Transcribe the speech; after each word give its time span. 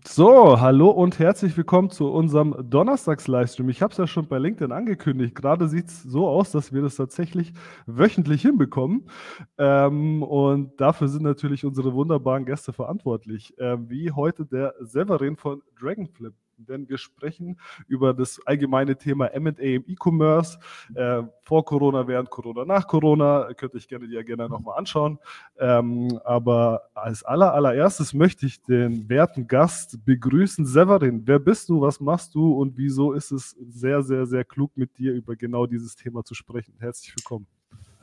So, 0.00 0.58
hallo 0.58 0.88
und 0.88 1.18
herzlich 1.18 1.54
willkommen 1.54 1.90
zu 1.90 2.10
unserem 2.10 2.56
Donnerstags-Livestream. 2.70 3.68
Ich 3.68 3.82
habe 3.82 3.92
es 3.92 3.98
ja 3.98 4.06
schon 4.06 4.26
bei 4.26 4.38
LinkedIn 4.38 4.72
angekündigt. 4.72 5.34
Gerade 5.34 5.68
sieht 5.68 5.88
es 5.88 6.02
so 6.02 6.28
aus, 6.28 6.50
dass 6.50 6.72
wir 6.72 6.80
das 6.80 6.96
tatsächlich 6.96 7.52
wöchentlich 7.86 8.40
hinbekommen. 8.40 9.10
Ähm, 9.58 10.22
und 10.22 10.80
dafür 10.80 11.08
sind 11.08 11.22
natürlich 11.24 11.66
unsere 11.66 11.92
wunderbaren 11.92 12.46
Gäste 12.46 12.72
verantwortlich, 12.72 13.56
äh, 13.58 13.76
wie 13.86 14.10
heute 14.10 14.46
der 14.46 14.74
Severin 14.80 15.36
von 15.36 15.60
Dragonflip 15.78 16.32
denn 16.66 16.88
wir 16.88 16.98
sprechen 16.98 17.58
über 17.86 18.14
das 18.14 18.40
allgemeine 18.46 18.96
Thema 18.96 19.30
MA 19.38 19.50
im 19.50 19.84
E-Commerce, 19.86 20.58
äh, 20.94 21.22
vor 21.42 21.64
Corona, 21.64 22.06
während 22.06 22.30
Corona, 22.30 22.64
nach 22.64 22.86
Corona. 22.86 23.52
Könnte 23.54 23.78
ich 23.78 23.88
gerne 23.88 24.08
die 24.08 24.16
Agenda 24.16 24.48
nochmal 24.48 24.78
anschauen. 24.78 25.18
Ähm, 25.58 26.18
aber 26.24 26.82
als 26.94 27.22
aller, 27.24 27.52
allererstes 27.54 28.14
möchte 28.14 28.46
ich 28.46 28.62
den 28.62 29.08
werten 29.08 29.46
Gast 29.46 30.04
begrüßen. 30.04 30.64
Severin, 30.66 31.22
wer 31.24 31.38
bist 31.38 31.68
du, 31.68 31.80
was 31.80 32.00
machst 32.00 32.34
du 32.34 32.52
und 32.52 32.76
wieso 32.76 33.12
ist 33.12 33.32
es 33.32 33.56
sehr, 33.68 34.02
sehr, 34.02 34.26
sehr 34.26 34.44
klug 34.44 34.70
mit 34.76 34.98
dir 34.98 35.12
über 35.12 35.36
genau 35.36 35.66
dieses 35.66 35.96
Thema 35.96 36.24
zu 36.24 36.34
sprechen? 36.34 36.74
Herzlich 36.78 37.14
willkommen. 37.16 37.46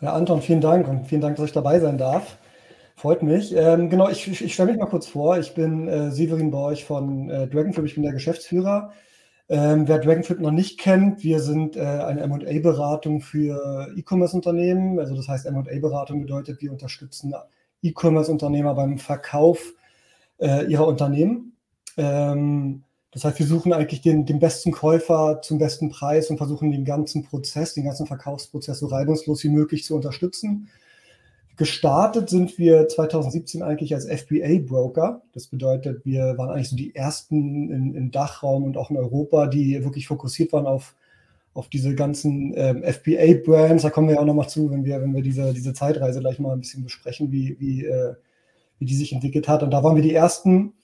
Ja, 0.01 0.13
Anton, 0.13 0.41
vielen 0.41 0.61
Dank 0.61 0.87
und 0.87 1.07
vielen 1.07 1.21
Dank, 1.21 1.35
dass 1.35 1.47
ich 1.47 1.51
dabei 1.51 1.79
sein 1.79 1.97
darf. 1.97 2.37
Freut 2.99 3.23
mich. 3.23 3.55
Ähm, 3.55 3.89
genau, 3.89 4.09
ich, 4.09 4.27
ich, 4.41 4.53
stelle 4.53 4.71
mich 4.73 4.77
mal 4.77 4.85
kurz 4.85 5.07
vor. 5.07 5.37
Ich 5.39 5.53
bin 5.53 5.87
äh, 5.87 6.11
Severin 6.11 6.51
Borch 6.51 6.83
von 6.83 7.29
äh, 7.29 7.47
Dragonflip. 7.47 7.85
Ich 7.85 7.93
bin 7.93 8.03
der 8.03 8.11
Geschäftsführer. 8.11 8.91
Ähm, 9.47 9.87
wer 9.87 9.99
Dragonflip 9.99 10.41
noch 10.41 10.51
nicht 10.51 10.81
kennt, 10.81 11.23
wir 11.23 11.39
sind 11.39 11.77
äh, 11.77 11.79
eine 11.79 12.19
M&A-Beratung 12.19 13.21
für 13.21 13.87
E-Commerce-Unternehmen. 13.95 14.99
Also 14.99 15.15
das 15.15 15.29
heißt, 15.29 15.45
M&A-Beratung 15.45 16.23
bedeutet, 16.23 16.61
wir 16.61 16.73
unterstützen 16.73 17.33
E-Commerce-Unternehmer 17.83 18.75
beim 18.75 18.97
Verkauf 18.97 19.75
äh, 20.37 20.65
ihrer 20.65 20.85
Unternehmen. 20.85 21.53
Ähm, 21.95 22.83
das 23.11 23.23
heißt, 23.23 23.39
wir 23.39 23.45
suchen 23.45 23.71
eigentlich 23.71 24.01
den, 24.01 24.25
den 24.25 24.39
besten 24.39 24.73
Käufer 24.73 25.39
zum 25.41 25.57
besten 25.57 25.89
Preis 25.89 26.29
und 26.29 26.37
versuchen 26.37 26.69
den 26.69 26.83
ganzen 26.83 27.23
Prozess, 27.23 27.75
den 27.75 27.85
ganzen 27.85 28.07
Verkaufsprozess 28.07 28.79
so 28.79 28.87
reibungslos 28.87 29.41
wie 29.45 29.49
möglich 29.49 29.85
zu 29.85 29.95
unterstützen. 29.95 30.67
Gestartet 31.59 32.29
sind 32.29 32.57
wir 32.57 32.87
2017 32.87 33.61
eigentlich 33.63 33.93
als 33.93 34.05
FBA-Broker. 34.05 35.23
Das 35.33 35.47
bedeutet, 35.47 36.05
wir 36.05 36.37
waren 36.37 36.51
eigentlich 36.51 36.69
so 36.69 36.77
die 36.77 36.95
ersten 36.95 37.69
in, 37.69 37.95
im 37.95 38.11
Dachraum 38.11 38.63
und 38.63 38.77
auch 38.77 38.89
in 38.89 38.95
Europa, 38.95 39.45
die 39.47 39.83
wirklich 39.83 40.07
fokussiert 40.07 40.53
waren 40.53 40.65
auf, 40.65 40.95
auf 41.53 41.67
diese 41.67 41.95
ganzen 41.95 42.53
ähm, 42.55 42.81
FBA-Brands. 42.81 43.83
Da 43.83 43.89
kommen 43.89 44.07
wir 44.07 44.15
ja 44.15 44.21
auch 44.21 44.25
nochmal 44.25 44.47
zu, 44.47 44.71
wenn 44.71 44.85
wir, 44.85 45.01
wenn 45.01 45.13
wir 45.13 45.21
diese, 45.21 45.53
diese 45.53 45.73
Zeitreise 45.73 46.21
gleich 46.21 46.39
mal 46.39 46.53
ein 46.53 46.61
bisschen 46.61 46.81
besprechen, 46.81 47.29
wie, 47.33 47.57
wie, 47.59 47.83
äh, 47.83 48.13
wie 48.77 48.85
die 48.85 48.95
sich 48.95 49.11
entwickelt 49.11 49.49
hat. 49.49 49.61
Und 49.61 49.71
da 49.71 49.83
waren 49.83 49.97
wir 49.97 50.03
die 50.03 50.15
ersten. 50.15 50.75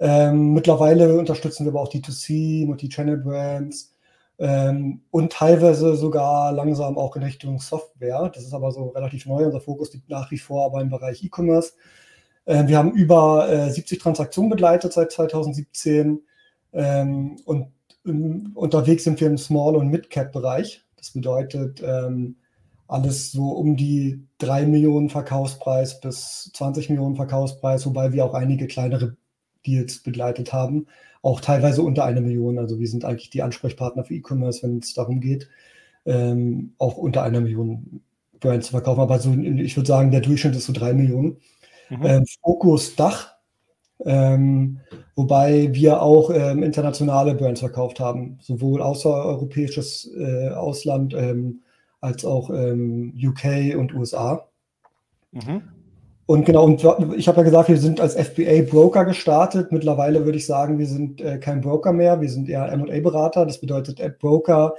Ähm, 0.00 0.54
mittlerweile 0.54 1.18
unterstützen 1.18 1.66
wir 1.66 1.72
aber 1.72 1.82
auch 1.82 1.88
die 1.88 2.00
2C, 2.00 2.64
Multi-Channel-Brands 2.64 3.91
ähm, 4.38 5.02
und 5.10 5.32
teilweise 5.32 5.94
sogar 5.96 6.52
langsam 6.52 6.98
auch 6.98 7.16
in 7.16 7.22
Richtung 7.22 7.58
Software. 7.58 8.30
Das 8.34 8.44
ist 8.44 8.54
aber 8.54 8.72
so 8.72 8.88
relativ 8.88 9.26
neu. 9.26 9.44
Unser 9.44 9.60
Fokus 9.60 9.92
liegt 9.92 10.08
nach 10.08 10.30
wie 10.30 10.38
vor 10.38 10.64
aber 10.64 10.80
im 10.80 10.90
Bereich 10.90 11.22
E-Commerce. 11.22 11.72
Äh, 12.44 12.66
wir 12.66 12.78
haben 12.78 12.92
über 12.92 13.48
äh, 13.48 13.70
70 13.70 14.00
Transaktionen 14.00 14.50
begleitet 14.50 14.92
seit 14.92 15.12
2017 15.12 16.22
ähm, 16.72 17.36
und 17.44 17.68
ähm, 18.06 18.52
unterwegs 18.54 19.04
sind 19.04 19.20
wir 19.20 19.28
im 19.28 19.38
Small- 19.38 19.76
und 19.76 19.88
Mid-Cap-Bereich. 19.88 20.84
Das 20.96 21.10
bedeutet 21.10 21.82
ähm, 21.84 22.36
alles 22.88 23.32
so 23.32 23.50
um 23.50 23.76
die 23.76 24.26
3 24.38 24.66
Millionen 24.66 25.08
Verkaufspreis 25.08 26.00
bis 26.00 26.50
20 26.54 26.90
Millionen 26.90 27.16
Verkaufspreis, 27.16 27.86
wobei 27.86 28.12
wir 28.12 28.24
auch 28.24 28.34
einige 28.34 28.66
kleinere 28.66 29.16
Deals 29.64 30.02
begleitet 30.02 30.52
haben 30.52 30.86
auch 31.22 31.40
teilweise 31.40 31.82
unter 31.82 32.04
eine 32.04 32.20
Million. 32.20 32.58
Also 32.58 32.78
wir 32.78 32.88
sind 32.88 33.04
eigentlich 33.04 33.30
die 33.30 33.42
Ansprechpartner 33.42 34.04
für 34.04 34.14
E-Commerce, 34.14 34.62
wenn 34.62 34.78
es 34.78 34.92
darum 34.92 35.20
geht, 35.20 35.48
ähm, 36.04 36.74
auch 36.78 36.96
unter 36.96 37.22
einer 37.22 37.40
Million 37.40 38.02
Brands 38.40 38.66
zu 38.66 38.72
verkaufen. 38.72 39.00
Aber 39.00 39.18
so, 39.18 39.32
ich 39.32 39.76
würde 39.76 39.88
sagen, 39.88 40.10
der 40.10 40.20
Durchschnitt 40.20 40.56
ist 40.56 40.66
so 40.66 40.72
drei 40.72 40.92
Millionen. 40.92 41.38
Mhm. 41.88 42.04
Ähm, 42.04 42.24
Fokus 42.42 42.96
Dach, 42.96 43.36
ähm, 44.04 44.80
wobei 45.14 45.72
wir 45.72 46.02
auch 46.02 46.30
ähm, 46.30 46.62
internationale 46.62 47.34
Brands 47.34 47.60
verkauft 47.60 48.00
haben, 48.00 48.38
sowohl 48.40 48.82
außereuropäisches 48.82 50.10
äh, 50.16 50.48
Ausland 50.50 51.14
ähm, 51.14 51.62
als 52.00 52.24
auch 52.24 52.50
ähm, 52.50 53.14
UK 53.16 53.76
und 53.78 53.94
USA. 53.94 54.48
Mhm. 55.30 55.62
Und 56.26 56.46
genau, 56.46 56.64
und 56.64 56.84
ich 57.16 57.26
habe 57.28 57.38
ja 57.38 57.42
gesagt, 57.42 57.68
wir 57.68 57.78
sind 57.78 58.00
als 58.00 58.14
FBA-Broker 58.14 59.04
gestartet. 59.04 59.72
Mittlerweile 59.72 60.24
würde 60.24 60.38
ich 60.38 60.46
sagen, 60.46 60.78
wir 60.78 60.86
sind 60.86 61.20
äh, 61.20 61.38
kein 61.38 61.60
Broker 61.60 61.92
mehr, 61.92 62.20
wir 62.20 62.28
sind 62.28 62.48
eher 62.48 62.74
MA-Berater. 62.76 63.44
Das 63.44 63.60
bedeutet, 63.60 63.98
äh, 63.98 64.10
Broker, 64.10 64.74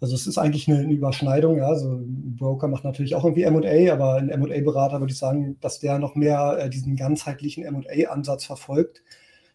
also 0.00 0.14
es 0.14 0.26
ist 0.26 0.38
eigentlich 0.38 0.68
eine, 0.68 0.80
eine, 0.80 0.92
Überschneidung. 0.92 1.58
Ja? 1.58 1.68
Also 1.68 1.92
ein 1.92 2.36
Broker 2.36 2.68
macht 2.68 2.84
natürlich 2.84 3.14
auch 3.14 3.24
irgendwie 3.24 3.48
MA, 3.48 3.92
aber 3.92 4.16
ein 4.16 4.28
MA-Berater 4.28 5.00
würde 5.00 5.12
ich 5.12 5.18
sagen, 5.18 5.56
dass 5.60 5.78
der 5.78 5.98
noch 5.98 6.16
mehr 6.16 6.58
äh, 6.58 6.70
diesen 6.70 6.96
ganzheitlichen 6.96 7.64
MA-Ansatz 7.72 8.44
verfolgt. 8.44 9.02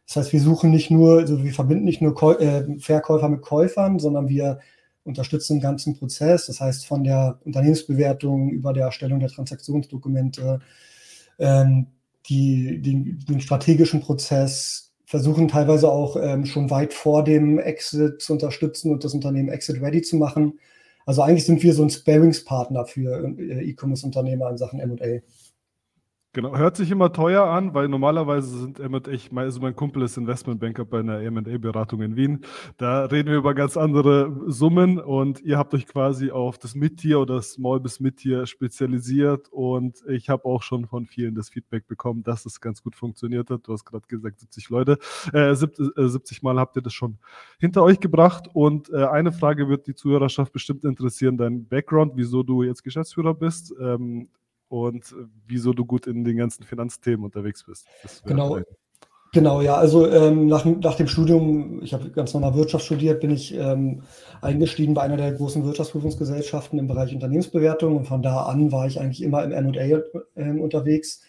Das 0.08 0.18
heißt, 0.18 0.34
wir 0.34 0.42
suchen 0.42 0.70
nicht 0.70 0.92
nur, 0.92 1.20
also 1.20 1.44
wir 1.44 1.54
verbinden 1.54 1.84
nicht 1.84 2.02
nur 2.02 2.14
Käu 2.14 2.34
äh, 2.34 2.80
Verkäufer 2.80 3.28
mit 3.28 3.42
Käufern, 3.42 4.00
sondern 4.00 4.30
wir 4.30 4.60
unterstützen 5.04 5.58
den 5.58 5.62
ganzen 5.62 5.98
Prozess. 5.98 6.46
Das 6.46 6.62
heißt, 6.62 6.86
von 6.86 7.04
der 7.04 7.40
Unternehmensbewertung 7.44 8.50
über 8.50 8.72
der 8.72 8.86
Erstellung 8.86 9.20
der 9.20 9.30
Transaktionsdokumente, 9.30 10.60
ähm, 11.40 11.88
die, 12.28 12.82
den, 12.82 13.20
den, 13.28 13.42
strategischen 13.42 14.02
Prozess, 14.02 14.94
versuchen 15.06 15.48
teilweise 15.48 15.90
auch 15.90 16.18
ähm, 16.20 16.46
schon 16.46 16.70
weit 16.72 16.94
vor 16.94 17.24
dem 17.24 17.60
Exit 17.60 18.22
zu 18.22 18.34
unterstützen 18.34 18.92
und 18.92 19.04
das 19.04 19.14
Unternehmen 19.14 19.50
Exit 19.50 19.82
ready 19.82 20.02
zu 20.02 20.16
machen. 20.16 20.60
Also 21.06 21.22
eigentlich 21.22 21.46
sind 21.46 21.62
wir 21.62 21.74
so 21.74 21.84
ein 21.84 21.92
Sparingspartner 21.92 22.86
für 22.86 23.24
äh, 23.38 23.70
E-Commerce-Unternehmer 23.70 24.50
in 24.50 24.58
Sachen 24.58 24.80
M&A. 24.80 25.22
Genau, 26.36 26.58
hört 26.58 26.76
sich 26.76 26.92
immer 26.92 27.14
teuer 27.14 27.46
an, 27.46 27.74
weil 27.74 27.88
normalerweise 27.88 28.60
sind 28.60 28.82
M&A, 28.82 29.40
also 29.40 29.62
mein 29.62 29.74
Kumpel 29.74 30.02
ist 30.02 30.18
Investmentbanker 30.18 30.84
bei 30.84 31.00
einer 31.00 31.22
M&A-Beratung 31.22 32.02
in 32.02 32.18
Wien. 32.18 32.44
Da 32.76 33.06
reden 33.06 33.30
wir 33.30 33.38
über 33.38 33.54
ganz 33.54 33.78
andere 33.78 34.36
Summen 34.48 35.00
und 35.00 35.40
ihr 35.44 35.58
habt 35.58 35.74
euch 35.74 35.88
quasi 35.88 36.32
auf 36.32 36.58
das 36.58 36.76
Mid-Tier 36.76 37.22
oder 37.22 37.42
Small 37.42 37.80
bis 37.80 38.02
Mid-Tier 38.02 38.46
spezialisiert 38.48 39.48
und 39.48 40.04
ich 40.10 40.28
habe 40.28 40.44
auch 40.44 40.62
schon 40.62 40.88
von 40.88 41.06
vielen 41.06 41.36
das 41.36 41.48
Feedback 41.48 41.88
bekommen, 41.88 42.22
dass 42.22 42.46
es 42.46 42.60
ganz 42.60 42.84
gut 42.84 42.98
funktioniert 42.98 43.50
hat. 43.50 43.66
Du 43.66 43.72
hast 43.72 43.86
gerade 43.86 44.06
gesagt, 44.06 44.42
70 44.42 44.70
Leute, 44.70 44.98
äh, 45.32 45.56
70, 45.56 45.98
äh, 45.98 46.10
70 46.10 46.44
Mal 46.44 46.60
habt 46.60 46.76
ihr 46.76 46.82
das 46.82 46.94
schon 46.94 47.18
hinter 47.60 47.82
euch 47.82 48.02
gebracht 48.02 48.50
und 48.52 48.90
äh, 48.90 49.06
eine 49.06 49.32
Frage 49.32 49.70
wird 49.70 49.88
die 49.88 49.96
Zuhörerschaft 49.96 50.52
bestimmt 50.52 50.84
interessieren, 50.84 51.38
dein 51.38 51.66
Background, 51.66 52.12
wieso 52.18 52.44
du 52.44 52.62
jetzt 52.62 52.84
Geschäftsführer 52.84 53.34
bist. 53.34 53.74
Ähm, 53.80 54.28
und 54.68 55.16
wieso 55.48 55.74
du 55.74 55.86
gut 55.86 56.08
in 56.08 56.24
den 56.24 56.38
ganzen 56.38 56.64
Finanzthemen 56.64 57.26
unterwegs 57.26 57.64
bist. 57.64 57.86
Genau. 58.26 58.60
Genau, 59.36 59.60
ja, 59.60 59.76
also 59.76 60.10
ähm, 60.10 60.48
nach, 60.48 60.64
nach 60.64 60.96
dem 60.96 61.08
Studium, 61.08 61.82
ich 61.84 61.94
habe 61.94 62.10
ganz 62.10 62.34
normal 62.34 62.56
Wirtschaft 62.56 62.86
studiert, 62.86 63.20
bin 63.20 63.32
ich 63.32 63.54
ähm, 63.54 64.04
eingestiegen 64.42 64.94
bei 64.94 65.02
einer 65.02 65.18
der 65.18 65.34
großen 65.34 65.66
Wirtschaftsprüfungsgesellschaften 65.66 66.80
im 66.80 66.88
Bereich 66.88 67.14
Unternehmensbewertung 67.14 67.98
und 67.98 68.06
von 68.06 68.22
da 68.22 68.44
an 68.44 68.72
war 68.72 68.88
ich 68.88 68.98
eigentlich 68.98 69.22
immer 69.22 69.44
im 69.44 69.52
M&A 69.52 70.00
äh, 70.36 70.58
unterwegs, 70.58 71.22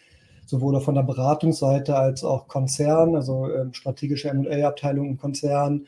sowohl 0.45 0.79
von 0.79 0.95
der 0.95 1.03
Beratungsseite 1.03 1.97
als 1.97 2.23
auch 2.23 2.47
Konzern, 2.47 3.13
also 3.13 3.51
ähm, 3.51 3.73
strategische 3.73 4.29
M&A-Abteilung 4.29 5.09
im 5.09 5.17
Konzern 5.17 5.85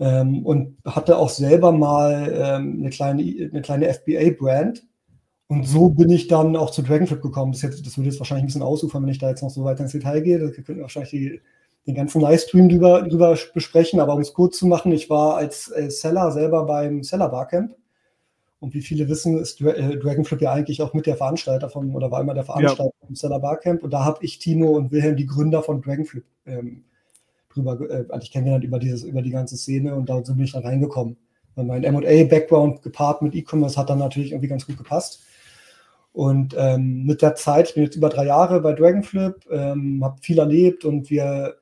ähm, 0.00 0.46
und 0.46 0.78
hatte 0.86 1.18
auch 1.18 1.28
selber 1.28 1.72
mal 1.72 2.32
ähm, 2.34 2.78
eine 2.80 2.88
kleine, 2.88 3.22
eine 3.22 3.60
kleine 3.60 3.92
FBA-Brand, 3.92 4.86
und 5.46 5.66
so 5.66 5.90
bin 5.90 6.10
ich 6.10 6.26
dann 6.26 6.56
auch 6.56 6.70
zu 6.70 6.82
Dragonflip 6.82 7.20
gekommen. 7.20 7.52
Das, 7.52 7.62
jetzt, 7.62 7.86
das 7.86 7.98
würde 7.98 8.08
jetzt 8.08 8.18
wahrscheinlich 8.18 8.44
ein 8.44 8.46
bisschen 8.46 8.62
ausufern, 8.62 9.02
wenn 9.02 9.10
ich 9.10 9.18
da 9.18 9.28
jetzt 9.28 9.42
noch 9.42 9.50
so 9.50 9.64
weiter 9.64 9.82
ins 9.82 9.92
Detail 9.92 10.22
gehe. 10.22 10.38
Da 10.38 10.48
könnten 10.50 10.76
wir 10.76 10.82
wahrscheinlich 10.82 11.10
die, 11.10 11.40
den 11.86 11.94
ganzen 11.94 12.20
Livestream 12.20 12.68
drüber, 12.68 13.02
drüber 13.02 13.36
besprechen. 13.52 14.00
Aber 14.00 14.14
um 14.14 14.20
es 14.20 14.32
kurz 14.32 14.58
zu 14.58 14.66
machen, 14.66 14.90
ich 14.92 15.10
war 15.10 15.36
als 15.36 15.70
äh, 15.70 15.90
Seller 15.90 16.30
selber 16.32 16.64
beim 16.64 17.02
Seller 17.02 17.28
Barcamp. 17.28 17.76
Und 18.60 18.72
wie 18.72 18.80
viele 18.80 19.06
wissen, 19.10 19.36
ist 19.38 19.60
Dra 19.60 19.72
äh, 19.72 19.98
Dragonflip 19.98 20.40
ja 20.40 20.52
eigentlich 20.52 20.80
auch 20.80 20.94
mit 20.94 21.04
der 21.04 21.18
Veranstalter 21.18 21.68
von, 21.68 21.94
oder 21.94 22.10
war 22.10 22.22
immer 22.22 22.32
der 22.32 22.44
Veranstalter 22.44 22.84
ja. 22.84 23.06
vom 23.06 23.14
Seller 23.14 23.38
Barcamp. 23.38 23.82
Und 23.82 23.90
da 23.90 24.02
habe 24.02 24.24
ich 24.24 24.38
Timo 24.38 24.70
und 24.70 24.92
Wilhelm, 24.92 25.16
die 25.16 25.26
Gründer 25.26 25.62
von 25.62 25.82
Dragonflip, 25.82 26.24
ähm, 26.46 26.84
drüber, 27.52 27.78
äh, 27.82 28.06
eigentlich 28.10 28.32
kennengelernt 28.32 28.64
über, 28.64 28.78
dieses, 28.78 29.02
über 29.04 29.20
die 29.20 29.30
ganze 29.30 29.58
Szene. 29.58 29.94
Und 29.94 30.08
da 30.08 30.18
bin 30.20 30.40
ich 30.40 30.52
dann 30.52 30.64
reingekommen. 30.64 31.18
Weil 31.54 31.66
mein 31.66 31.82
MA-Background 31.82 32.80
gepaart 32.80 33.20
mit 33.20 33.34
E-Commerce 33.34 33.78
hat 33.78 33.90
dann 33.90 33.98
natürlich 33.98 34.32
irgendwie 34.32 34.48
ganz 34.48 34.66
gut 34.66 34.78
gepasst. 34.78 35.20
Und 36.14 36.54
ähm, 36.56 37.02
mit 37.06 37.22
der 37.22 37.34
Zeit, 37.34 37.70
ich 37.70 37.74
bin 37.74 37.82
jetzt 37.82 37.96
über 37.96 38.08
drei 38.08 38.26
Jahre 38.26 38.60
bei 38.60 38.72
Dragonflip, 38.72 39.50
ähm, 39.50 40.00
habe 40.04 40.22
viel 40.22 40.38
erlebt 40.38 40.84
und 40.84 41.10
wir 41.10 41.56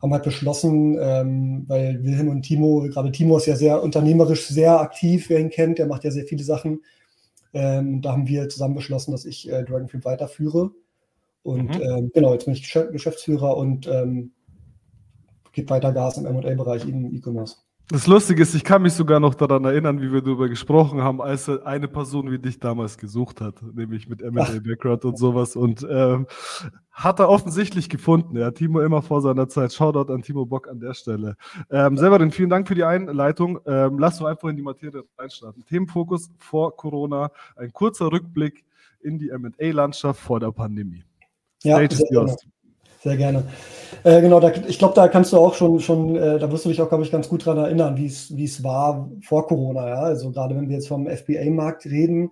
haben 0.00 0.12
halt 0.12 0.22
beschlossen, 0.22 0.96
ähm, 1.00 1.64
weil 1.66 2.04
Wilhelm 2.04 2.28
und 2.28 2.42
Timo, 2.42 2.82
gerade 2.82 3.10
Timo 3.10 3.38
ist 3.38 3.46
ja 3.46 3.56
sehr 3.56 3.82
unternehmerisch 3.82 4.46
sehr 4.46 4.78
aktiv, 4.78 5.28
wer 5.28 5.40
ihn 5.40 5.50
kennt, 5.50 5.78
der 5.78 5.88
macht 5.88 6.04
ja 6.04 6.12
sehr 6.12 6.26
viele 6.26 6.44
Sachen. 6.44 6.80
Ähm, 7.52 8.00
da 8.00 8.12
haben 8.12 8.28
wir 8.28 8.48
zusammen 8.48 8.76
beschlossen, 8.76 9.10
dass 9.10 9.24
ich 9.24 9.50
äh, 9.50 9.64
Dragonflip 9.64 10.04
weiterführe. 10.04 10.70
Und 11.42 11.76
mhm. 11.76 11.82
ähm, 11.82 12.10
genau, 12.14 12.32
jetzt 12.34 12.44
bin 12.44 12.54
ich 12.54 12.72
Geschäftsführer 12.72 13.56
und 13.56 13.88
ähm, 13.88 14.30
gibt 15.50 15.70
weiter 15.70 15.92
Gas 15.92 16.18
im 16.18 16.26
M&A-Bereich 16.26 16.86
im 16.86 17.12
E-Commerce. 17.12 17.56
Das 17.90 18.06
Lustige 18.06 18.42
ist, 18.42 18.54
ich 18.54 18.64
kann 18.64 18.82
mich 18.82 18.92
sogar 18.92 19.18
noch 19.18 19.34
daran 19.34 19.64
erinnern, 19.64 20.02
wie 20.02 20.12
wir 20.12 20.20
darüber 20.20 20.50
gesprochen 20.50 21.02
haben, 21.02 21.22
als 21.22 21.48
eine 21.48 21.88
Person 21.88 22.30
wie 22.30 22.38
dich 22.38 22.58
damals 22.58 22.98
gesucht 22.98 23.40
hat, 23.40 23.62
nämlich 23.62 24.10
mit 24.10 24.20
M&A-Background 24.20 25.06
und 25.06 25.18
sowas 25.18 25.56
und 25.56 25.86
ähm, 25.90 26.26
hat 26.90 27.18
er 27.18 27.30
offensichtlich 27.30 27.88
gefunden. 27.88 28.36
Ja, 28.36 28.50
Timo 28.50 28.80
immer 28.80 29.00
vor 29.00 29.22
seiner 29.22 29.48
Zeit. 29.48 29.72
Shoutout 29.72 30.12
an 30.12 30.20
Timo 30.20 30.44
Bock 30.44 30.68
an 30.68 30.80
der 30.80 30.92
Stelle. 30.92 31.36
Ähm, 31.70 31.96
Severin, 31.96 32.30
vielen 32.30 32.50
Dank 32.50 32.68
für 32.68 32.74
die 32.74 32.84
Einleitung. 32.84 33.58
Ähm, 33.64 33.98
lass 33.98 34.20
uns 34.20 34.28
einfach 34.28 34.50
in 34.50 34.56
die 34.56 34.62
Materie 34.62 35.04
reinstarten. 35.16 35.64
Themenfokus 35.64 36.30
vor 36.36 36.76
Corona, 36.76 37.30
ein 37.56 37.72
kurzer 37.72 38.12
Rückblick 38.12 38.66
in 39.00 39.18
die 39.18 39.30
M&A-Landschaft 39.30 40.20
vor 40.20 40.40
der 40.40 40.52
Pandemie. 40.52 41.04
Stage 41.60 41.82
ja, 41.82 42.02
ist 42.02 42.10
yours. 42.10 42.36
Sehr 43.00 43.16
gerne. 43.16 43.44
Äh, 44.04 44.20
genau, 44.20 44.40
da, 44.40 44.52
ich 44.66 44.78
glaube, 44.78 44.94
da 44.94 45.08
kannst 45.08 45.32
du 45.32 45.38
auch 45.38 45.54
schon, 45.54 45.80
schon 45.80 46.16
äh, 46.16 46.38
da 46.38 46.50
wirst 46.50 46.64
du 46.64 46.68
dich 46.68 46.82
auch, 46.82 46.88
glaube 46.88 47.04
ich, 47.04 47.12
ganz 47.12 47.28
gut 47.28 47.46
daran 47.46 47.64
erinnern, 47.64 47.96
wie 47.96 48.06
es 48.06 48.64
war 48.64 49.08
vor 49.22 49.46
Corona. 49.46 49.88
Ja? 49.88 50.00
Also 50.00 50.30
gerade 50.30 50.56
wenn 50.56 50.68
wir 50.68 50.76
jetzt 50.76 50.88
vom 50.88 51.06
FBA-Markt 51.06 51.86
reden, 51.86 52.30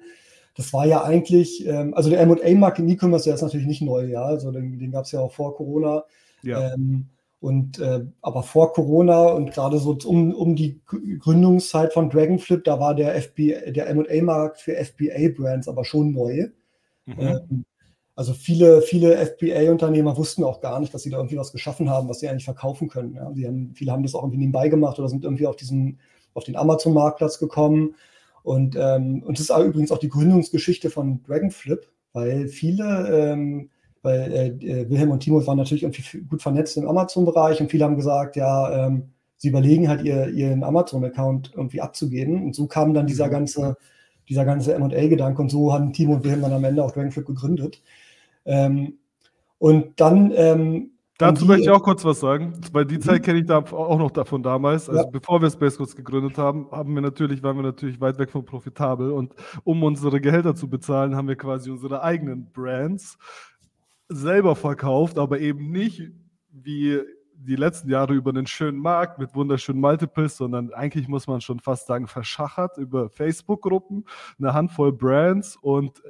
das 0.56 0.72
war 0.72 0.86
ja 0.86 1.04
eigentlich, 1.04 1.66
ähm, 1.66 1.94
also 1.94 2.10
der 2.10 2.24
MA-Markt 2.26 2.78
im 2.78 2.88
E-Commerce, 2.88 3.24
der 3.24 3.34
ist 3.34 3.42
natürlich 3.42 3.66
nicht 3.66 3.82
neu, 3.82 4.06
ja. 4.06 4.22
Also 4.22 4.50
den, 4.50 4.78
den 4.78 4.90
gab 4.90 5.04
es 5.04 5.12
ja 5.12 5.20
auch 5.20 5.32
vor 5.32 5.54
Corona. 5.54 6.04
Ja. 6.42 6.72
Ähm, 6.72 7.08
und 7.40 7.78
äh, 7.78 8.04
aber 8.22 8.42
vor 8.42 8.72
Corona 8.72 9.26
und 9.26 9.52
gerade 9.52 9.78
so 9.78 9.96
um, 10.06 10.32
um 10.32 10.56
die 10.56 10.80
Gründungszeit 10.86 11.92
von 11.92 12.08
Dragonflip, 12.08 12.64
da 12.64 12.80
war 12.80 12.94
der 12.94 13.14
FBA, 13.20 13.70
der 13.70 13.94
MA-Markt 13.94 14.60
für 14.60 14.74
FBA-Brands 14.74 15.68
aber 15.68 15.84
schon 15.84 16.12
neu. 16.12 16.48
Mhm. 17.04 17.14
Ähm, 17.18 17.64
also 18.16 18.32
viele, 18.32 18.80
viele 18.80 19.14
FBA-Unternehmer 19.14 20.16
wussten 20.16 20.42
auch 20.42 20.62
gar 20.62 20.80
nicht, 20.80 20.92
dass 20.94 21.02
sie 21.02 21.10
da 21.10 21.18
irgendwie 21.18 21.36
was 21.36 21.52
geschaffen 21.52 21.90
haben, 21.90 22.08
was 22.08 22.20
sie 22.20 22.28
eigentlich 22.28 22.46
verkaufen 22.46 22.88
können. 22.88 23.14
Ja. 23.14 23.26
Haben, 23.26 23.72
viele 23.74 23.92
haben 23.92 24.02
das 24.02 24.14
auch 24.14 24.22
irgendwie 24.22 24.38
nebenbei 24.38 24.70
gemacht 24.70 24.98
oder 24.98 25.10
sind 25.10 25.22
irgendwie 25.22 25.46
auf 25.46 25.56
diesen, 25.56 26.00
auf 26.32 26.42
den 26.44 26.56
Amazon-Marktplatz 26.56 27.38
gekommen. 27.38 27.94
Und, 28.42 28.74
ähm, 28.74 29.22
und 29.22 29.38
das 29.38 29.50
ist 29.50 29.58
übrigens 29.58 29.92
auch 29.92 29.98
die 29.98 30.08
Gründungsgeschichte 30.08 30.88
von 30.88 31.22
Dragonflip, 31.24 31.90
weil 32.14 32.48
viele, 32.48 33.34
ähm, 33.34 33.68
weil 34.00 34.32
äh, 34.32 34.46
äh, 34.64 34.88
Wilhelm 34.88 35.10
und 35.10 35.20
Timo 35.20 35.46
waren 35.46 35.58
natürlich 35.58 35.82
irgendwie 35.82 36.20
gut 36.20 36.40
vernetzt 36.40 36.78
im 36.78 36.88
Amazon-Bereich 36.88 37.60
und 37.60 37.70
viele 37.70 37.84
haben 37.84 37.96
gesagt, 37.96 38.36
ja, 38.36 38.86
ähm, 38.86 39.10
sie 39.36 39.48
überlegen 39.48 39.90
halt 39.90 40.02
ihr, 40.04 40.28
ihren 40.28 40.64
Amazon-Account 40.64 41.52
irgendwie 41.54 41.82
abzugeben. 41.82 42.44
Und 42.44 42.54
so 42.54 42.66
kam 42.66 42.94
dann 42.94 43.06
dieser 43.06 43.26
mhm. 43.26 43.32
ganze, 43.32 43.76
dieser 44.26 44.46
ganze 44.46 44.78
MA-Gedanke 44.78 45.42
und 45.42 45.50
so 45.50 45.74
haben 45.74 45.92
Timo 45.92 46.14
und 46.14 46.24
Wilhelm 46.24 46.40
dann 46.40 46.54
am 46.54 46.64
Ende 46.64 46.82
auch 46.82 46.92
Dragonflip 46.92 47.26
gegründet. 47.26 47.82
Ähm, 48.46 48.98
und 49.58 50.00
dann. 50.00 50.32
Ähm, 50.34 50.90
Dazu 51.18 51.44
die, 51.44 51.48
möchte 51.48 51.62
ich 51.62 51.70
auch 51.70 51.82
kurz 51.82 52.04
was 52.04 52.20
sagen, 52.20 52.60
weil 52.72 52.84
die 52.84 52.98
Zeit 52.98 53.20
mhm. 53.20 53.24
kenne 53.24 53.38
ich 53.38 53.46
da 53.46 53.58
auch 53.58 53.98
noch 53.98 54.10
davon 54.10 54.42
damals. 54.42 54.90
Also 54.90 55.02
ja. 55.02 55.10
bevor 55.10 55.40
wir 55.40 55.50
Space 55.50 55.78
Codes 55.78 55.96
gegründet 55.96 56.36
haben, 56.36 56.70
haben 56.70 56.94
wir 56.94 57.00
natürlich, 57.00 57.42
waren 57.42 57.56
wir 57.56 57.62
natürlich 57.62 57.98
weit 58.02 58.18
weg 58.18 58.30
von 58.30 58.44
profitabel 58.44 59.10
und 59.12 59.32
um 59.64 59.82
unsere 59.82 60.20
Gehälter 60.20 60.54
zu 60.54 60.68
bezahlen, 60.68 61.16
haben 61.16 61.26
wir 61.26 61.36
quasi 61.36 61.70
unsere 61.70 62.02
eigenen 62.02 62.52
Brands 62.52 63.16
selber 64.10 64.54
verkauft, 64.56 65.18
aber 65.18 65.40
eben 65.40 65.70
nicht 65.70 66.02
wie 66.50 67.00
die 67.38 67.56
letzten 67.56 67.90
Jahre 67.90 68.14
über 68.14 68.30
einen 68.30 68.46
schönen 68.46 68.78
Markt 68.78 69.18
mit 69.18 69.34
wunderschönen 69.34 69.80
Multiples, 69.80 70.36
sondern 70.36 70.72
eigentlich 70.72 71.08
muss 71.08 71.26
man 71.26 71.40
schon 71.40 71.60
fast 71.60 71.86
sagen, 71.86 72.06
verschachert 72.06 72.78
über 72.78 73.10
Facebook-Gruppen, 73.10 74.04
eine 74.38 74.54
Handvoll 74.54 74.92
Brands 74.92 75.56
und 75.56 76.02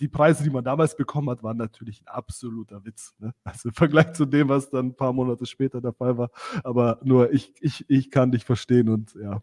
die 0.00 0.08
Preise, 0.08 0.42
die 0.42 0.50
man 0.50 0.64
damals 0.64 0.96
bekommen 0.96 1.30
hat, 1.30 1.42
waren 1.42 1.56
natürlich 1.56 2.02
ein 2.02 2.08
absoluter 2.08 2.84
Witz. 2.84 3.14
Ne? 3.18 3.32
Also 3.44 3.68
im 3.68 3.74
Vergleich 3.74 4.12
zu 4.12 4.24
dem, 4.24 4.48
was 4.48 4.70
dann 4.70 4.86
ein 4.86 4.96
paar 4.96 5.12
Monate 5.12 5.46
später 5.46 5.80
der 5.80 5.92
Fall 5.92 6.18
war. 6.18 6.30
Aber 6.62 6.98
nur 7.02 7.32
ich, 7.32 7.54
ich, 7.60 7.84
ich 7.88 8.10
kann 8.10 8.32
dich 8.32 8.44
verstehen 8.44 8.88
und 8.88 9.14
ja. 9.14 9.42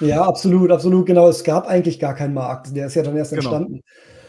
Ja, 0.00 0.22
absolut, 0.22 0.70
absolut, 0.70 1.06
genau. 1.06 1.28
Es 1.28 1.42
gab 1.42 1.66
eigentlich 1.66 1.98
gar 1.98 2.14
keinen 2.14 2.34
Markt. 2.34 2.74
Der 2.76 2.86
ist 2.86 2.94
ja 2.94 3.02
dann 3.02 3.16
erst 3.16 3.32
genau. 3.32 3.42
entstanden. 3.42 3.82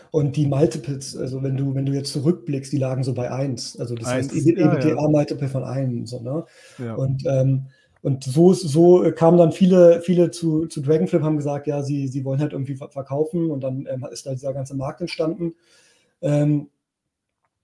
Und 0.09 0.35
die 0.35 0.45
Multiples, 0.45 1.17
also 1.17 1.41
wenn 1.41 1.57
du, 1.57 1.73
wenn 1.73 1.87
du 1.87 1.93
jetzt 1.93 2.13
zurückblickst, 2.13 2.71
die 2.71 2.77
lagen 2.77 3.03
so 3.03 3.13
bei 3.13 3.31
1. 3.31 3.79
Also 3.79 3.95
das 3.95 4.07
1, 4.07 4.31
heißt 4.31 4.47
EBITDA-Multiple 4.47 5.41
ja, 5.41 5.47
ja. 5.47 5.51
von 5.51 5.63
1. 5.63 6.09
So, 6.09 6.21
ne? 6.21 6.45
Ja. 6.77 6.93
Und 6.95 7.23
ähm, 7.25 7.65
und 8.03 8.25
so, 8.25 8.51
so 8.51 9.09
kamen 9.15 9.37
dann 9.37 9.53
viele, 9.53 10.01
viele 10.01 10.29
zu, 10.29 10.67
zu 10.67 10.81
Dragonflip, 10.81 11.21
haben 11.21 11.37
gesagt, 11.37 11.67
ja, 11.67 11.81
sie, 11.81 12.09
sie 12.09 12.25
wollen 12.25 12.41
halt 12.41 12.51
irgendwie 12.51 12.75
verkaufen 12.75 13.49
und 13.49 13.61
dann 13.61 13.87
ähm, 13.89 14.05
ist 14.11 14.25
da 14.25 14.31
dieser 14.31 14.53
ganze 14.53 14.75
Markt 14.75 14.99
entstanden. 14.99 15.55
Ähm, 16.21 16.67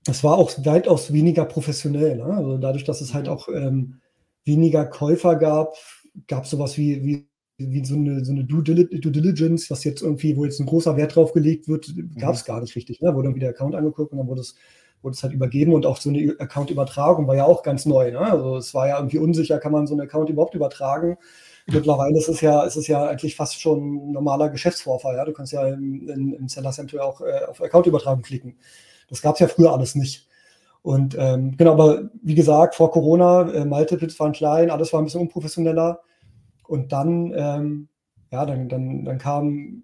es 0.08 0.24
war 0.24 0.38
auch 0.38 0.54
weitaus 0.64 1.12
weniger 1.12 1.44
professionell. 1.44 2.16
Ne? 2.16 2.24
Also 2.24 2.58
dadurch, 2.58 2.86
dass 2.86 3.02
es 3.02 3.14
halt 3.14 3.26
mhm. 3.26 3.32
auch 3.34 3.50
ähm, 3.50 4.00
weniger 4.46 4.86
Käufer 4.86 5.36
gab, 5.36 5.76
gab 6.28 6.46
es 6.46 6.52
sowas 6.52 6.78
wie, 6.78 7.04
wie, 7.04 7.28
wie 7.58 7.84
so 7.84 7.96
eine, 7.96 8.24
so 8.24 8.32
eine 8.32 8.46
Due, 8.46 8.64
Diligence, 8.64 9.70
was 9.70 9.84
jetzt 9.84 10.02
irgendwie, 10.02 10.38
wo 10.38 10.46
jetzt 10.46 10.62
ein 10.62 10.68
großer 10.68 10.96
Wert 10.96 11.18
drauf 11.18 11.34
gelegt 11.34 11.68
wird, 11.68 11.94
gab 12.18 12.36
es 12.36 12.44
mhm. 12.44 12.48
gar 12.48 12.62
nicht 12.62 12.78
richtig. 12.78 13.02
Ne? 13.02 13.14
Wurde 13.14 13.36
wieder 13.36 13.48
der 13.48 13.50
Account 13.50 13.76
angeguckt 13.76 14.14
und 14.14 14.20
dann 14.20 14.28
wurde 14.28 14.40
es 14.40 14.56
wurde 15.02 15.16
es 15.16 15.24
halt 15.24 15.34
übergeben 15.34 15.74
und 15.74 15.86
auch 15.86 15.98
so 15.98 16.10
eine 16.10 16.36
Account-Übertragung 16.40 17.28
war 17.28 17.36
ja 17.36 17.46
auch 17.46 17.64
ganz 17.64 17.86
neu. 17.86 18.12
Ne? 18.12 18.20
Also 18.20 18.58
es 18.58 18.74
war 18.74 18.88
ja 18.88 18.98
irgendwie 18.98 19.20
unsicher, 19.20 19.60
kann 19.60 19.72
man 19.72 19.88
so 19.88 19.94
einen 19.94 20.02
Account 20.02 20.30
überhaupt 20.30 20.56
übertragen. 20.56 21.18
Mittlerweile 21.68 22.18
ist 22.18 22.28
es 22.28 22.42
ja, 22.42 22.64
ist 22.64 22.76
es 22.76 22.88
ja 22.88 23.06
eigentlich 23.06 23.36
fast 23.36 23.62
schon 23.62 24.10
ein 24.10 24.12
normaler 24.12 24.50
Geschäftsvorfall. 24.50 25.16
Ja? 25.16 25.26
Du 25.26 25.34
kannst 25.34 25.54
ja 25.54 25.68
im, 25.68 26.10
im, 26.10 26.34
im 26.34 26.48
Seller 26.50 26.72
Center 26.72 27.04
auch 27.04 27.22
äh, 27.22 27.46
auf 27.48 27.62
Account-Übertragung 27.62 28.24
klicken. 28.24 28.58
Das 29.10 29.22
gab 29.22 29.36
es 29.36 29.40
ja 29.40 29.48
früher 29.48 29.72
alles 29.72 29.96
nicht. 29.96 30.28
Und 30.82 31.16
ähm, 31.20 31.56
genau, 31.58 31.74
aber 31.74 32.10
wie 32.22 32.36
gesagt, 32.36 32.76
vor 32.76 32.92
Corona, 32.92 33.52
äh, 33.52 33.66
Multiples 33.66 34.20
waren 34.20 34.32
klein, 34.32 34.72
alles 34.72 34.94
war 34.94 35.02
ein 35.02 35.06
bisschen 35.06 35.22
unprofessioneller. 35.22 36.00
Und 36.68 36.92
dann, 36.92 37.34
ähm, 37.36 37.90
ja, 38.32 38.46
dann, 38.46 38.70
dann, 38.70 39.06
dann 39.06 39.18
kam 39.18 39.84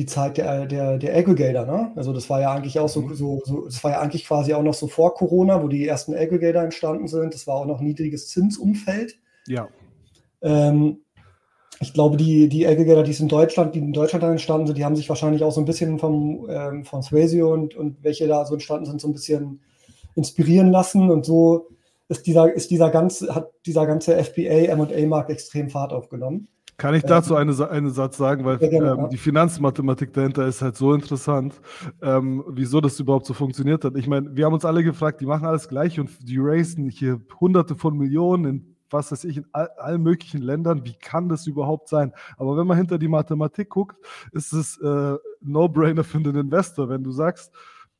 die 0.00 0.06
Zeit 0.06 0.38
der, 0.38 0.64
der, 0.64 0.96
der 0.96 1.14
Aggregator, 1.14 1.66
ne? 1.66 1.92
Also 1.94 2.14
das 2.14 2.30
war 2.30 2.40
ja 2.40 2.52
eigentlich 2.52 2.78
auch 2.78 2.88
so, 2.88 3.02
mhm. 3.02 3.14
so, 3.14 3.42
so, 3.44 3.64
das 3.66 3.84
war 3.84 3.90
ja 3.92 4.00
eigentlich 4.00 4.24
quasi 4.24 4.54
auch 4.54 4.62
noch 4.62 4.72
so 4.72 4.88
vor 4.88 5.14
Corona, 5.14 5.62
wo 5.62 5.68
die 5.68 5.86
ersten 5.86 6.14
Aggregator 6.14 6.62
entstanden 6.62 7.06
sind. 7.06 7.34
Das 7.34 7.46
war 7.46 7.56
auch 7.56 7.66
noch 7.66 7.82
niedriges 7.82 8.28
Zinsumfeld. 8.28 9.18
Ja. 9.46 9.68
Ähm, 10.40 11.00
ich 11.80 11.92
glaube, 11.92 12.16
die, 12.16 12.48
die 12.48 12.66
Aggregator, 12.66 13.02
die 13.02 13.12
in 13.12 13.28
Deutschland, 13.28 13.74
die 13.74 13.80
in 13.80 13.92
Deutschland 13.92 14.22
dann 14.22 14.32
entstanden 14.32 14.66
sind, 14.66 14.78
die 14.78 14.84
haben 14.86 14.96
sich 14.96 15.08
wahrscheinlich 15.08 15.44
auch 15.44 15.52
so 15.52 15.60
ein 15.60 15.66
bisschen 15.66 15.98
vom, 15.98 16.46
ähm, 16.48 16.84
von 16.84 17.02
Swazio 17.02 17.52
und, 17.52 17.74
und 17.74 18.02
welche 18.02 18.26
da 18.26 18.46
so 18.46 18.54
entstanden 18.54 18.86
sind, 18.86 19.02
so 19.02 19.08
ein 19.08 19.12
bisschen 19.12 19.60
inspirieren 20.14 20.70
lassen. 20.70 21.10
Und 21.10 21.26
so 21.26 21.68
ist 22.08 22.26
dieser, 22.26 22.50
ist 22.50 22.70
dieser 22.70 22.88
ganze, 22.88 23.34
hat 23.34 23.50
dieser 23.66 23.86
ganze 23.86 24.16
FBA, 24.22 24.74
MA-Markt 24.74 25.30
extrem 25.30 25.68
Fahrt 25.68 25.92
aufgenommen. 25.92 26.48
Kann 26.80 26.94
ich 26.94 27.02
dazu 27.02 27.36
eine, 27.36 27.70
einen 27.70 27.90
Satz 27.90 28.16
sagen, 28.16 28.46
weil 28.46 28.58
ähm, 28.62 29.10
die 29.10 29.18
Finanzmathematik 29.18 30.14
dahinter 30.14 30.46
ist 30.46 30.62
halt 30.62 30.76
so 30.76 30.94
interessant, 30.94 31.60
ähm, 32.00 32.42
wieso 32.48 32.80
das 32.80 32.98
überhaupt 32.98 33.26
so 33.26 33.34
funktioniert 33.34 33.84
hat. 33.84 33.96
Ich 33.96 34.06
meine, 34.06 34.34
wir 34.34 34.46
haben 34.46 34.54
uns 34.54 34.64
alle 34.64 34.82
gefragt, 34.82 35.20
die 35.20 35.26
machen 35.26 35.44
alles 35.44 35.68
gleich 35.68 36.00
und 36.00 36.08
die 36.26 36.38
racen 36.38 36.88
hier 36.88 37.20
hunderte 37.38 37.74
von 37.74 37.98
Millionen 37.98 38.44
in 38.46 38.76
was 38.88 39.12
weiß 39.12 39.24
ich, 39.24 39.36
in 39.36 39.46
all, 39.52 39.68
allen 39.76 40.02
möglichen 40.02 40.40
Ländern. 40.40 40.84
Wie 40.84 40.94
kann 40.94 41.28
das 41.28 41.46
überhaupt 41.46 41.88
sein? 41.88 42.12
Aber 42.38 42.56
wenn 42.56 42.66
man 42.66 42.78
hinter 42.78 42.98
die 42.98 43.08
Mathematik 43.08 43.68
guckt, 43.68 43.96
ist 44.32 44.52
es 44.52 44.78
äh, 44.78 45.16
No-Brainer 45.42 46.02
für 46.02 46.20
den 46.20 46.34
Investor. 46.34 46.88
Wenn 46.88 47.04
du 47.04 47.12
sagst, 47.12 47.52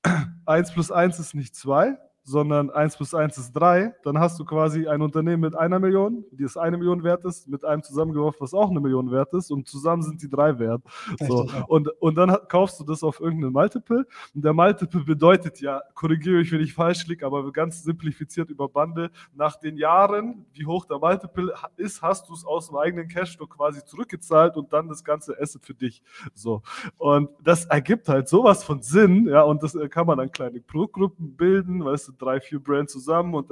1 0.46 0.72
plus 0.72 0.90
1 0.90 1.20
ist 1.20 1.34
nicht 1.34 1.54
2, 1.54 1.96
sondern 2.30 2.70
1 2.70 2.96
plus 2.96 3.12
1 3.12 3.36
ist 3.38 3.52
3, 3.52 3.92
dann 4.04 4.18
hast 4.18 4.38
du 4.38 4.44
quasi 4.44 4.86
ein 4.86 5.02
Unternehmen 5.02 5.40
mit 5.40 5.56
einer 5.56 5.80
Million, 5.80 6.24
die 6.30 6.44
es 6.44 6.56
eine 6.56 6.78
Million 6.78 7.02
wert 7.02 7.24
ist, 7.24 7.48
mit 7.48 7.64
einem 7.64 7.82
zusammengeworfen, 7.82 8.40
was 8.40 8.54
auch 8.54 8.70
eine 8.70 8.80
Million 8.80 9.10
wert 9.10 9.34
ist 9.34 9.50
und 9.50 9.66
zusammen 9.66 10.02
sind 10.02 10.22
die 10.22 10.30
drei 10.30 10.58
wert. 10.58 10.82
So. 11.18 11.48
Und, 11.66 11.88
und 12.00 12.14
dann 12.14 12.36
kaufst 12.48 12.78
du 12.78 12.84
das 12.84 13.02
auf 13.02 13.20
irgendeinen 13.20 13.52
Multiple 13.52 14.06
und 14.34 14.44
der 14.44 14.52
Multiple 14.52 15.00
bedeutet 15.00 15.60
ja, 15.60 15.82
korrigiere 15.94 16.38
mich, 16.38 16.52
wenn 16.52 16.60
ich 16.60 16.72
falsch 16.72 17.06
liege, 17.08 17.26
aber 17.26 17.50
ganz 17.52 17.82
simplifiziert 17.82 18.48
über 18.48 18.68
Bande, 18.68 19.10
nach 19.34 19.56
den 19.56 19.76
Jahren, 19.76 20.46
wie 20.52 20.66
hoch 20.66 20.84
der 20.84 20.98
Multiple 20.98 21.52
ist, 21.76 22.00
hast 22.00 22.28
du 22.28 22.34
es 22.34 22.44
aus 22.44 22.68
dem 22.68 22.76
eigenen 22.76 23.08
Cashflow 23.08 23.48
quasi 23.48 23.84
zurückgezahlt 23.84 24.56
und 24.56 24.72
dann 24.72 24.88
das 24.88 25.02
ganze 25.02 25.36
Asset 25.40 25.64
für 25.64 25.74
dich. 25.74 26.00
So. 26.32 26.62
Und 26.96 27.30
das 27.42 27.64
ergibt 27.66 28.08
halt 28.08 28.28
sowas 28.28 28.62
von 28.62 28.82
Sinn, 28.82 29.26
ja, 29.26 29.42
und 29.42 29.64
das 29.64 29.76
kann 29.90 30.06
man 30.06 30.18
dann 30.18 30.30
kleine 30.30 30.60
Produktgruppen 30.60 31.36
bilden, 31.36 31.84
weißt 31.84 32.08
du, 32.08 32.19
drei, 32.20 32.40
vier 32.40 32.62
Brands 32.62 32.92
zusammen 32.92 33.34
und 33.34 33.50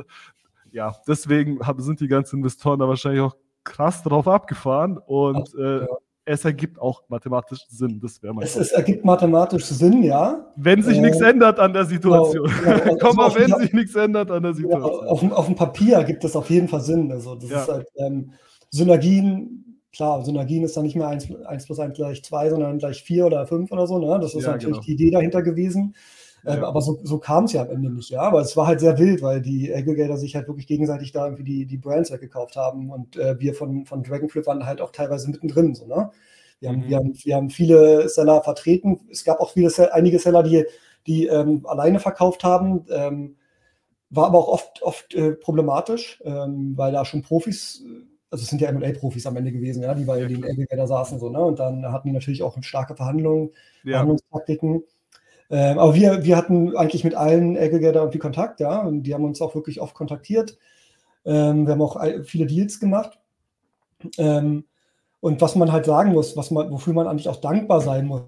ja, 0.70 0.94
deswegen 1.06 1.58
sind 1.78 2.00
die 2.00 2.08
ganzen 2.08 2.37
Investoren 2.37 2.78
da 2.78 2.88
wahrscheinlich 2.88 3.22
auch 3.22 3.37
krass 3.64 4.02
drauf 4.02 4.28
abgefahren 4.28 4.98
und 4.98 5.54
äh, 5.54 5.87
es 6.28 6.44
ergibt 6.44 6.78
auch 6.78 7.02
mathematisch 7.08 7.60
Sinn. 7.68 8.00
Das 8.00 8.22
wäre 8.22 8.34
mal 8.34 8.44
es, 8.44 8.54
es, 8.54 8.72
ergibt 8.72 9.04
mathematisch 9.04 9.64
Sinn, 9.64 10.02
ja. 10.02 10.52
Wenn 10.56 10.82
sich 10.82 10.98
äh, 10.98 11.00
nichts 11.00 11.20
ändert 11.20 11.58
an 11.58 11.72
der 11.72 11.87
Situation. 11.87 12.50
Genau, 12.62 12.78
genau. 12.78 12.96
Komm 13.00 13.16
mal, 13.16 13.34
wenn 13.34 13.54
sich 13.54 13.72
nichts 13.72 13.94
ändert 13.94 14.30
an 14.30 14.42
der 14.42 14.52
Situation. 14.52 15.06
Ja, 15.06 15.10
auf, 15.10 15.32
auf, 15.32 15.46
dem 15.46 15.54
Papier 15.54 16.04
gibt 16.04 16.25
es 16.25 16.37
auf 16.37 16.50
jeden 16.50 16.68
Fall 16.68 16.82
Sinn. 16.82 17.10
Also 17.10 17.34
das 17.34 17.50
ja. 17.50 17.62
ist 17.62 17.68
halt 17.68 17.88
ähm, 17.96 18.32
Synergien, 18.70 19.80
klar, 19.90 20.22
Synergien 20.22 20.64
ist 20.64 20.76
dann 20.76 20.84
nicht 20.84 20.96
mehr 20.96 21.08
1, 21.08 21.34
1 21.46 21.64
plus 21.64 21.78
1 21.78 21.94
gleich 21.94 22.22
2, 22.22 22.50
sondern 22.50 22.78
gleich 22.78 23.02
4 23.02 23.26
oder 23.26 23.46
5 23.46 23.72
oder 23.72 23.87
so. 23.87 23.98
Ne? 23.98 24.18
Das 24.20 24.34
ist 24.34 24.44
ja, 24.44 24.52
natürlich 24.52 24.76
genau. 24.76 24.84
die 24.84 24.92
Idee 24.92 25.10
dahinter 25.10 25.42
gewesen. 25.42 25.94
Ähm, 26.49 26.62
ja. 26.62 26.69
Aber 26.69 26.81
so, 26.81 26.99
so 27.02 27.19
kam 27.19 27.45
es 27.45 27.52
ja 27.52 27.62
am 27.62 27.71
Ende 27.71 27.90
nicht, 27.90 28.11
ja. 28.11 28.23
Aber 28.23 28.40
es 28.40 28.57
war 28.57 28.67
halt 28.67 28.81
sehr 28.81 28.99
wild, 28.99 29.23
weil 29.23 29.43
die 29.43 29.73
Aggregator 29.73 30.17
sich 30.17 30.35
halt 30.35 30.49
wirklich 30.49 30.67
gegenseitig 30.67 31.12
da 31.12 31.26
irgendwie 31.26 31.45
die, 31.45 31.67
die 31.67 31.76
Brands 31.76 32.11
weggekauft 32.11 32.57
haben 32.57 32.90
und 32.90 33.17
äh, 33.17 33.38
wir 33.38 33.55
von, 33.55 33.85
von 33.85 34.02
Dragonflip 34.02 34.47
waren 34.47 34.67
halt 34.67 34.81
auch 34.81 34.90
teilweise 34.93 35.31
mittendrin, 35.31 35.75
so, 35.75 35.87
ne? 35.87 36.11
Wir, 36.61 36.73
mhm. 36.73 36.75
haben, 36.75 36.88
wir, 36.88 36.97
haben, 36.97 37.14
wir 37.25 37.37
haben 37.37 37.50
viele 37.50 38.09
Seller 38.09 38.43
vertreten. 38.43 39.00
Es 39.11 39.25
gab 39.25 39.40
auch 39.40 39.50
viele, 39.52 39.71
einige 39.93 40.19
Seller, 40.19 40.43
die, 40.43 40.64
die 41.07 41.26
ähm, 41.26 41.64
alleine 41.67 42.00
verkauft 42.00 42.43
haben. 42.43 42.85
Ähm, 42.90 43.37
war 44.11 44.26
aber 44.26 44.38
auch 44.38 44.49
oft, 44.49 44.83
oft 44.83 45.14
äh, 45.14 45.33
problematisch, 45.33 46.21
ähm, 46.25 46.73
weil 46.76 46.93
da 46.93 47.05
schon 47.05 47.23
Profis, 47.23 47.85
also 48.31 48.43
es 48.43 48.49
sind 48.49 48.61
ja 48.61 48.73
MA-Profis 48.73 49.26
am 49.26 49.37
Ende 49.37 49.52
gewesen, 49.52 49.83
ja, 49.83 49.95
die 49.95 50.05
bei 50.05 50.21
ja, 50.21 50.26
den 50.26 50.45
Aggregator 50.45 50.87
saßen 50.87 51.19
so, 51.19 51.28
ne? 51.28 51.40
Und 51.40 51.59
dann 51.59 51.93
hatten 51.93 52.09
die 52.09 52.14
natürlich 52.14 52.43
auch 52.43 52.57
starke 52.62 52.97
Verhandlungen, 52.97 53.50
ja. 53.85 53.93
Verhandlungstaktiken. 53.93 54.83
Ähm, 55.50 55.78
aber 55.78 55.95
wir, 55.95 56.25
wir 56.25 56.37
hatten 56.37 56.76
eigentlich 56.76 57.05
mit 57.05 57.14
allen 57.14 57.57
Aggregator 57.57 58.02
irgendwie 58.02 58.19
Kontakt, 58.19 58.61
ja, 58.61 58.81
und 58.81 59.05
die 59.05 59.14
haben 59.14 59.25
uns 59.25 59.40
auch 59.40 59.55
wirklich 59.55 59.81
oft 59.81 59.95
kontaktiert. 59.95 60.59
Ähm, 61.25 61.67
wir 61.67 61.73
haben 61.73 61.83
auch 61.83 62.00
viele 62.25 62.47
Deals 62.47 62.81
gemacht. 62.81 63.19
Ähm, 64.19 64.64
und 65.21 65.40
was 65.40 65.57
man 65.57 65.73
halt 65.73 65.87
sagen 65.87 66.12
muss, 66.12 66.37
was 66.37 66.50
man, 66.50 66.71
wofür 66.71 66.95
man 66.95 67.09
eigentlich 67.09 67.28
auch 67.28 67.40
dankbar 67.40 67.81
sein 67.81 68.07
muss 68.07 68.23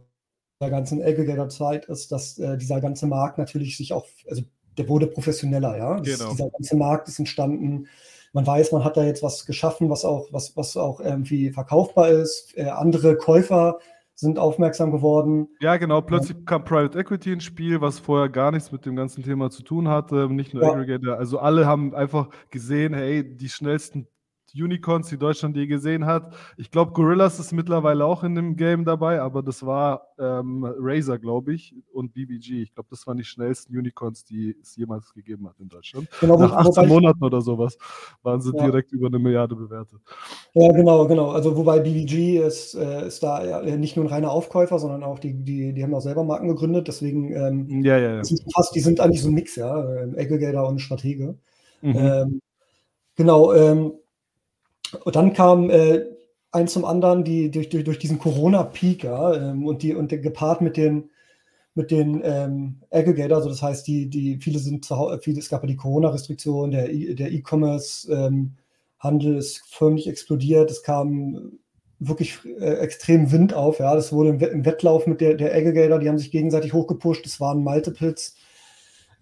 der 0.61 0.71
ganzen 0.71 1.03
Aggregator-Zeit, 1.03 1.87
ist, 1.87 2.13
dass 2.13 2.39
äh, 2.39 2.59
dieser 2.59 2.81
ganze 2.81 3.07
Markt 3.07 3.39
natürlich 3.39 3.77
sich 3.77 3.93
auch, 3.93 4.07
also 4.29 4.43
der 4.77 4.89
wurde 4.89 5.07
professioneller, 5.07 5.77
ja. 5.77 6.01
Das, 6.01 6.19
genau. 6.19 6.33
Dieser 6.33 6.51
ganze 6.51 6.77
Markt 6.77 7.09
ist 7.09 7.19
entstanden. 7.19 7.87
Man 8.33 8.47
weiß, 8.47 8.71
man 8.73 8.85
hat 8.85 8.97
da 8.97 9.03
jetzt 9.03 9.23
was 9.23 9.47
geschaffen, 9.47 9.89
was 9.89 10.05
auch, 10.05 10.29
was, 10.33 10.57
was 10.57 10.77
auch 10.77 11.01
irgendwie 11.01 11.51
verkaufbar 11.51 12.11
ist. 12.11 12.57
Äh, 12.57 12.69
andere 12.69 13.17
Käufer 13.17 13.79
sind 14.21 14.39
aufmerksam 14.39 14.91
geworden. 14.93 15.49
Ja, 15.61 15.77
genau. 15.77 16.01
Plötzlich 16.01 16.45
kam 16.45 16.65
Private 16.65 16.99
Equity 16.99 17.33
ins 17.33 17.45
Spiel, 17.45 17.81
was 17.81 17.99
vorher 17.99 18.29
gar 18.29 18.53
nichts 18.53 18.71
mit 18.71 18.87
dem 18.87 18.97
ganzen 18.97 19.23
Thema 19.25 19.51
zu 19.51 19.63
tun 19.63 19.89
hatte. 19.89 20.29
Nicht 20.29 20.55
nur 20.55 20.63
ja. 20.63 20.71
Aggregator. 20.71 21.17
Also 21.17 21.39
alle 21.39 21.67
haben 21.67 21.95
einfach 21.95 22.29
gesehen, 22.51 22.95
hey, 22.95 23.37
die 23.37 23.49
schnellsten 23.49 24.07
Unicorns, 24.55 25.09
die 25.09 25.19
Deutschland 25.19 25.57
je 25.57 25.67
gesehen 25.67 26.07
hat. 26.07 26.35
Ich 26.57 26.71
glaube, 26.71 26.93
Gorillas 26.93 27.39
ist 27.39 27.53
mittlerweile 27.53 28.05
auch 28.05 28.25
in 28.25 28.35
dem 28.35 28.57
Game 28.57 28.85
dabei, 28.85 29.21
aber 29.21 29.43
das 29.43 29.65
war 29.65 30.09
ähm, 30.19 30.65
Razer, 30.79 31.19
glaube 31.19 31.55
ich, 31.55 31.75
und 31.93 32.13
BBG. 32.13 32.63
Ich 32.63 32.75
glaube, 32.75 32.89
das 32.91 33.07
waren 33.07 33.17
die 33.17 33.25
schnellsten 33.25 33.77
Unicorns, 33.77 34.25
die 34.25 34.57
es 34.61 34.77
jemals 34.77 35.13
gegeben 35.13 35.49
hat 35.49 35.59
in 35.61 35.69
Deutschland. 35.69 36.09
Genau, 36.21 36.39
Nach 36.39 36.53
18 36.53 36.89
Monaten 36.89 37.23
oder 37.23 37.41
sowas 37.41 37.77
waren 38.23 38.41
sie 38.41 38.55
ja. 38.55 38.65
direkt 38.65 38.93
über 38.93 39.07
eine 39.07 39.19
Milliarde 39.19 39.57
bewertet. 39.57 40.01
Ja, 40.55 40.71
genau, 40.73 41.07
genau. 41.07 41.31
Also 41.31 41.57
wobei 41.57 41.81
BBG 41.81 42.39
ist, 42.39 42.75
äh, 42.75 43.07
ist 43.07 43.23
da 43.23 43.45
ja, 43.45 43.77
nicht 43.77 43.97
nur 43.97 44.07
ein 44.07 44.11
reiner 44.11 44.31
Aufkäufer, 44.31 44.79
sondern 44.79 45.03
auch 45.03 45.19
die, 45.19 45.35
die, 45.35 45.73
die 45.73 45.83
haben 45.83 45.95
auch 45.95 46.01
selber 46.01 46.25
Marken 46.25 46.49
gegründet. 46.49 46.89
Deswegen 46.89 47.33
ähm, 47.33 47.83
ja, 47.83 47.99
ja, 47.99 48.17
ja. 48.17 48.25
Sind 48.25 48.43
fast, 48.55 48.75
die 48.75 48.81
sind 48.81 49.01
eigentlich 49.01 49.23
so 49.23 49.29
ein 49.29 49.35
Mix, 49.35 49.57
ja, 49.57 50.03
ähm, 50.03 50.15
Aggregator 50.19 50.69
und 50.69 50.81
Stratege. 50.81 51.37
Mhm. 51.83 51.97
Ähm, 51.97 52.41
genau, 53.17 53.53
ähm, 53.53 53.93
und 55.05 55.17
dann 55.17 55.33
kam 55.33 55.71
äh, 55.71 56.05
eins 56.53 56.73
zum 56.73 56.85
anderen 56.85 57.25
die, 57.25 57.51
durch, 57.51 57.69
durch, 57.69 57.85
durch 57.85 57.99
diesen 57.99 58.19
Corona-Peak 58.19 59.05
ja, 59.05 59.35
ähm, 59.35 59.67
und, 59.67 59.83
die, 59.83 59.95
und 59.95 60.09
gepaart 60.09 60.61
mit 60.61 60.77
den, 60.77 61.11
mit 61.75 61.91
den 61.91 62.21
ähm, 62.25 62.81
Aggregator, 62.91 63.39
also 63.39 63.49
das 63.49 63.63
heißt, 63.63 63.87
die, 63.87 64.09
die, 64.09 64.39
viele 64.39 64.59
sind 64.59 64.85
zu 64.85 65.19
viele, 65.23 65.39
es 65.39 65.49
gab 65.49 65.63
ja 65.63 65.69
die 65.69 65.77
Corona-Restriktion, 65.77 66.73
der, 66.73 66.93
E-Commerce-Handel 66.93 69.33
ähm, 69.33 69.39
ist 69.39 69.63
förmlich 69.69 70.09
explodiert, 70.09 70.71
es 70.71 70.83
kam 70.83 71.53
wirklich 72.01 72.39
äh, 72.45 72.79
extrem 72.79 73.31
Wind 73.31 73.55
auf, 73.55 73.79
ja, 73.79 73.95
das 73.95 74.13
wurde 74.13 74.31
im, 74.31 74.41
im 74.41 74.65
Wettlauf 74.65 75.07
mit 75.07 75.21
der, 75.21 75.35
der 75.35 75.55
Aggregator, 75.55 76.01
die 76.01 76.09
haben 76.09 76.19
sich 76.19 76.33
gegenseitig 76.33 76.73
hochgepusht, 76.73 77.25
es 77.27 77.41
waren 77.41 77.63
Multiples, 77.63 78.35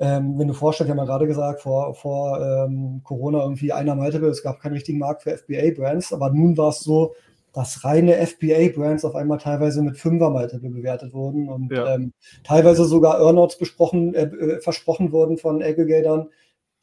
ähm, 0.00 0.38
wenn 0.38 0.49
du 0.49 0.55
vorstellst, 0.55 0.88
wir 0.88 0.93
haben 0.93 1.07
ja 1.07 1.12
gerade 1.12 1.26
gesagt, 1.26 1.62
vor, 1.62 1.95
vor 1.95 2.40
ähm, 2.40 3.00
Corona 3.02 3.43
irgendwie 3.43 3.73
einer 3.73 3.95
meinte, 3.95 4.19
es 4.26 4.43
gab 4.43 4.61
keinen 4.61 4.75
richtigen 4.75 4.99
Markt 4.99 5.23
für 5.23 5.37
FBA-Brands, 5.37 6.12
aber 6.12 6.31
nun 6.31 6.57
war 6.57 6.69
es 6.69 6.81
so, 6.81 7.14
dass 7.52 7.85
reine 7.85 8.14
FBA-Brands 8.25 9.05
auf 9.05 9.17
einmal 9.17 9.38
teilweise 9.38 9.83
mit 9.83 9.97
Fünfer-Multiple 9.97 10.71
bewertet 10.71 11.12
wurden 11.12 11.49
und 11.49 11.73
ja. 11.73 11.95
ähm, 11.95 12.12
teilweise 12.45 12.85
sogar 12.85 13.21
Earnouts 13.21 13.59
besprochen, 13.59 14.14
äh, 14.14 14.25
äh, 14.25 14.61
versprochen 14.61 15.11
wurden 15.11 15.38
von 15.38 15.62
Aggregatern, 15.62 16.28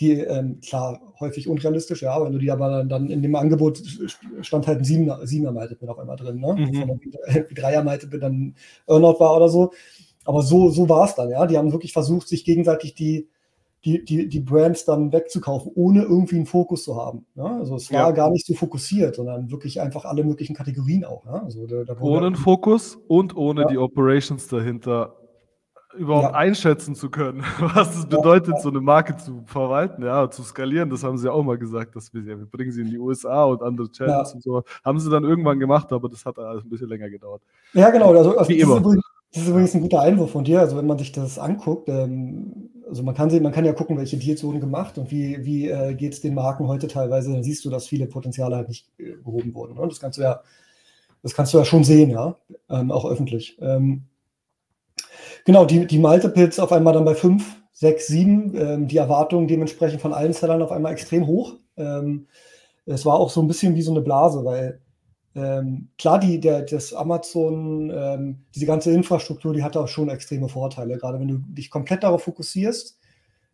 die, 0.02 0.20
ähm, 0.20 0.60
klar, 0.60 1.14
häufig 1.22 1.48
unrealistisch, 1.48 2.02
ja, 2.02 2.22
wenn 2.22 2.34
du 2.34 2.40
die 2.40 2.52
aber 2.52 2.70
dann, 2.70 2.90
dann 2.90 3.10
in 3.10 3.22
dem 3.22 3.36
Angebot 3.36 3.82
stand 4.42 4.68
halt 4.68 4.80
ein 4.80 4.84
Siebener, 4.84 5.26
Siebener 5.26 5.54
Multiple 5.54 5.90
auf 5.90 6.00
einmal 6.00 6.18
drin, 6.18 6.42
ne? 6.42 6.54
Mhm. 6.54 7.46
Dreier 7.56 7.82
Multiple 7.82 8.20
dann 8.20 8.56
Earnout 8.88 9.20
war 9.22 9.38
oder 9.38 9.48
so. 9.48 9.72
Aber 10.26 10.42
so, 10.42 10.70
so 10.70 10.90
war 10.90 11.06
es 11.06 11.16
dann, 11.16 11.30
ja. 11.30 11.46
Die 11.46 11.58
haben 11.58 11.72
wirklich 11.72 11.94
versucht, 11.94 12.28
sich 12.28 12.44
gegenseitig 12.44 12.96
die, 12.96 13.30
die, 13.86 14.04
die, 14.04 14.28
die 14.28 14.40
Brands 14.40 14.84
dann 14.86 15.14
wegzukaufen, 15.14 15.72
ohne 15.76 16.02
irgendwie 16.02 16.38
einen 16.38 16.48
Fokus 16.48 16.84
zu 16.84 16.96
haben. 16.96 17.26
Ja? 17.36 17.58
Also 17.60 17.76
es 17.76 17.92
war 17.92 18.08
ja. 18.08 18.12
gar 18.12 18.32
nicht 18.32 18.46
so 18.46 18.56
fokussiert, 18.56 19.16
sondern 19.16 19.52
wirklich 19.52 19.80
einfach 19.80 20.06
alle 20.06 20.24
möglichen 20.24 20.56
Kategorien 20.56 21.06
auch. 21.06 21.24
Ja? 21.26 21.44
Also 21.44 21.68
da, 21.68 21.84
da 21.84 21.96
ohne 22.00 22.28
einen 22.28 22.36
Fokus 22.36 22.98
und 23.08 23.38
ohne 23.38 23.62
ja. 23.62 23.68
die 23.68 23.78
Operations 23.78 24.48
dahinter 24.48 25.16
überhaupt 25.96 26.34
einschätzen 26.34 26.96
zu 26.96 27.10
können, 27.10 27.44
was 27.60 27.96
es 27.96 28.06
bedeutet, 28.08 28.60
so 28.60 28.70
eine 28.70 28.82
Marke 28.82 29.16
zu 29.16 29.44
verwalten, 29.46 30.04
ja, 30.04 30.30
zu 30.30 30.44
skalieren. 30.44 30.90
Das 30.90 31.04
haben 31.04 31.18
sie 31.18 31.32
auch 31.32 31.44
mal 31.44 31.58
gesagt, 31.58 31.96
dass 31.96 32.14
wir, 32.14 32.26
wir 32.26 32.36
bringen 32.38 32.72
sie 32.72 32.82
in 32.82 32.90
die 32.90 32.98
USA 32.98 33.46
und 33.46 33.62
andere 33.62 33.90
Channels 33.90 34.34
und 34.34 34.44
so. 34.44 34.64
Haben 34.84 35.00
sie 35.00 35.10
dann 35.10 35.24
irgendwann 35.24 35.60
gemacht, 35.60 35.94
aber 35.94 36.10
das 36.10 36.26
hat 36.26 36.38
alles 36.38 36.64
ein 36.64 36.70
bisschen 36.70 36.90
länger 36.90 37.10
gedauert. 37.10 37.42
Ja, 37.74 37.92
genau. 37.92 38.14
Also, 38.14 38.38
also 38.38 38.50
Wie 38.50 38.60
immer. 38.60 38.82
Das 39.36 39.44
ist 39.44 39.50
übrigens 39.50 39.76
ein 39.76 39.82
guter 39.82 40.00
Einwurf 40.00 40.32
von 40.32 40.46
dir. 40.46 40.62
Also 40.62 40.78
wenn 40.78 40.88
man 40.88 40.98
sich 40.98 41.12
das 41.12 41.38
anguckt, 41.38 41.90
ähm, 41.90 42.70
also 42.88 43.04
man 43.04 43.14
kann, 43.16 43.30
man 43.44 43.52
kann 43.52 43.66
ja 43.66 43.74
gucken, 43.74 43.98
welche 43.98 44.16
Deals 44.16 44.42
wurden 44.46 44.62
gemacht 44.62 44.98
und 44.98 45.12
wie, 45.12 45.44
wie 45.44 45.68
äh, 45.68 45.94
geht 45.94 46.14
es 46.14 46.22
den 46.22 46.36
Marken 46.36 46.70
heute 46.70 46.88
teilweise, 46.88 47.34
dann 47.34 47.44
siehst 47.44 47.66
du, 47.66 47.70
dass 47.70 47.86
viele 47.86 48.08
Potenziale 48.08 48.56
halt 48.56 48.70
nicht 48.70 48.88
äh, 48.98 49.18
gehoben 49.26 49.54
wurden. 49.54 49.76
Ne? 49.76 49.86
Das 49.90 50.00
kannst 50.00 50.18
du 50.18 50.22
ja, 50.22 50.40
das 51.22 51.34
kannst 51.34 51.54
du 51.54 51.58
ja 51.58 51.66
schon 51.66 51.84
sehen, 51.84 52.12
ja, 52.12 52.38
ähm, 52.70 52.92
auch 52.92 53.04
öffentlich. 53.04 53.58
Ähm, 53.60 54.04
genau, 55.44 55.66
die, 55.66 55.86
die 55.86 56.00
Multiples 56.00 56.58
auf 56.58 56.72
einmal 56.72 56.94
dann 56.94 57.04
bei 57.04 57.16
5, 57.16 57.44
6, 57.74 58.08
7, 58.08 58.88
die 58.88 58.96
Erwartungen 58.96 59.50
dementsprechend 59.50 60.00
von 60.00 60.14
allen 60.14 60.32
Sellern 60.32 60.62
auf 60.62 60.72
einmal 60.72 60.94
extrem 60.94 61.28
hoch. 61.28 61.56
Ähm, 61.76 62.28
es 62.86 63.06
war 63.06 63.16
auch 63.16 63.30
so 63.30 63.42
ein 63.42 63.48
bisschen 63.48 63.76
wie 63.76 63.82
so 63.82 63.92
eine 63.92 64.00
Blase, 64.00 64.46
weil 64.46 64.80
ähm, 65.36 65.90
klar, 65.98 66.20
die, 66.20 66.40
der, 66.40 66.62
das 66.62 66.94
Amazon, 66.94 67.92
ähm, 67.94 68.46
diese 68.56 68.66
ganze 68.66 68.92
Infrastruktur, 68.92 69.54
die 69.54 69.64
hat 69.64 69.76
auch 69.76 69.88
schon 69.88 70.10
extreme 70.10 70.48
Vorteile. 70.48 70.98
Gerade 70.98 71.20
wenn 71.20 71.28
du 71.28 71.40
dich 71.40 71.70
komplett 71.70 72.04
darauf 72.04 72.24
fokussierst, 72.24 72.98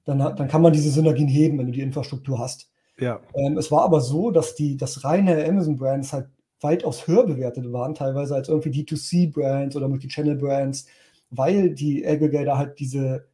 dann, 0.06 0.20
dann 0.20 0.48
kann 0.48 0.62
man 0.62 0.74
diese 0.74 0.92
Synergien 0.92 1.28
heben, 1.28 1.58
wenn 1.58 1.66
du 1.66 1.72
die 1.72 1.82
Infrastruktur 1.82 2.38
hast. 2.38 2.70
Ja. 3.00 3.20
Ähm, 3.34 3.58
es 3.58 3.72
war 3.72 3.84
aber 3.84 4.00
so, 4.02 4.30
dass 4.30 4.54
die, 4.54 4.78
das 4.78 5.04
reine 5.04 5.44
Amazon-Brands 5.44 6.14
halt 6.14 6.28
weitaus 6.62 7.08
höher 7.08 7.26
bewertet 7.26 7.72
waren, 7.74 7.96
teilweise 7.96 8.36
als 8.36 8.48
irgendwie 8.48 8.84
D2C-Brands 8.84 9.76
oder 9.76 9.88
Multi-Channel-Brands, 9.88 10.86
weil 11.32 11.72
die 11.72 12.06
Aggregator 12.06 12.60
halt 12.60 12.80
diese 12.80 13.26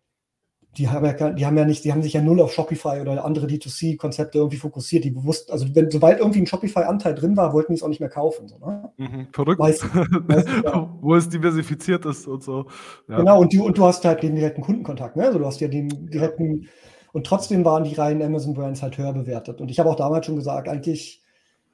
die 0.78 0.90
haben 0.90 1.06
ja, 1.06 1.32
die 1.32 1.46
haben 1.46 1.58
ja 1.58 1.66
nicht, 1.66 1.84
die 1.84 1.92
haben 1.92 2.04
sich 2.04 2.14
ja 2.14 2.22
null 2.22 2.40
auf 2.40 2.54
Shopify 2.54 3.02
oder 3.02 3.26
andere 3.26 3.48
D2C-Konzepte 3.48 4.38
irgendwie 4.38 4.58
fokussiert. 4.58 5.04
Die 5.04 5.10
bewusst, 5.10 5.52
also 5.52 5.66
wenn, 5.74 5.90
sobald 5.90 6.20
irgendwie 6.20 6.40
ein 6.40 6.46
Shopify-Anteil 6.46 7.16
drin 7.16 7.36
war, 7.36 7.54
wollten 7.54 7.74
die 7.74 7.78
es 7.78 7.84
auch 7.84 7.88
nicht 7.88 8.00
mehr 8.00 8.10
kaufen. 8.10 8.48
So, 8.48 8.60
ne? 8.60 8.92
mhm, 8.98 9.28
verrückt. 9.32 9.60
Meistens, 9.60 9.92
meistens, 10.28 10.64
ja. 10.64 10.90
Wo 11.02 11.16
es 11.16 11.28
diversifiziert 11.28 12.06
ist 12.06 12.28
und 12.28 12.44
so. 12.44 12.68
Ja. 13.10 13.18
Genau, 13.18 13.42
und, 13.42 13.54
die, 13.54 13.60
und 13.60 13.78
du 13.78 13.86
hast 13.86 14.06
halt 14.06 14.22
den 14.22 14.36
direkten 14.36 14.62
Kundenkontakt, 14.62 15.16
ne? 15.16 15.26
Also 15.26 15.40
du 15.40 15.46
hast 15.46 15.60
ja 15.60 15.68
den 15.68 15.90
direkten, 16.10 16.68
und 17.12 17.26
trotzdem 17.26 17.66
waren 17.66 17.84
die 17.84 17.96
reinen 17.96 18.22
Amazon-Brands 18.22 18.84
halt 18.84 18.98
höher 18.98 19.14
bewertet. 19.14 19.60
Und 19.60 19.72
ich 19.72 19.80
habe 19.80 19.90
auch 19.90 19.96
damals 19.96 20.28
schon 20.28 20.36
gesagt, 20.36 20.70
eigentlich 20.70 21.24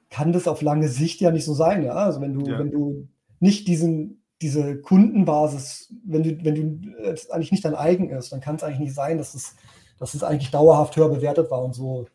kann 0.08 0.32
das 0.32 0.48
auf 0.48 0.62
lange 0.62 0.88
Sicht 0.88 1.20
ja 1.20 1.30
nicht 1.30 1.44
so 1.44 1.52
sein, 1.54 1.84
ja. 1.84 1.92
Also 1.92 2.20
wenn 2.22 2.32
du, 2.32 2.46
wenn 2.46 2.70
du 2.70 3.08
nicht 3.40 3.68
diesen 3.68 4.23
diese 4.42 4.80
Kundenbasis, 4.80 5.92
wenn 6.04 6.22
du, 6.22 6.44
wenn 6.44 6.54
du 6.54 6.98
es 7.02 7.30
eigentlich 7.30 7.52
nicht 7.52 7.64
dein 7.64 7.74
eigen 7.74 8.10
ist, 8.10 8.32
dann 8.32 8.40
kann 8.40 8.56
es 8.56 8.62
eigentlich 8.62 8.80
nicht 8.80 8.94
sein, 8.94 9.18
dass 9.18 9.34
es, 9.34 9.56
dass 9.98 10.14
es 10.14 10.22
eigentlich 10.22 10.50
dauerhaft 10.50 10.96
höher 10.96 11.08
bewertet 11.08 11.50
war 11.50 11.62
und 11.62 11.74
so. 11.74 12.06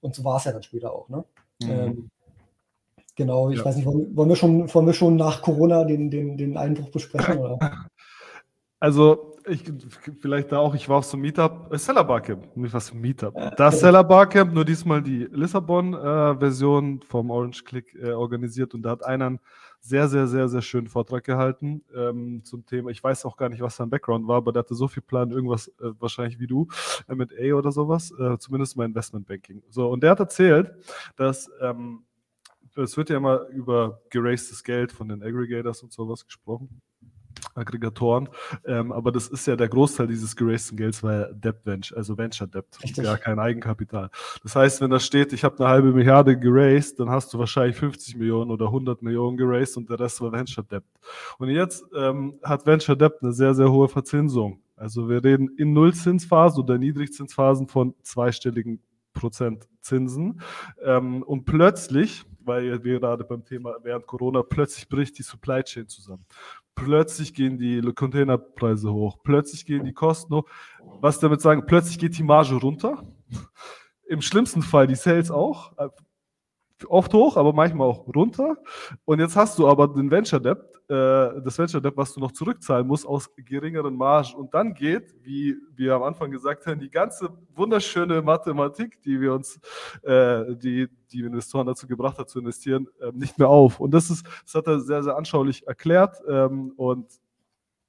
Und 0.00 0.14
so 0.14 0.24
war 0.24 0.38
es 0.38 0.44
ja 0.44 0.52
dann 0.52 0.62
später 0.62 0.92
auch. 0.92 1.08
Ne? 1.08 1.24
Mhm. 1.62 1.70
Ähm, 1.70 2.10
genau, 3.14 3.50
ich 3.50 3.58
ja. 3.58 3.64
weiß 3.64 3.76
nicht, 3.76 3.86
wollen, 3.86 4.16
wollen, 4.16 4.28
wir 4.28 4.36
schon, 4.36 4.72
wollen 4.72 4.86
wir 4.86 4.94
schon 4.94 5.16
nach 5.16 5.42
Corona 5.42 5.84
den, 5.84 6.10
den, 6.10 6.36
den 6.36 6.56
Einbruch 6.56 6.90
besprechen? 6.90 7.38
Oder? 7.38 7.58
Also, 8.82 9.36
ich, 9.46 9.62
vielleicht 10.20 10.52
da 10.52 10.58
auch, 10.58 10.74
ich 10.74 10.88
war 10.88 10.96
auf 10.96 11.04
so 11.04 11.16
einem 11.16 11.22
Meetup, 11.22 11.70
äh, 11.70 11.76
Seller 11.76 12.02
Barcamp, 12.02 12.56
nicht 12.56 12.72
was 12.72 12.94
Meetup. 12.94 13.34
Das 13.58 13.80
Seller 13.80 14.04
Barcamp, 14.04 14.54
nur 14.54 14.64
diesmal 14.64 15.02
die 15.02 15.28
Lissabon-Version 15.30 17.00
äh, 17.02 17.04
vom 17.04 17.30
Orange 17.30 17.62
Click 17.64 17.94
äh, 17.94 18.12
organisiert 18.12 18.72
und 18.72 18.80
da 18.82 18.90
hat 18.90 19.04
einer 19.04 19.36
sehr, 19.80 20.08
sehr, 20.08 20.26
sehr, 20.26 20.48
sehr 20.48 20.62
schönen 20.62 20.88
Vortrag 20.88 21.24
gehalten 21.24 21.82
ähm, 21.94 22.42
zum 22.44 22.66
Thema. 22.66 22.90
Ich 22.90 23.02
weiß 23.02 23.24
auch 23.24 23.36
gar 23.36 23.48
nicht, 23.48 23.60
was 23.60 23.76
sein 23.76 23.90
Background 23.90 24.28
war, 24.28 24.36
aber 24.36 24.52
der 24.52 24.60
hatte 24.60 24.74
so 24.74 24.88
viel 24.88 25.02
Plan, 25.02 25.30
irgendwas 25.30 25.68
äh, 25.68 25.92
wahrscheinlich 25.98 26.38
wie 26.38 26.46
du, 26.46 26.68
äh, 27.08 27.14
mit 27.14 27.32
A 27.32 27.54
oder 27.54 27.72
sowas, 27.72 28.12
äh, 28.18 28.38
zumindest 28.38 28.76
mal 28.76 28.84
Investmentbanking. 28.84 29.62
So, 29.70 29.88
und 29.88 30.02
der 30.02 30.10
hat 30.10 30.20
erzählt, 30.20 30.74
dass 31.16 31.50
ähm, 31.60 32.04
es 32.76 32.96
wird 32.96 33.10
ja 33.10 33.16
immer 33.16 33.46
über 33.48 34.00
geracedes 34.10 34.62
Geld 34.62 34.92
von 34.92 35.08
den 35.08 35.22
Aggregators 35.22 35.82
und 35.82 35.92
sowas 35.92 36.24
gesprochen. 36.24 36.80
Aggregatoren. 37.54 38.28
Ähm, 38.64 38.92
aber 38.92 39.12
das 39.12 39.28
ist 39.28 39.46
ja 39.46 39.56
der 39.56 39.68
Großteil 39.68 40.06
dieses 40.06 40.36
geraisten 40.36 40.76
Gelds, 40.76 41.02
ja 41.02 41.24
Debt 41.32 41.60
Venture, 41.64 41.96
also 41.96 42.16
Venture 42.16 42.46
Debt, 42.46 42.66
Richtig. 42.82 43.04
ja 43.04 43.16
kein 43.16 43.38
Eigenkapital. 43.38 44.10
Das 44.42 44.56
heißt, 44.56 44.80
wenn 44.80 44.90
da 44.90 45.00
steht, 45.00 45.32
ich 45.32 45.44
habe 45.44 45.58
eine 45.58 45.68
halbe 45.68 45.92
Milliarde 45.92 46.38
geraced, 46.38 46.98
dann 47.00 47.10
hast 47.10 47.32
du 47.32 47.38
wahrscheinlich 47.38 47.76
50 47.76 48.16
Millionen 48.16 48.50
oder 48.50 48.66
100 48.66 49.02
Millionen 49.02 49.36
geraced 49.36 49.76
und 49.76 49.90
der 49.90 49.98
Rest 50.00 50.20
war 50.20 50.32
Venture 50.32 50.64
Debt. 50.64 50.84
Und 51.38 51.48
jetzt 51.48 51.84
ähm, 51.94 52.38
hat 52.42 52.66
Venture 52.66 52.96
Debt 52.96 53.14
eine 53.22 53.32
sehr, 53.32 53.54
sehr 53.54 53.70
hohe 53.70 53.88
Verzinsung. 53.88 54.60
Also 54.76 55.08
wir 55.08 55.22
reden 55.22 55.50
in 55.58 55.74
Nullzinsphasen 55.74 56.62
oder 56.62 56.78
Niedrigzinsphasen 56.78 57.68
von 57.68 57.94
zweistelligen 58.02 58.80
Prozent 59.12 59.68
Zinsen. 59.80 60.40
Ähm, 60.82 61.22
und 61.22 61.44
plötzlich, 61.44 62.24
weil 62.40 62.82
wir 62.84 63.00
gerade 63.00 63.24
beim 63.24 63.44
Thema 63.44 63.76
während 63.82 64.06
Corona, 64.06 64.42
plötzlich 64.42 64.88
bricht 64.88 65.18
die 65.18 65.22
Supply 65.22 65.62
Chain 65.62 65.88
zusammen. 65.88 66.24
Plötzlich 66.74 67.34
gehen 67.34 67.58
die 67.58 67.80
Containerpreise 67.80 68.92
hoch, 68.92 69.18
plötzlich 69.22 69.66
gehen 69.66 69.84
die 69.84 69.92
Kosten 69.92 70.34
hoch. 70.34 70.48
Was 71.00 71.18
damit 71.20 71.40
sagen, 71.40 71.66
plötzlich 71.66 71.98
geht 71.98 72.16
die 72.16 72.22
Marge 72.22 72.54
runter. 72.54 73.04
Im 74.06 74.22
schlimmsten 74.22 74.62
Fall 74.62 74.86
die 74.86 74.94
Sales 74.94 75.30
auch 75.30 75.72
oft 76.88 77.12
hoch, 77.14 77.36
aber 77.36 77.52
manchmal 77.52 77.88
auch 77.88 78.06
runter. 78.14 78.56
Und 79.04 79.20
jetzt 79.20 79.36
hast 79.36 79.58
du 79.58 79.68
aber 79.68 79.88
den 79.88 80.10
Venture 80.10 80.40
Debt, 80.40 80.58
äh, 80.88 81.40
das 81.42 81.58
Venture 81.58 81.80
Debt, 81.80 81.96
was 81.96 82.14
du 82.14 82.20
noch 82.20 82.32
zurückzahlen 82.32 82.86
musst 82.86 83.06
aus 83.06 83.30
geringeren 83.36 83.96
Margen. 83.96 84.34
Und 84.34 84.54
dann 84.54 84.74
geht, 84.74 85.14
wie 85.22 85.56
wir 85.74 85.94
am 85.94 86.02
Anfang 86.02 86.30
gesagt 86.30 86.66
haben, 86.66 86.80
die 86.80 86.90
ganze 86.90 87.30
wunderschöne 87.54 88.22
Mathematik, 88.22 89.00
die 89.02 89.20
wir 89.20 89.34
uns, 89.34 89.60
äh, 90.02 90.54
die 90.56 90.88
die 91.12 91.20
Investoren 91.20 91.66
dazu 91.66 91.86
gebracht 91.86 92.18
hat 92.18 92.28
zu 92.28 92.38
investieren, 92.38 92.88
äh, 93.00 93.10
nicht 93.12 93.38
mehr 93.38 93.48
auf. 93.48 93.80
Und 93.80 93.92
das 93.92 94.10
ist, 94.10 94.24
das 94.44 94.54
hat 94.54 94.66
er 94.66 94.80
sehr, 94.80 95.02
sehr 95.02 95.16
anschaulich 95.16 95.66
erklärt. 95.66 96.16
Ähm, 96.28 96.72
und 96.76 97.06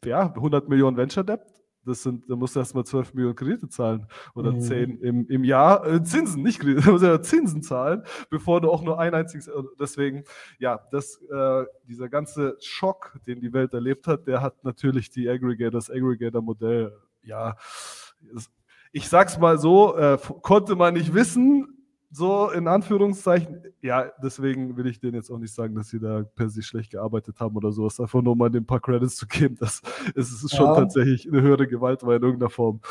ja, 0.04 0.34
100 0.34 0.68
Millionen 0.68 0.98
Venture 0.98 1.24
Debt 1.24 1.42
das 1.86 2.04
sind, 2.04 2.30
da 2.30 2.36
musst 2.36 2.56
du 2.56 2.60
erstmal 2.60 2.86
12 2.86 3.14
Millionen 3.14 3.36
Kredite 3.36 3.68
zahlen 3.68 4.08
oder 4.36 4.52
mhm. 4.52 4.62
10 4.62 5.00
im, 5.00 5.28
im 5.28 5.44
Jahr. 5.44 5.86
Äh, 5.86 6.04
Zinsen, 6.04 6.44
nicht 6.44 6.60
Kredite, 6.60 6.82
du 6.82 6.92
musst 6.92 7.04
ja 7.04 7.22
Zinsen 7.22 7.64
zahlen, 7.64 8.04
bevor 8.30 8.62
du 8.62 8.72
auch 8.72 8.84
nur 8.84 9.00
ein 9.00 9.14
einziges. 9.14 9.48
Äh, 9.48 9.52
deswegen, 9.80 10.24
ja, 10.60 10.80
das, 10.92 11.22
äh, 11.32 11.66
dieser 11.88 12.10
ganze 12.10 12.58
Schock, 12.60 13.20
den 13.26 13.40
die 13.42 13.54
Welt 13.54 13.74
erlebt 13.74 14.08
hat, 14.08 14.28
der 14.28 14.42
hat 14.42 14.64
natürlich 14.64 15.10
die 15.10 15.28
Aggregator, 15.30 15.72
das 15.72 15.90
Aggregator-Modell, 15.90 16.94
ja, 17.24 17.56
ich 18.92 19.08
sag's 19.08 19.40
mal 19.40 19.58
so, 19.58 19.96
äh, 19.96 20.18
konnte 20.42 20.76
man 20.76 20.94
nicht 20.94 21.14
wissen, 21.14 21.81
so 22.12 22.50
in 22.51 22.68
Anführungszeichen, 22.68 23.63
ja, 23.82 24.12
deswegen 24.22 24.75
will 24.75 24.86
ich 24.88 25.00
denen 25.00 25.15
jetzt 25.15 25.32
auch 25.32 25.38
nicht 25.38 25.53
sagen, 25.53 25.75
dass 25.75 25.88
sie 25.88 26.00
da 26.00 26.24
per 26.36 26.50
se 26.50 26.62
schlecht 26.62 26.91
gearbeitet 26.91 27.39
haben 27.39 27.56
oder 27.56 27.72
sowas. 27.72 28.00
Einfach 28.00 28.22
nur 28.22 28.36
mal 28.36 28.53
ein 28.53 28.65
paar 28.65 28.82
Credits 28.82 29.15
zu 29.15 29.27
geben, 29.27 29.56
das 29.60 29.82
ist, 30.13 30.44
ist 30.44 30.56
schon 30.56 30.65
ja. 30.65 30.75
tatsächlich 30.75 31.27
eine 31.27 31.41
höhere 31.41 31.68
Gewalt 31.68 32.03
war 32.03 32.15
in 32.15 32.22
irgendeiner 32.22 32.50
Form. 32.50 32.82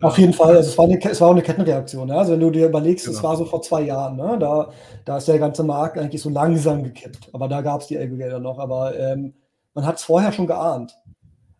Auf 0.00 0.18
jeden 0.18 0.32
Fall, 0.32 0.56
also 0.56 0.70
es 0.70 0.76
war, 0.76 0.86
eine, 0.86 0.98
es 1.00 1.20
war 1.20 1.28
auch 1.28 1.32
eine 1.32 1.42
Kettenreaktion. 1.42 2.08
Ja? 2.08 2.16
Also 2.16 2.32
wenn 2.32 2.40
du 2.40 2.50
dir 2.50 2.66
überlegst, 2.66 3.06
genau. 3.06 3.16
es 3.16 3.22
war 3.22 3.36
so 3.36 3.44
vor 3.44 3.62
zwei 3.62 3.82
Jahren, 3.82 4.16
ne? 4.16 4.36
da, 4.40 4.70
da 5.04 5.18
ist 5.18 5.28
der 5.28 5.38
ganze 5.38 5.62
Markt 5.62 5.96
eigentlich 5.96 6.22
so 6.22 6.30
langsam 6.30 6.82
gekippt. 6.82 7.30
Aber 7.32 7.48
da 7.48 7.60
gab 7.60 7.80
es 7.80 7.86
die 7.86 7.98
Aggregator 7.98 8.40
noch. 8.40 8.58
Aber 8.58 8.98
ähm, 8.98 9.34
man 9.74 9.86
hat 9.86 9.96
es 9.96 10.04
vorher 10.04 10.32
schon 10.32 10.46
geahnt. 10.46 10.96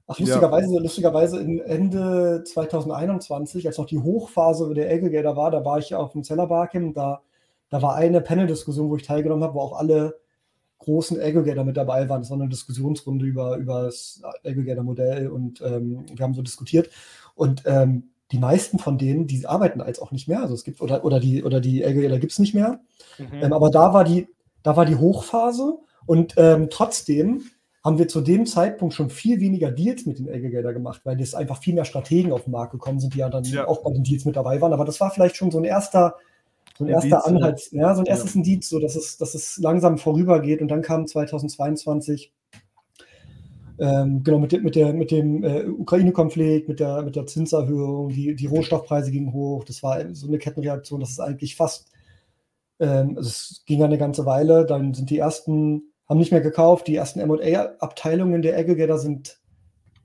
Ach, 0.07 0.19
lustigerweise, 0.19 0.75
ja. 0.75 0.81
lustigerweise 0.81 1.41
Ende 1.41 2.45
2021, 2.45 3.67
als 3.67 3.79
noch 3.79 3.87
die 3.87 3.99
Hochphase 3.99 4.75
der 4.75 4.93
Aggregator 4.93 5.37
war, 5.37 5.51
da 5.51 5.65
war 5.65 5.79
ich 5.79 5.95
auf 5.95 6.13
dem 6.13 6.23
Seller 6.23 6.47
Barcamp, 6.47 6.95
da, 6.95 7.23
da 7.71 7.81
war 7.81 7.95
eine 7.95 8.21
Panel-Diskussion, 8.21 8.91
wo 8.91 8.97
ich 8.97 9.03
teilgenommen 9.03 9.45
habe, 9.45 9.55
wo 9.55 9.61
auch 9.61 9.79
alle 9.79 10.19
großen 10.79 11.19
Aggregator 11.21 11.65
mit 11.65 11.79
dabei 11.79 12.09
waren. 12.09 12.21
Das 12.21 12.31
war 12.31 12.39
eine 12.39 12.51
Diskussionsrunde 12.51 13.25
über, 13.25 13.57
über 13.57 13.85
das 13.85 14.21
Aggregator-Modell 14.45 15.29
und 15.29 15.63
ähm, 15.63 16.05
wir 16.15 16.23
haben 16.23 16.35
so 16.35 16.43
diskutiert. 16.43 16.91
Und 17.35 17.63
ähm, 17.65 18.11
die 18.31 18.39
meisten 18.39 18.79
von 18.79 18.99
denen, 18.99 19.27
die 19.27 19.47
arbeiten 19.47 19.81
als 19.81 20.01
auch 20.01 20.13
nicht 20.13 20.29
mehr. 20.29 20.43
Also 20.43 20.55
es 20.55 20.65
gibt, 20.65 20.83
oder, 20.83 21.05
oder 21.05 21.21
die, 21.21 21.43
oder 21.43 21.61
die 21.61 21.85
Aggregator 21.85 22.19
gibt 22.19 22.33
es 22.33 22.39
nicht 22.39 22.55
mehr. 22.55 22.81
Mhm. 23.19 23.43
Ähm, 23.43 23.53
aber 23.53 23.71
da 23.71 23.95
war 23.95 24.05
die, 24.05 24.29
da 24.63 24.77
war 24.77 24.85
die 24.85 24.97
Hochphase 24.97 25.79
und 26.07 26.35
ähm, 26.37 26.69
trotzdem 26.71 27.45
haben 27.85 27.99
wir 27.99 28.09
zu 28.09 28.23
dem 28.23 28.47
Zeitpunkt 28.47 28.95
schon 28.95 29.11
viel 29.11 29.41
weniger 29.41 29.71
Deals 29.71 30.07
mit 30.07 30.19
den 30.19 30.29
Aggregator 30.29 30.73
gemacht, 30.73 31.03
weil 31.05 31.21
es 31.21 31.35
einfach 31.35 31.61
viel 31.61 31.75
mehr 31.75 31.85
Strategen 31.85 32.33
auf 32.33 32.45
den 32.45 32.53
Markt 32.53 32.73
gekommen 32.73 32.99
sind, 32.99 33.13
die 33.13 33.19
ja 33.19 33.29
dann 33.29 33.45
ja. 33.45 33.69
auch 33.69 33.83
bei 33.83 33.93
den 33.93 34.03
Deals 34.03 34.25
mit 34.25 34.37
dabei 34.37 34.61
waren. 34.61 34.73
Aber 34.73 34.87
das 34.87 35.01
war 35.01 35.11
vielleicht 35.11 35.37
schon 35.37 35.51
so 35.51 35.59
ein 35.59 35.65
erster, 35.65 36.17
so 36.79 36.85
ein 36.85 36.89
erster 36.89 37.27
Anhalt, 37.27 37.69
ja, 37.73 37.95
so 37.95 38.01
ein 38.01 38.07
erstes 38.07 38.35
ja. 38.35 38.39
Indiz, 38.39 38.71
so 38.71 38.81
dass 38.81 38.97
es, 38.97 39.19
dass 39.19 39.35
es 39.35 39.59
langsam 39.59 39.99
vorübergeht. 39.99 40.63
Und 40.63 40.69
dann 40.69 40.81
kam 40.81 41.07
2022 41.07 42.33
ähm, 43.79 44.23
genau, 44.23 44.39
mit, 44.39 44.63
mit, 44.63 44.77
der, 44.77 44.95
mit 44.95 45.11
dem 45.11 45.45
äh, 45.45 45.65
Ukraine-Konflikt, 45.67 46.69
mit 46.69 46.81
der, 46.81 47.03
mit 47.03 47.17
der 47.17 47.27
Zinserhöhung, 47.27 48.09
die, 48.09 48.35
die 48.35 48.47
Rohstoffpreise 48.47 49.11
gingen 49.11 49.35
hoch. 49.35 49.65
Das 49.65 49.83
war 49.83 50.15
so 50.15 50.27
eine 50.27 50.39
Kettenreaktion, 50.39 51.01
das 51.01 51.11
ist 51.11 51.21
eigentlich 51.21 51.57
fast, 51.57 51.91
ähm, 52.79 53.15
also 53.17 53.29
es 53.29 53.63
ging 53.67 53.83
eine 53.83 53.99
ganze 53.99 54.25
Weile. 54.25 54.65
Dann 54.65 54.95
sind 54.95 55.11
die 55.11 55.19
ersten 55.19 55.94
haben 56.09 56.19
nicht 56.19 56.33
mehr 56.33 56.41
gekauft. 56.41 56.87
Die 56.87 56.97
ersten 56.97 57.27
MA-Abteilungen 57.27 58.43
der 58.43 58.59
Aggregator 58.59 58.99
sind 58.99 59.41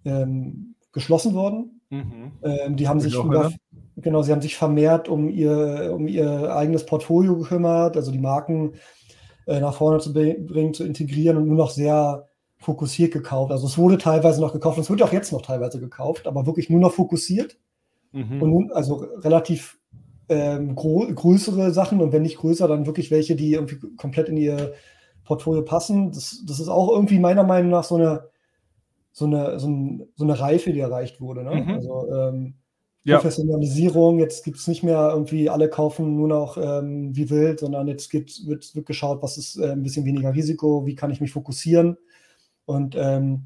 ähm, 0.06 0.76
geschlossen 0.92 1.34
worden. 1.34 1.82
Mhm. 1.90 2.32
Ähm, 2.44 2.76
die 2.76 2.88
haben 2.88 3.00
sich 3.00 3.16
über, 3.16 3.52
genau, 3.98 4.22
sie 4.22 4.32
haben 4.32 4.42
sich 4.42 4.56
vermehrt 4.56 5.10
um 5.10 5.30
ihr, 5.30 5.92
um 5.94 6.08
ihr 6.08 6.56
eigenes 6.56 6.86
Portfolio 6.86 7.38
gekümmert, 7.38 7.98
also 7.98 8.12
die 8.12 8.20
Marken 8.20 8.74
äh, 9.48 9.60
nach 9.60 9.74
vorne 9.74 10.00
zu 10.00 10.14
bringen, 10.14 10.74
zu 10.74 10.84
integrieren 10.84 11.38
und 11.38 11.48
nur 11.48 11.58
noch 11.58 11.72
sehr 11.72 12.28
fokussiert 12.58 13.14
gekauft. 13.14 13.52
Also 13.52 13.68
es 13.68 13.78
wurde 13.78 13.98
teilweise 13.98 14.42
noch 14.42 14.54
gekauft 14.54 14.78
und 14.78 14.84
es 14.84 14.90
wird 14.90 15.02
auch 15.02 15.14
jetzt 15.14 15.32
noch 15.32 15.42
teilweise 15.42 15.80
gekauft, 15.80 16.28
aber 16.28 16.46
wirklich 16.46 16.70
nur 16.70 16.80
noch 16.80 16.92
fokussiert. 16.92 17.58
Mhm. 18.12 18.42
Und 18.42 18.50
nun, 18.50 18.72
also 18.72 18.96
relativ 18.96 19.80
ähm, 20.28 20.76
größere 20.76 21.72
Sachen 21.72 22.02
und 22.02 22.12
wenn 22.12 22.22
nicht 22.22 22.38
größer, 22.38 22.68
dann 22.68 22.86
wirklich 22.86 23.10
welche, 23.10 23.36
die 23.36 23.54
irgendwie 23.54 23.80
komplett 23.96 24.30
in 24.30 24.38
ihr 24.38 24.74
Portfolio 25.30 25.62
passen. 25.62 26.12
Das, 26.12 26.44
das 26.48 26.60
ist 26.60 26.70
auch 26.70 26.90
irgendwie 26.90 27.20
meiner 27.20 27.44
Meinung 27.44 27.70
nach 27.70 27.84
so 27.84 27.96
eine, 27.96 28.24
so 29.12 29.26
eine, 29.26 29.60
so, 29.60 29.68
ein, 29.68 30.08
so 30.16 30.24
eine 30.26 30.40
Reife, 30.40 30.74
die 30.74 30.80
erreicht 30.80 31.22
wurde. 31.22 31.44
Ne? 31.44 31.64
Mhm. 31.64 31.70
Also 31.70 32.12
ähm, 32.12 32.56
Professionalisierung, 33.06 34.18
ja. 34.18 34.24
jetzt 34.24 34.44
gibt 34.44 34.58
es 34.58 34.68
nicht 34.68 34.82
mehr 34.82 35.12
irgendwie, 35.14 35.48
alle 35.48 35.70
kaufen 35.70 36.16
nur 36.16 36.28
noch 36.28 36.58
ähm, 36.58 37.16
wie 37.16 37.30
wild, 37.30 37.60
sondern 37.60 37.88
jetzt 37.88 38.10
gibt, 38.10 38.48
wird, 38.48 38.76
wird 38.76 38.88
geschaut, 38.88 39.22
was 39.22 39.38
ist 39.38 39.58
äh, 39.58 39.72
ein 39.72 39.84
bisschen 39.84 40.04
weniger 40.06 40.34
Risiko, 40.34 40.88
wie 40.88 40.96
kann 40.96 41.12
ich 41.12 41.22
mich 41.22 41.32
fokussieren. 41.32 41.98
Und 42.66 42.96
ähm, 42.98 43.46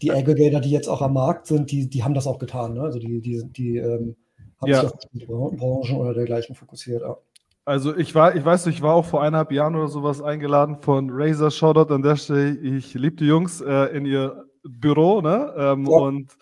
die 0.00 0.10
Aggregator, 0.10 0.60
die 0.60 0.70
jetzt 0.70 0.88
auch 0.88 1.02
am 1.02 1.12
Markt 1.12 1.46
sind, 1.46 1.70
die, 1.70 1.88
die 1.88 2.02
haben 2.02 2.14
das 2.14 2.26
auch 2.26 2.38
getan. 2.38 2.72
Ne? 2.74 2.80
Also 2.80 2.98
die, 2.98 3.20
die, 3.20 3.44
die 3.44 3.76
ähm, 3.76 4.16
haben 4.58 4.70
ja. 4.70 4.80
sich 4.80 4.86
auf 4.86 4.96
bestimmte 4.96 5.26
Branchen 5.26 5.98
oder 5.98 6.14
dergleichen 6.14 6.54
fokussiert. 6.54 7.02
Ja. 7.02 7.18
Also 7.66 7.96
ich 7.96 8.14
war, 8.14 8.36
ich 8.36 8.44
weiß 8.44 8.66
nicht, 8.66 8.76
ich 8.76 8.82
war 8.82 8.94
auch 8.94 9.06
vor 9.06 9.22
eineinhalb 9.22 9.50
Jahren 9.50 9.74
oder 9.74 9.88
sowas 9.88 10.20
eingeladen 10.20 10.76
von 10.76 11.08
Razer 11.10 11.50
Shoutout 11.50 11.92
an 11.94 12.02
der 12.02 12.16
Stelle. 12.16 12.50
Ich 12.58 12.92
liebe 12.92 13.16
die 13.16 13.26
Jungs 13.26 13.62
äh, 13.62 13.96
in 13.96 14.04
ihr 14.04 14.44
Büro, 14.62 15.22
ne? 15.22 15.54
Ähm, 15.56 15.86
ja. 15.86 15.96
Und 15.96 16.36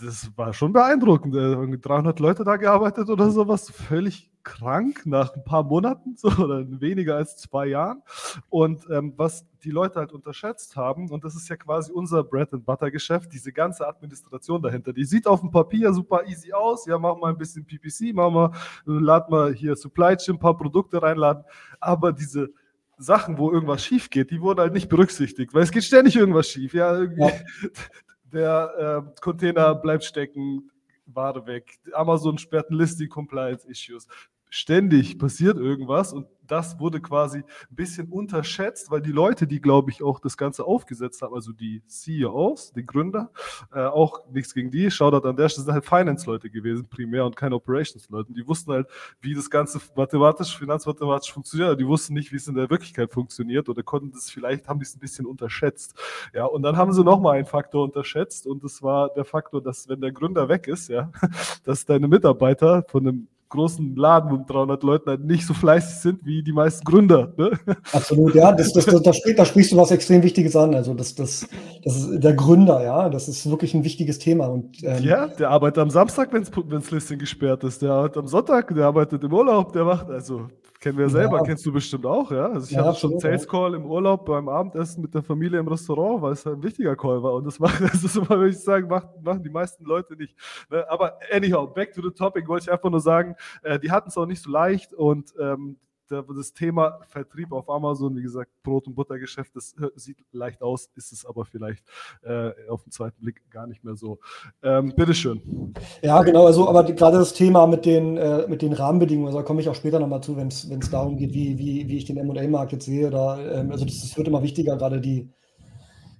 das 0.00 0.30
war 0.36 0.52
schon 0.52 0.72
beeindruckend. 0.72 1.34
Äh, 1.36 1.78
300 1.78 2.18
Leute 2.18 2.44
da 2.44 2.56
gearbeitet 2.56 3.08
oder 3.08 3.30
sowas, 3.30 3.70
völlig 3.70 4.30
krank 4.46 5.04
nach 5.06 5.34
ein 5.34 5.42
paar 5.42 5.64
Monaten 5.64 6.16
so, 6.16 6.28
oder 6.28 6.64
weniger 6.80 7.16
als 7.16 7.36
zwei 7.36 7.66
Jahren. 7.66 8.02
Und 8.48 8.86
ähm, 8.90 9.12
was 9.16 9.44
die 9.64 9.72
Leute 9.72 9.98
halt 9.98 10.12
unterschätzt 10.12 10.76
haben, 10.76 11.10
und 11.10 11.24
das 11.24 11.34
ist 11.34 11.48
ja 11.48 11.56
quasi 11.56 11.92
unser 11.92 12.22
Bread 12.22 12.52
and 12.54 12.64
Butter 12.64 12.92
Geschäft, 12.92 13.32
diese 13.32 13.52
ganze 13.52 13.86
Administration 13.86 14.62
dahinter. 14.62 14.92
Die 14.92 15.04
sieht 15.04 15.26
auf 15.26 15.40
dem 15.40 15.50
Papier 15.50 15.92
super 15.92 16.24
easy 16.26 16.52
aus. 16.52 16.86
Ja, 16.86 16.96
machen 16.96 17.20
wir 17.20 17.26
ein 17.26 17.36
bisschen 17.36 17.66
PPC, 17.66 18.14
machen 18.14 18.34
wir, 18.34 18.52
laden 18.86 19.32
wir 19.32 19.50
hier 19.52 19.74
Supply 19.74 20.16
Chain, 20.16 20.36
ein 20.36 20.38
paar 20.38 20.56
Produkte 20.56 21.02
reinladen. 21.02 21.44
Aber 21.80 22.12
diese 22.12 22.50
Sachen, 22.98 23.38
wo 23.38 23.50
irgendwas 23.50 23.84
schief 23.84 24.08
geht, 24.10 24.30
die 24.30 24.40
wurden 24.40 24.60
halt 24.60 24.72
nicht 24.72 24.88
berücksichtigt, 24.88 25.52
weil 25.54 25.64
es 25.64 25.72
geht 25.72 25.84
ständig 25.84 26.14
irgendwas 26.14 26.48
schief. 26.48 26.72
Ja, 26.72 27.02
ja. 27.02 27.32
der 28.32 29.04
äh, 29.04 29.20
Container 29.20 29.74
bleibt 29.74 30.04
stecken, 30.04 30.70
Ware 31.06 31.46
weg. 31.46 31.78
Amazon 31.92 32.36
sperrt 32.36 32.70
ein 32.70 32.74
Listing 32.74 33.08
Compliance 33.08 33.66
Issues 33.68 34.08
ständig 34.50 35.18
passiert 35.18 35.56
irgendwas 35.58 36.12
und 36.12 36.26
das 36.46 36.78
wurde 36.78 37.00
quasi 37.00 37.38
ein 37.38 37.76
bisschen 37.76 38.08
unterschätzt, 38.08 38.90
weil 38.90 39.00
die 39.00 39.12
Leute, 39.12 39.46
die, 39.46 39.60
glaube 39.60 39.90
ich, 39.90 40.02
auch 40.02 40.20
das 40.20 40.36
Ganze 40.36 40.64
aufgesetzt 40.64 41.22
haben, 41.22 41.34
also 41.34 41.52
die 41.52 41.82
CEOs, 41.86 42.72
die 42.72 42.84
Gründer, 42.84 43.30
äh, 43.72 43.80
auch 43.80 44.26
nichts 44.30 44.54
gegen 44.54 44.70
die, 44.70 44.90
Shoutout 44.90 45.28
an 45.28 45.36
der 45.36 45.48
Stelle, 45.48 45.64
sind 45.64 45.74
halt 45.74 45.84
Finance-Leute 45.84 46.50
gewesen 46.50 46.88
primär 46.88 47.24
und 47.24 47.36
keine 47.36 47.56
Operations-Leute. 47.56 48.32
Die 48.32 48.46
wussten 48.46 48.72
halt, 48.72 48.86
wie 49.20 49.34
das 49.34 49.50
Ganze 49.50 49.80
mathematisch, 49.94 50.56
finanzmathematisch 50.56 51.32
funktioniert, 51.32 51.80
die 51.80 51.86
wussten 51.86 52.14
nicht, 52.14 52.32
wie 52.32 52.36
es 52.36 52.48
in 52.48 52.54
der 52.54 52.70
Wirklichkeit 52.70 53.12
funktioniert 53.12 53.68
oder 53.68 53.82
konnten 53.82 54.12
das 54.12 54.30
vielleicht, 54.30 54.68
haben 54.68 54.78
die 54.78 54.84
es 54.84 54.96
ein 54.96 55.00
bisschen 55.00 55.26
unterschätzt. 55.26 55.94
Ja, 56.32 56.44
und 56.44 56.62
dann 56.62 56.76
haben 56.76 56.92
sie 56.92 57.04
nochmal 57.04 57.36
einen 57.36 57.46
Faktor 57.46 57.84
unterschätzt 57.84 58.46
und 58.46 58.62
das 58.62 58.82
war 58.82 59.10
der 59.10 59.24
Faktor, 59.24 59.62
dass 59.62 59.88
wenn 59.88 60.00
der 60.00 60.12
Gründer 60.12 60.48
weg 60.48 60.68
ist, 60.68 60.88
ja, 60.88 61.10
dass 61.64 61.84
deine 61.84 62.08
Mitarbeiter 62.08 62.84
von 62.88 63.06
einem 63.06 63.28
großen 63.56 63.96
Laden 63.96 64.30
mit 64.30 64.48
300 64.48 64.82
Leuten 64.82 65.10
halt 65.10 65.24
nicht 65.24 65.46
so 65.46 65.54
fleißig 65.54 65.96
sind 65.96 66.24
wie 66.24 66.42
die 66.42 66.52
meisten 66.52 66.84
Gründer. 66.84 67.32
Ne? 67.36 67.50
Absolut, 67.92 68.34
ja, 68.34 68.52
das, 68.52 68.72
das, 68.72 68.86
das, 68.86 69.02
das 69.02 69.20
da 69.36 69.44
sprichst 69.44 69.72
du 69.72 69.76
was 69.76 69.90
extrem 69.90 70.22
Wichtiges 70.22 70.54
an. 70.54 70.74
Also 70.74 70.94
das, 70.94 71.14
das, 71.14 71.48
das 71.82 71.96
ist 71.96 72.22
der 72.22 72.34
Gründer, 72.34 72.82
ja, 72.82 73.08
das 73.08 73.28
ist 73.28 73.50
wirklich 73.50 73.74
ein 73.74 73.82
wichtiges 73.82 74.18
Thema. 74.18 74.46
Und, 74.46 74.82
ähm, 74.84 75.02
ja, 75.02 75.26
der 75.26 75.50
arbeitet 75.50 75.78
am 75.78 75.90
Samstag, 75.90 76.32
wenn 76.32 76.44
das 76.70 76.90
Listing 76.90 77.18
gesperrt 77.18 77.64
ist, 77.64 77.82
der 77.82 77.90
arbeitet 77.90 78.18
am 78.18 78.28
Sonntag, 78.28 78.74
der 78.74 78.86
arbeitet 78.86 79.24
im 79.24 79.32
Urlaub, 79.32 79.72
der 79.72 79.84
macht, 79.84 80.08
also 80.10 80.46
Kennen 80.86 80.98
wir 80.98 81.08
selber, 81.08 81.38
ja. 81.38 81.42
kennst 81.42 81.66
du 81.66 81.72
bestimmt 81.72 82.06
auch, 82.06 82.30
ja? 82.30 82.46
Also 82.46 82.70
ich 82.70 82.76
ja, 82.76 82.84
hatte 82.84 83.00
schon 83.00 83.10
einen 83.10 83.18
Sales 83.18 83.48
Call 83.48 83.74
im 83.74 83.86
Urlaub 83.86 84.24
beim 84.24 84.48
Abendessen 84.48 85.02
mit 85.02 85.12
der 85.12 85.22
Familie 85.24 85.58
im 85.58 85.66
Restaurant, 85.66 86.22
weil 86.22 86.32
es 86.32 86.46
ein 86.46 86.62
wichtiger 86.62 86.94
Call 86.94 87.20
war. 87.24 87.34
Und 87.34 87.44
das, 87.44 87.58
macht, 87.58 87.80
das 87.92 88.04
ist 88.04 88.16
immer, 88.16 88.28
würde 88.28 88.50
ich 88.50 88.60
sagen, 88.60 88.86
machen, 88.86 89.08
machen 89.20 89.42
die 89.42 89.50
meisten 89.50 89.84
Leute 89.84 90.14
nicht. 90.14 90.36
Ne? 90.70 90.88
Aber 90.88 91.18
anyhow, 91.32 91.66
back 91.74 91.92
to 91.92 92.02
the 92.02 92.10
topic, 92.10 92.46
wollte 92.46 92.66
ich 92.66 92.72
einfach 92.72 92.88
nur 92.88 93.00
sagen, 93.00 93.34
äh, 93.64 93.80
die 93.80 93.90
hatten 93.90 94.10
es 94.10 94.16
auch 94.16 94.26
nicht 94.26 94.40
so 94.40 94.48
leicht 94.48 94.94
und 94.94 95.34
ähm, 95.40 95.76
das 96.08 96.52
Thema 96.52 97.00
Vertrieb 97.08 97.52
auf 97.52 97.68
Amazon, 97.68 98.16
wie 98.16 98.22
gesagt, 98.22 98.50
Brot- 98.62 98.86
und 98.86 98.94
Buttergeschäft, 98.94 99.54
das 99.54 99.74
sieht 99.96 100.18
leicht 100.32 100.62
aus, 100.62 100.90
ist 100.94 101.12
es 101.12 101.24
aber 101.26 101.44
vielleicht 101.44 101.84
äh, 102.22 102.50
auf 102.68 102.82
den 102.82 102.92
zweiten 102.92 103.20
Blick 103.20 103.42
gar 103.50 103.66
nicht 103.66 103.84
mehr 103.84 103.96
so. 103.96 104.18
Ähm, 104.62 104.92
bitteschön. 104.94 105.74
Ja, 106.02 106.22
genau, 106.22 106.46
also 106.46 106.68
aber 106.68 106.84
gerade 106.84 107.18
das 107.18 107.32
Thema 107.32 107.66
mit 107.66 107.84
den, 107.84 108.16
äh, 108.16 108.46
mit 108.48 108.62
den 108.62 108.72
Rahmenbedingungen, 108.72 109.28
also 109.28 109.38
da 109.38 109.44
komme 109.44 109.60
ich 109.60 109.68
auch 109.68 109.74
später 109.74 109.98
nochmal 109.98 110.22
zu, 110.22 110.36
wenn 110.36 110.48
es 110.48 110.90
darum 110.90 111.16
geht, 111.16 111.32
wie, 111.32 111.58
wie, 111.58 111.88
wie 111.88 111.96
ich 111.96 112.04
den 112.04 112.24
MA-Markt 112.26 112.72
jetzt 112.72 112.86
sehe. 112.86 113.10
Da, 113.10 113.38
ähm, 113.40 113.70
also 113.70 113.84
das, 113.84 114.00
das, 114.00 114.16
wird 114.16 114.28
immer 114.28 114.42
wichtiger, 114.42 114.76
gerade 114.76 115.00
die, 115.00 115.28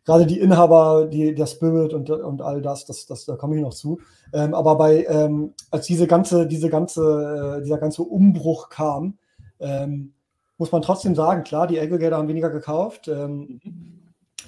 gerade 0.05 0.27
die 0.27 0.40
Inhaber, 0.40 1.07
die, 1.07 1.35
der 1.35 1.46
Spirit 1.46 1.92
und, 1.92 2.11
und 2.11 2.42
all 2.42 2.62
das, 2.62 2.85
das, 2.85 3.07
das 3.07 3.25
da 3.25 3.37
komme 3.37 3.57
ich 3.57 3.62
noch 3.62 3.75
zu. 3.75 4.01
Ähm, 4.33 4.55
aber 4.55 4.77
bei, 4.77 5.05
ähm, 5.05 5.55
als 5.70 5.87
diese 5.87 6.07
ganze, 6.07 6.46
diese 6.46 6.68
ganze, 6.68 7.59
äh, 7.59 7.62
dieser 7.62 7.79
ganze 7.79 8.03
Umbruch 8.03 8.68
kam, 8.68 9.18
ähm, 9.61 10.12
muss 10.59 10.73
man 10.73 10.83
trotzdem 10.83 11.14
sagen, 11.14 11.45
klar, 11.45 11.66
die 11.66 11.79
Aggregator 11.79 12.19
haben 12.19 12.29
weniger 12.29 12.51
gekauft. 12.51 13.09
Ähm, 13.09 13.61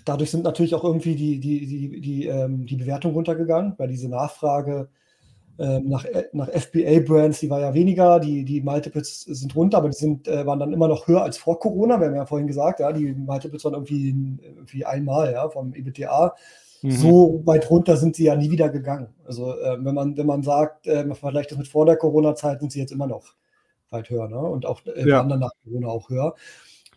dadurch 0.04 0.30
sind 0.30 0.44
natürlich 0.44 0.74
auch 0.74 0.84
irgendwie 0.84 1.14
die, 1.14 1.38
die, 1.40 1.66
die, 1.66 2.00
die, 2.00 2.26
ähm, 2.26 2.66
die 2.66 2.76
Bewertung 2.76 3.12
runtergegangen, 3.12 3.74
weil 3.76 3.88
diese 3.88 4.08
Nachfrage 4.08 4.88
ähm, 5.58 5.88
nach, 5.88 6.04
äh, 6.04 6.24
nach 6.32 6.48
FBA-Brands, 6.48 7.40
die 7.40 7.50
war 7.50 7.60
ja 7.60 7.74
weniger, 7.74 8.20
die, 8.20 8.44
die 8.44 8.60
Multiples 8.60 9.22
sind 9.22 9.54
runter, 9.56 9.78
aber 9.78 9.88
die 9.88 9.96
sind, 9.96 10.28
äh, 10.28 10.46
waren 10.46 10.60
dann 10.60 10.72
immer 10.72 10.86
noch 10.86 11.08
höher 11.08 11.22
als 11.22 11.36
vor 11.36 11.58
Corona. 11.58 11.98
Wir 11.98 12.06
haben 12.06 12.14
ja 12.14 12.26
vorhin 12.26 12.46
gesagt, 12.46 12.80
ja, 12.80 12.92
die 12.92 13.12
Multiples 13.12 13.64
waren 13.64 13.74
irgendwie, 13.74 14.38
irgendwie 14.46 14.86
einmal 14.86 15.32
ja, 15.32 15.48
vom 15.48 15.74
EBTA. 15.74 16.34
Mhm. 16.82 16.90
So 16.92 17.42
weit 17.44 17.68
runter 17.70 17.96
sind 17.96 18.14
sie 18.14 18.24
ja 18.24 18.36
nie 18.36 18.52
wieder 18.52 18.68
gegangen. 18.68 19.08
Also 19.26 19.52
äh, 19.58 19.84
wenn, 19.84 19.94
man, 19.94 20.16
wenn 20.16 20.26
man 20.26 20.44
sagt, 20.44 20.86
äh, 20.86 21.04
man 21.04 21.16
vergleicht 21.16 21.50
das 21.50 21.58
mit 21.58 21.66
vor 21.66 21.86
der 21.86 21.96
Corona-Zeit, 21.96 22.60
sind 22.60 22.70
sie 22.70 22.78
jetzt 22.78 22.92
immer 22.92 23.08
noch 23.08 23.34
weit 23.90 24.10
höher, 24.10 24.28
ne? 24.28 24.38
Und 24.38 24.66
auch 24.66 24.80
äh, 24.86 25.08
ja. 25.08 25.20
anderen 25.20 25.40
nach 25.40 25.52
Corona 25.64 25.88
auch 25.88 26.08
höher. 26.08 26.34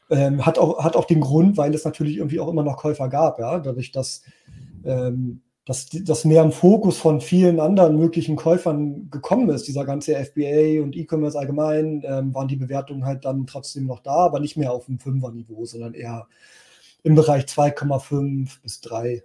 Ähm, 0.10 0.45
hat, 0.45 0.60
auch, 0.60 0.84
hat 0.84 0.95
auch 0.95 1.06
den 1.06 1.21
Grund, 1.21 1.58
weil 1.58 1.73
es 1.73 1.86
natürlich 1.86 2.17
irgendwie 2.17 2.39
auch 2.39 2.49
immer 2.49 2.63
noch 2.63 2.77
Käufer 2.77 3.08
gab, 3.08 3.39
ja, 3.39 3.60
dadurch, 3.60 3.91
dass, 3.91 4.23
ähm, 4.84 5.41
dass 5.65 5.88
das 5.89 6.25
mehr 6.25 6.43
im 6.43 6.51
Fokus 6.51 6.97
von 6.97 7.21
vielen 7.21 7.62
anderen 7.62 7.97
möglichen 7.97 8.36
Käufern 8.36 9.10
gekommen 9.10 9.49
ist, 9.49 9.69
dieser 9.69 9.86
ganze 9.86 10.15
FBA 10.15 10.84
und 10.84 10.97
E-Commerce 10.97 11.39
allgemein, 11.39 12.04
ähm, 12.06 12.34
waren 12.36 12.49
die 12.49 12.58
Bewertungen 12.58 13.06
halt 13.06 13.23
dann 13.23 13.47
trotzdem 13.47 13.86
noch 13.86 14.01
da, 14.01 14.15
aber 14.15 14.41
nicht 14.41 14.58
mehr 14.58 14.73
auf 14.73 14.88
dem 14.88 14.99
Fünfer-Niveau, 14.99 15.63
sondern 15.63 15.93
eher 15.93 16.27
im 17.04 17.15
Bereich 17.15 17.45
2,5 17.45 18.62
bis 18.62 18.82
3. 18.82 19.23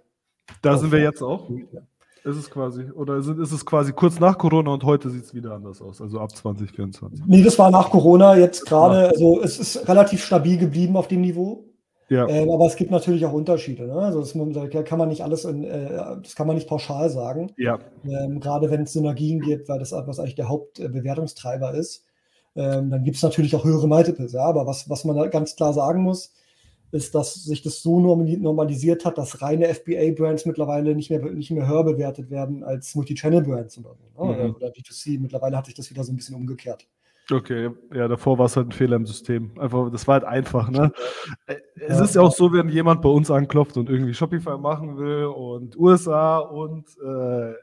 Da 0.61 0.77
sind 0.77 0.93
wir 0.93 0.99
jetzt 0.99 1.21
auch. 1.21 1.49
Ja. 1.49 1.81
Ist 2.27 2.35
es 2.35 2.49
quasi, 2.49 2.91
oder 2.91 3.15
ist 3.17 3.27
es 3.29 3.65
quasi 3.65 3.93
kurz 3.93 4.19
nach 4.19 4.37
Corona 4.37 4.71
und 4.71 4.83
heute 4.83 5.09
sieht 5.09 5.23
es 5.23 5.33
wieder 5.33 5.53
anders 5.53 5.81
aus, 5.81 6.01
also 6.01 6.19
ab 6.19 6.35
2024? 6.35 7.25
Nee, 7.25 7.41
das 7.41 7.57
war 7.57 7.71
nach 7.71 7.89
Corona 7.89 8.35
jetzt 8.35 8.65
gerade, 8.65 9.09
also 9.09 9.41
es 9.41 9.57
ist 9.57 9.87
relativ 9.87 10.25
stabil 10.25 10.57
geblieben 10.57 10.97
auf 10.97 11.07
dem 11.07 11.21
Niveau. 11.21 11.63
Ja. 12.09 12.27
Ähm, 12.27 12.49
aber 12.49 12.65
es 12.65 12.75
gibt 12.75 12.91
natürlich 12.91 13.25
auch 13.25 13.31
Unterschiede. 13.31 13.87
Ne? 13.87 13.93
Also 13.93 14.19
das, 14.19 14.33
da 14.53 14.83
kann 14.83 14.99
man 14.99 15.07
nicht 15.07 15.23
alles, 15.23 15.45
in, 15.45 15.63
äh, 15.63 15.89
das 16.21 16.35
kann 16.35 16.47
man 16.47 16.57
nicht 16.57 16.67
pauschal 16.67 17.09
sagen. 17.09 17.51
Ja. 17.57 17.79
Ähm, 18.05 18.41
gerade 18.41 18.69
wenn 18.71 18.83
es 18.83 18.93
Synergien 18.93 19.39
gibt, 19.39 19.69
weil 19.69 19.79
das 19.79 19.93
was 19.93 20.19
eigentlich 20.19 20.35
der 20.35 20.49
Hauptbewertungstreiber 20.49 21.73
ist, 21.73 22.05
ähm, 22.55 22.89
dann 22.89 23.03
gibt 23.03 23.17
es 23.17 23.23
natürlich 23.23 23.55
auch 23.55 23.63
höhere 23.63 23.87
Multiples. 23.87 24.33
Ja? 24.33 24.43
Aber 24.43 24.65
was, 24.65 24.89
was 24.89 25.05
man 25.05 25.15
da 25.15 25.27
ganz 25.27 25.55
klar 25.55 25.73
sagen 25.73 26.01
muss, 26.01 26.33
ist, 26.91 27.13
dass 27.15 27.33
sich 27.33 27.61
das 27.61 27.81
so 27.81 27.99
normalisiert 27.99 29.05
hat, 29.05 29.17
dass 29.17 29.41
reine 29.41 29.73
FBA-Brands 29.73 30.45
mittlerweile 30.45 30.95
nicht 30.95 31.09
mehr, 31.09 31.21
nicht 31.21 31.51
mehr 31.51 31.67
höher 31.67 31.83
bewertet 31.83 32.29
werden 32.29 32.63
als 32.63 32.95
Multi-Channel-Brands 32.95 33.79
oder, 33.79 33.95
so, 34.15 34.25
ne? 34.25 34.43
mhm. 34.47 34.55
oder 34.55 34.67
D2C. 34.67 35.19
Mittlerweile 35.19 35.57
hat 35.57 35.65
sich 35.65 35.75
das 35.75 35.89
wieder 35.89 36.03
so 36.03 36.13
ein 36.13 36.15
bisschen 36.15 36.35
umgekehrt. 36.35 36.87
Okay, 37.29 37.71
ja, 37.93 38.07
davor 38.07 38.37
war 38.37 38.45
es 38.45 38.55
halt 38.55 38.69
ein 38.69 38.71
Fehler 38.71 38.95
im 38.95 39.05
System. 39.05 39.51
Einfach, 39.59 39.91
das 39.91 40.07
war 40.07 40.13
halt 40.13 40.23
einfach, 40.23 40.69
ne? 40.69 40.93
Es 41.75 41.97
ja. 41.97 42.03
ist 42.03 42.15
ja 42.15 42.21
auch 42.21 42.31
so, 42.31 42.53
wenn 42.53 42.69
jemand 42.69 43.01
bei 43.01 43.09
uns 43.09 43.29
anklopft 43.29 43.75
und 43.75 43.89
irgendwie 43.89 44.13
Shopify 44.13 44.57
machen 44.57 44.97
will 44.97 45.25
und 45.25 45.77
USA 45.77 46.37
und 46.37 46.85
äh, 46.99 47.53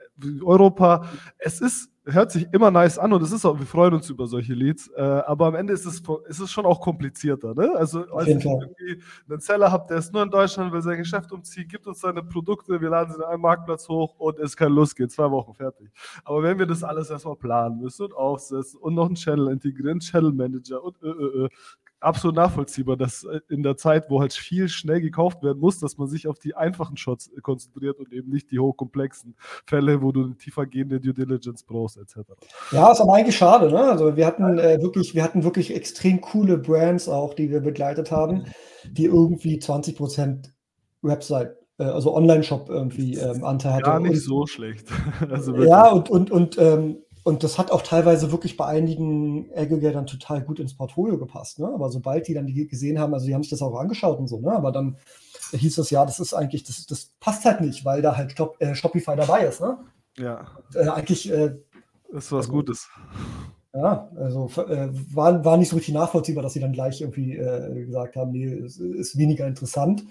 Europa, 0.43 1.09
es 1.39 1.61
ist 1.61 1.91
hört 2.07 2.33
sich 2.33 2.47
immer 2.53 2.71
nice 2.71 2.99
an 2.99 3.13
und 3.13 3.23
es 3.23 3.33
ist 3.33 3.45
auch, 3.45 3.59
wir 3.59 3.67
freuen 3.67 3.95
uns 3.95 4.11
über 4.11 4.27
solche 4.27 4.53
Leads, 4.53 4.89
äh, 4.97 5.01
aber 5.01 5.47
am 5.47 5.55
Ende 5.55 5.73
ist 5.73 5.87
es, 5.87 6.03
ist 6.29 6.41
es 6.41 6.51
schon 6.51 6.67
auch 6.67 6.81
komplizierter. 6.81 7.55
Ne? 7.55 7.73
Also, 7.77 8.05
als 8.13 8.29
ich 8.29 8.45
irgendwie 8.45 9.03
einen 9.29 9.41
Seller 9.41 9.73
habe, 9.73 9.87
der 9.89 9.99
ist 9.99 10.13
nur 10.13 10.23
in 10.23 10.31
Deutschland, 10.31 10.73
will 10.73 10.83
sein 10.83 10.99
Geschäft 10.99 11.33
umziehen, 11.33 11.67
gibt 11.67 11.87
uns 11.87 12.01
seine 12.01 12.23
Produkte, 12.23 12.81
wir 12.81 12.91
laden 12.91 13.13
sie 13.13 13.19
in 13.19 13.25
einen 13.25 13.41
Marktplatz 13.41 13.89
hoch 13.89 14.15
und 14.19 14.39
es 14.39 14.57
kann 14.57 14.73
losgehen, 14.73 15.09
zwei 15.09 15.31
Wochen 15.31 15.55
fertig. 15.55 15.91
Aber 16.25 16.43
wenn 16.43 16.59
wir 16.59 16.67
das 16.67 16.85
alles 16.85 17.11
erstmal 17.11 17.37
planen 17.37 17.81
müssen 17.81 18.05
und 18.05 18.15
aufsetzen 18.15 18.81
und 18.81 18.95
noch 18.95 19.07
einen 19.07 19.15
Channel 19.15 19.51
integrieren, 19.51 20.01
Channel 20.01 20.33
Manager 20.33 20.83
und 20.83 21.03
äh, 21.03 21.09
äh, 21.09 21.45
äh 21.45 21.49
absolut 22.05 22.37
nachvollziehbar, 22.37 22.97
dass 22.97 23.25
äh, 23.25 23.41
in 23.49 23.63
der 23.63 23.77
Zeit, 23.77 24.11
wo 24.11 24.21
halt 24.21 24.33
viel 24.33 24.69
schnell 24.69 25.01
gekauft 25.01 25.43
werden 25.43 25.59
muss, 25.59 25.79
dass 25.81 25.99
man 25.99 26.09
sich 26.09 26.29
auf 26.29 26.39
die 26.39 26.55
einfachen 26.55 26.97
Shots 26.97 27.29
äh, 27.29 27.41
konzentriert 27.41 27.99
und 27.99 28.13
eben 28.13 28.31
nicht 28.31 28.51
die 28.51 28.59
hochkomplexen 28.59 29.35
Fälle, 29.67 30.03
wo 30.03 30.13
du 30.13 30.25
eine 30.25 30.37
tiefer 30.37 30.67
gehende 30.67 31.01
Due 31.01 31.15
Diligence 31.15 31.65
brauchst, 31.65 31.97
etc. 31.97 32.21
Ja, 32.71 32.93
ist 32.93 33.01
aber 33.01 33.15
eigentlich 33.15 33.37
schade, 33.37 33.71
ne? 33.71 33.81
Also 33.81 34.17
wir 34.17 34.27
hatten 34.27 34.59
äh, 34.59 34.81
wirklich, 34.81 35.15
wir 35.15 35.25
hatten 35.25 35.45
wirklich 35.45 35.75
extrem 35.75 36.21
coole 36.21 36.59
Brands 36.59 37.09
auch, 37.09 37.35
die 37.35 37.51
wir 37.51 37.61
begleitet 37.61 38.11
haben, 38.11 38.45
die 38.85 39.07
irgendwie 39.07 39.59
20% 39.59 40.51
Website 41.03 41.57
äh, 41.79 41.85
also 41.85 42.15
Online-Shop 42.15 42.69
irgendwie 42.69 43.17
ähm, 43.17 43.45
Anteil 43.45 43.75
hatte. 43.75 43.85
Gar 43.85 44.01
nicht 44.01 44.13
und, 44.13 44.21
so 44.21 44.47
schlecht. 44.47 44.87
also 45.31 45.57
ja, 45.63 45.91
und, 45.91 46.11
und, 46.11 46.31
und 46.31 46.59
ähm, 46.59 46.99
und 47.25 47.43
das 47.43 47.59
hat 47.59 47.71
auch 47.71 47.81
teilweise 47.81 48.31
wirklich 48.33 48.59
bei 48.59 48.67
einigen 48.67 49.51
Aggregatern 49.57 50.07
total 50.07 50.43
gut 50.43 50.61
ins 50.61 50.77
Portfolio 50.77 51.19
gepasst. 51.19 51.59
Ne? 51.59 51.67
Aber 51.67 51.89
sobald 51.89 52.29
die 52.29 52.35
dann 52.35 52.47
die 52.47 52.69
gesehen 52.69 52.99
haben, 52.99 53.15
also 53.15 53.27
die 53.27 53.35
haben 53.35 53.43
sich 53.43 53.51
das 53.51 53.63
auch 53.63 53.75
angeschaut 53.77 54.19
und 54.19 54.29
so, 54.29 54.41
ne? 54.41 54.53
aber 54.53 54.73
dann 54.73 54.99
hieß 55.53 55.79
es 55.79 55.89
ja, 55.89 56.05
das 56.05 56.21
ist 56.21 56.35
eigentlich, 56.35 56.65
das, 56.65 56.85
das 56.87 57.13
passt 57.21 57.47
halt 57.47 57.63
nicht, 57.63 57.85
weil 57.87 58.03
da 58.03 58.17
halt 58.17 58.37
Shop, 58.37 58.57
äh, 58.61 58.75
Shopify 58.75 59.17
dabei 59.17 59.47
ist. 59.47 59.63
Ne? 59.63 59.79
Ja. 60.19 60.47
Äh, 60.75 60.89
eigentlich. 60.89 61.31
Äh, 61.33 61.57
ist 62.13 62.31
was 62.31 62.47
also, 62.47 62.53
Gutes. 62.53 62.89
Ja, 63.73 64.09
also 64.17 64.51
äh, 64.69 64.89
war, 65.15 65.45
war 65.45 65.57
nicht 65.57 65.71
so 65.71 65.77
richtig 65.77 65.95
nachvollziehbar, 65.95 66.43
dass 66.43 66.53
sie 66.53 66.61
dann 66.61 66.75
gleich 66.75 67.01
irgendwie 67.01 67.37
äh, 67.37 67.87
gesagt 67.87 68.17
haben, 68.17 68.33
nee, 68.33 68.47
es 68.47 68.77
ist 68.79 69.17
weniger 69.19 69.47
interessant. 69.47 70.05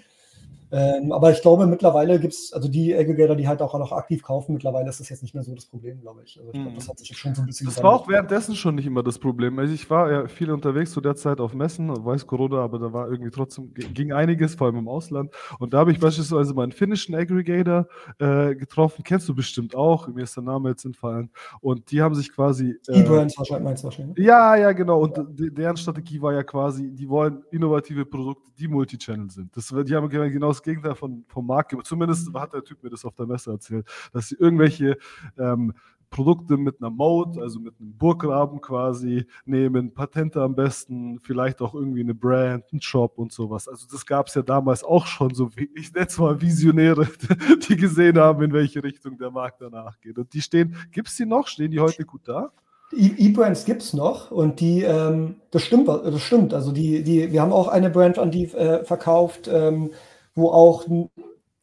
Ähm, 0.74 1.12
aber 1.12 1.30
ich 1.30 1.40
glaube, 1.40 1.68
mittlerweile 1.68 2.18
gibt 2.18 2.34
es, 2.34 2.52
also 2.52 2.66
die 2.66 2.92
Aggregator, 2.92 3.36
die 3.36 3.46
halt 3.46 3.62
auch 3.62 3.78
noch 3.78 3.92
aktiv 3.92 4.24
kaufen, 4.24 4.54
mittlerweile 4.54 4.88
ist 4.88 4.98
das 4.98 5.08
jetzt 5.08 5.22
nicht 5.22 5.32
mehr 5.32 5.44
so 5.44 5.54
das 5.54 5.66
Problem, 5.66 6.00
glaube 6.00 6.22
ich. 6.24 6.36
Also 6.36 6.50
ich 6.52 6.60
glaube, 6.60 6.74
das 6.74 6.88
hat 6.88 6.98
sich 6.98 7.16
schon 7.16 7.32
so 7.32 7.42
ein 7.42 7.46
bisschen 7.46 7.66
Das 7.66 7.80
war 7.80 7.92
auch 7.92 8.08
währenddessen 8.08 8.56
schon 8.56 8.74
nicht 8.74 8.86
immer 8.86 9.04
das 9.04 9.20
Problem. 9.20 9.56
Also 9.60 9.72
ich 9.72 9.88
war 9.88 10.10
ja 10.10 10.26
viel 10.26 10.50
unterwegs 10.50 10.90
zu 10.90 11.00
der 11.00 11.14
Zeit 11.14 11.38
auf 11.38 11.54
Messen, 11.54 11.90
weiß 12.04 12.26
Corona, 12.26 12.58
aber 12.58 12.80
da 12.80 12.92
war 12.92 13.08
irgendwie 13.08 13.30
trotzdem, 13.30 13.72
ging 13.72 14.12
einiges, 14.12 14.56
vor 14.56 14.66
allem 14.66 14.78
im 14.78 14.88
Ausland. 14.88 15.30
Und 15.60 15.72
da 15.72 15.78
habe 15.78 15.92
ich 15.92 16.00
beispielsweise 16.00 16.52
meinen 16.54 16.72
finnischen 16.72 17.14
Aggregator 17.14 17.86
äh, 18.18 18.56
getroffen, 18.56 19.04
kennst 19.04 19.28
du 19.28 19.34
bestimmt 19.34 19.76
auch, 19.76 20.08
mir 20.08 20.24
ist 20.24 20.34
der 20.34 20.42
Name 20.42 20.70
jetzt 20.70 20.84
entfallen. 20.84 21.30
Und 21.60 21.92
die 21.92 22.02
haben 22.02 22.16
sich 22.16 22.32
quasi. 22.32 22.76
Äh, 22.88 23.00
E-Brands 23.00 23.38
wahrscheinlich 23.38 23.64
meinst 23.64 23.84
du 23.84 23.86
wahrscheinlich. 23.86 24.18
Ne? 24.18 24.24
Ja, 24.24 24.56
ja, 24.56 24.72
genau. 24.72 25.02
Und 25.02 25.16
ja. 25.16 25.24
deren 25.50 25.76
Strategie 25.76 26.20
war 26.20 26.32
ja 26.32 26.42
quasi, 26.42 26.90
die 26.90 27.08
wollen 27.08 27.44
innovative 27.52 28.04
Produkte, 28.04 28.50
die 28.58 28.66
Multichannel 28.66 29.30
sind. 29.30 29.56
Das, 29.56 29.68
die 29.68 29.94
haben 29.94 30.08
genau 30.08 30.48
das 30.48 30.63
Gegenteil 30.64 30.94
von, 30.94 31.24
vom 31.28 31.46
Markt 31.46 31.74
Zumindest 31.84 32.32
hat 32.34 32.52
der 32.52 32.64
Typ 32.64 32.82
mir 32.82 32.90
das 32.90 33.04
auf 33.04 33.14
der 33.14 33.26
Messe 33.26 33.50
erzählt, 33.50 33.86
dass 34.12 34.28
sie 34.28 34.36
irgendwelche 34.36 34.96
ähm, 35.38 35.72
Produkte 36.14 36.56
mit 36.56 36.80
einer 36.80 36.90
Mode, 36.90 37.42
also 37.42 37.58
mit 37.58 37.74
einem 37.80 37.92
Burggraben 37.96 38.60
quasi 38.60 39.26
nehmen, 39.44 39.92
Patente 39.92 40.40
am 40.40 40.54
besten, 40.54 41.18
vielleicht 41.18 41.60
auch 41.60 41.74
irgendwie 41.74 42.02
eine 42.02 42.14
Brand, 42.14 42.64
einen 42.70 42.80
Shop 42.80 43.18
und 43.18 43.32
sowas. 43.32 43.66
Also 43.66 43.86
das 43.90 44.06
gab 44.06 44.28
es 44.28 44.34
ja 44.34 44.42
damals 44.42 44.84
auch 44.84 45.06
schon 45.06 45.34
so, 45.34 45.50
wie 45.56 45.68
ich 45.74 45.92
nenne 45.92 46.06
es 46.06 46.16
mal 46.16 46.40
Visionäre, 46.40 47.08
die 47.68 47.76
gesehen 47.76 48.16
haben, 48.16 48.42
in 48.44 48.52
welche 48.52 48.82
Richtung 48.84 49.18
der 49.18 49.32
Markt 49.32 49.60
danach 49.60 50.00
geht. 50.00 50.16
Und 50.16 50.32
die 50.32 50.40
stehen, 50.40 50.76
gibt 50.92 51.08
es 51.08 51.16
die 51.16 51.26
noch? 51.26 51.48
Stehen 51.48 51.72
die 51.72 51.80
heute 51.80 52.04
gut 52.04 52.22
da? 52.28 52.52
E-Brands 52.96 53.64
gibt 53.64 53.82
es 53.82 53.92
noch 53.92 54.30
und 54.30 54.60
die, 54.60 54.82
ähm, 54.82 55.36
das 55.50 55.64
stimmt, 55.64 55.88
das 55.88 56.22
stimmt. 56.22 56.54
Also 56.54 56.70
die, 56.70 57.02
die, 57.02 57.32
wir 57.32 57.42
haben 57.42 57.52
auch 57.52 57.66
eine 57.66 57.90
Brand 57.90 58.20
an 58.20 58.30
die 58.30 58.44
äh, 58.44 58.84
verkauft, 58.84 59.50
ähm, 59.52 59.90
wo 60.34 60.50
auch 60.50 60.86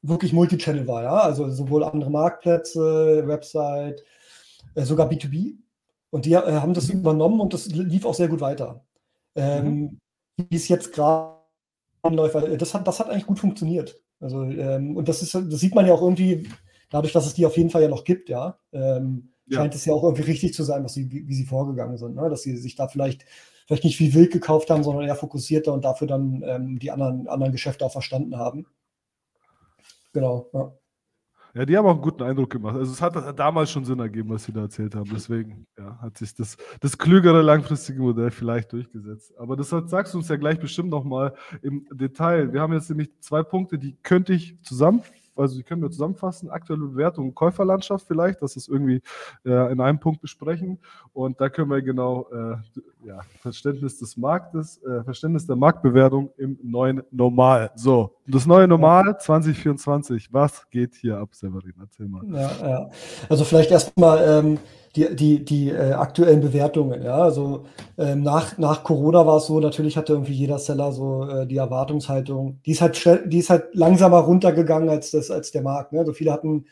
wirklich 0.02 0.34
Multichannel 0.34 0.88
war, 0.88 1.04
ja, 1.04 1.20
also 1.20 1.50
sowohl 1.50 1.84
andere 1.84 2.10
Marktplätze, 2.10 3.24
Website, 3.28 4.04
äh, 4.76 4.84
sogar 4.84 5.10
B2B. 5.10 5.58
Und 6.10 6.26
die 6.26 6.34
äh, 6.34 6.60
haben 6.60 6.74
das 6.74 6.92
mhm. 6.92 7.00
übernommen 7.00 7.40
und 7.40 7.54
das 7.54 7.68
lief 7.68 8.06
auch 8.06 8.14
sehr 8.14 8.28
gut 8.28 8.42
weiter. 8.42 8.84
Ähm, 9.36 9.66
mhm. 9.66 10.00
Wie 10.50 10.56
es 10.56 10.68
jetzt 10.68 10.94
gerade 10.94 11.38
läuft, 12.10 12.36
weil 12.36 12.58
das 12.58 12.74
hat, 12.74 12.88
das 12.88 13.00
hat 13.00 13.10
eigentlich 13.10 13.28
gut 13.28 13.40
funktioniert. 13.40 14.02
Also, 14.20 14.44
ähm, 14.44 14.98
und 14.98 15.08
das 15.08 15.22
ist, 15.22 15.34
das 15.34 15.60
sieht 15.60 15.76
man 15.76 15.86
ja 15.86 15.94
auch 15.94 16.02
irgendwie, 16.02 16.48
dadurch, 16.90 17.14
dass 17.14 17.26
es 17.26 17.34
die 17.34 17.46
auf 17.46 17.58
jeden 17.58 17.70
Fall 17.70 17.84
ja 17.84 17.88
noch 17.88 18.04
gibt, 18.04 18.30
ja, 18.30 18.58
ähm, 18.72 19.34
ja. 19.48 19.58
scheint 19.58 19.76
es 19.76 19.86
ja 19.86 19.94
auch 19.94 20.04
irgendwie 20.04 20.24
richtig 20.24 20.54
zu 20.54 20.64
sein, 20.64 20.84
was 20.84 20.94
sie, 20.94 21.12
wie, 21.12 21.28
wie 21.28 21.34
sie 21.34 21.46
vorgegangen 21.46 21.98
sind, 21.98 22.16
ne? 22.16 22.30
dass 22.30 22.44
sie 22.44 22.56
sich 22.58 22.76
da 22.76 22.88
vielleicht, 22.88 23.26
vielleicht 23.72 23.86
nicht 23.86 24.00
wie 24.02 24.14
wild 24.14 24.34
gekauft 24.34 24.70
haben, 24.70 24.84
sondern 24.84 25.06
eher 25.06 25.16
fokussierter 25.16 25.72
und 25.72 25.86
dafür 25.86 26.06
dann 26.06 26.44
ähm, 26.46 26.78
die 26.78 26.92
anderen, 26.92 27.30
anderen 27.30 27.54
Geschäfte 27.54 27.86
auch 27.86 27.92
verstanden 27.94 28.38
haben. 28.38 28.66
Genau, 30.12 30.50
ja. 30.52 30.74
Ja, 31.54 31.66
die 31.66 31.78
haben 31.78 31.86
auch 31.86 31.94
einen 31.94 32.02
guten 32.02 32.24
Eindruck 32.24 32.50
gemacht. 32.50 32.76
Also 32.76 32.92
es 32.92 33.02
hat 33.02 33.40
damals 33.40 33.72
schon 33.72 33.86
Sinn 33.86 34.00
ergeben, 34.00 34.30
was 34.30 34.44
sie 34.44 34.52
da 34.52 34.62
erzählt 34.62 34.96
haben. 34.96 35.10
Deswegen 35.14 35.68
ja, 35.78 35.98
hat 36.02 36.18
sich 36.18 36.34
das, 36.34 36.58
das 36.82 36.98
klügere 36.98 37.42
langfristige 37.42 38.02
Modell 38.02 38.32
vielleicht 38.32 38.74
durchgesetzt. 38.74 39.34
Aber 39.38 39.56
das 39.56 39.72
hat, 39.72 39.90
sagst 39.90 40.14
du 40.14 40.18
uns 40.18 40.28
ja 40.28 40.38
gleich 40.38 40.60
bestimmt 40.60 40.90
nochmal 40.90 41.34
im 41.62 41.88
Detail. 41.92 42.54
Wir 42.54 42.62
haben 42.62 42.74
jetzt 42.74 42.90
nämlich 42.90 43.10
zwei 43.20 43.44
Punkte, 43.44 43.78
die 43.78 43.98
könnte 44.02 44.34
ich 44.34 44.62
zusammenfassen 44.64 45.22
also 45.36 45.56
die 45.56 45.64
können 45.64 45.82
wir 45.82 45.90
zusammenfassen, 45.90 46.50
aktuelle 46.50 46.86
Bewertung 46.86 47.34
Käuferlandschaft 47.34 48.06
vielleicht, 48.08 48.42
dass 48.42 48.56
es 48.56 48.68
irgendwie 48.68 49.02
äh, 49.46 49.72
in 49.72 49.80
einem 49.82 50.00
Punkt 50.00 50.22
besprechen. 50.22 50.80
Und 51.14 51.40
da 51.40 51.50
können 51.50 51.70
wir 51.70 51.82
genau 51.82 52.30
äh, 52.32 52.58
ja, 53.06 53.20
Verständnis 53.40 53.98
des 53.98 54.18
Marktes, 54.18 54.82
äh, 54.84 55.04
Verständnis 55.04 55.48
der 55.48 55.56
Marktbewertung 55.56 56.32
im 56.38 56.58
neuen 56.64 57.02
Normal. 57.12 57.72
So, 57.76 58.16
das 58.28 58.46
neue 58.46 58.68
Normal 58.68 59.18
2024, 59.20 60.32
was 60.32 60.70
geht 60.70 60.96
hier 60.96 61.18
ab, 61.18 61.30
Severin? 61.34 61.74
Erzähl 61.80 62.08
mal. 62.08 62.24
Ja, 62.32 62.52
ja. 62.62 62.90
Also 63.30 63.44
vielleicht 63.44 63.72
erstmal 63.72 64.24
ähm, 64.28 64.60
die, 64.96 65.16
die, 65.16 65.46
die 65.46 65.70
äh, 65.70 65.94
aktuellen 65.94 66.42
Bewertungen. 66.42 67.04
Ja, 67.04 67.18
also 67.18 67.66
ähm, 67.98 68.24
nach, 68.24 68.58
nach 68.58 68.84
Corona 68.84 69.26
war 69.26 69.38
es 69.38 69.46
so, 69.46 69.60
natürlich 69.60 69.98
hatte 69.98 70.14
irgendwie 70.14 70.34
jeder 70.34 70.60
Seller 70.60 70.92
so 70.92 71.28
äh, 71.28 71.48
die 71.48 71.58
Erwartungshaltung. 71.58 72.60
Die 72.66 72.72
ist 72.72 72.82
halt 72.82 73.02
die 73.26 73.40
ist 73.40 73.50
halt 73.50 73.74
langsamer 73.74 74.20
runtergegangen 74.20 74.90
als 74.90 75.12
das, 75.12 75.32
als 75.32 75.52
der 75.52 75.62
Markt. 75.62 75.94
Ne? 75.94 76.00
Also 76.00 76.14
viele 76.14 76.32
hatten, 76.32 76.66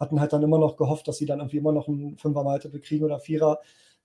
hatten 0.00 0.20
halt 0.20 0.32
dann 0.32 0.42
immer 0.42 0.58
noch 0.58 0.76
gehofft, 0.76 1.08
dass 1.08 1.18
sie 1.18 1.26
dann 1.26 1.40
irgendwie 1.40 1.58
immer 1.58 1.72
noch 1.72 1.88
einen 1.88 2.16
Fünfer 2.16 2.42
Multiple 2.42 2.80
kriegen 2.80 3.04
oder 3.04 3.20
Vierer. 3.20 3.58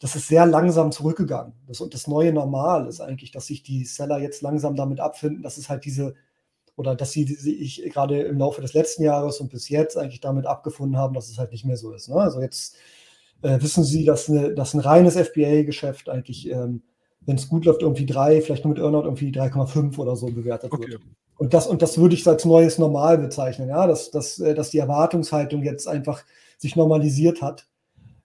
Das 0.03 0.17
ist 0.17 0.27
sehr 0.27 0.45
langsam 0.45 0.91
zurückgegangen. 0.91 1.53
Das, 1.65 1.79
und 1.79 1.93
das 1.93 2.07
neue 2.07 2.33
Normal 2.33 2.87
ist 2.87 2.99
eigentlich, 2.99 3.31
dass 3.31 3.47
sich 3.47 3.63
die 3.63 3.85
Seller 3.85 4.19
jetzt 4.19 4.41
langsam 4.41 4.75
damit 4.75 4.99
abfinden, 4.99 5.41
dass 5.41 5.57
es 5.57 5.69
halt 5.69 5.85
diese 5.85 6.13
oder 6.75 6.93
dass 6.93 7.13
sie 7.13 7.23
sich 7.23 7.81
gerade 7.89 8.21
im 8.23 8.37
Laufe 8.37 8.59
des 8.59 8.73
letzten 8.73 9.03
Jahres 9.03 9.39
und 9.39 9.49
bis 9.49 9.69
jetzt 9.69 9.97
eigentlich 9.97 10.19
damit 10.19 10.45
abgefunden 10.45 10.97
haben, 10.97 11.13
dass 11.13 11.29
es 11.29 11.37
halt 11.37 11.53
nicht 11.53 11.63
mehr 11.63 11.77
so 11.77 11.93
ist. 11.93 12.09
Ne? 12.09 12.15
Also 12.15 12.41
jetzt 12.41 12.75
äh, 13.43 13.61
wissen 13.61 13.85
Sie, 13.85 14.03
dass, 14.03 14.29
eine, 14.29 14.53
dass 14.53 14.73
ein 14.73 14.81
reines 14.81 15.15
FBA-Geschäft 15.15 16.09
eigentlich, 16.09 16.51
ähm, 16.51 16.83
wenn 17.21 17.37
es 17.37 17.47
gut 17.47 17.63
läuft, 17.63 17.81
irgendwie 17.81 18.05
drei, 18.05 18.41
vielleicht 18.41 18.65
nur 18.65 18.73
mit 18.73 18.83
Earnout 18.83 19.05
irgendwie 19.05 19.31
3,5 19.31 19.97
oder 19.99 20.17
so 20.17 20.25
bewertet 20.25 20.73
okay. 20.73 20.91
wird. 20.91 21.01
Und 21.37 21.53
das, 21.53 21.65
und 21.65 21.81
das 21.81 21.97
würde 21.97 22.15
ich 22.15 22.27
als 22.27 22.43
neues 22.43 22.77
Normal 22.77 23.19
bezeichnen, 23.19 23.69
ja, 23.69 23.87
dass, 23.87 24.11
dass, 24.11 24.37
äh, 24.39 24.53
dass 24.53 24.69
die 24.71 24.79
Erwartungshaltung 24.79 25.63
jetzt 25.63 25.87
einfach 25.87 26.25
sich 26.57 26.75
normalisiert 26.75 27.41
hat. 27.41 27.67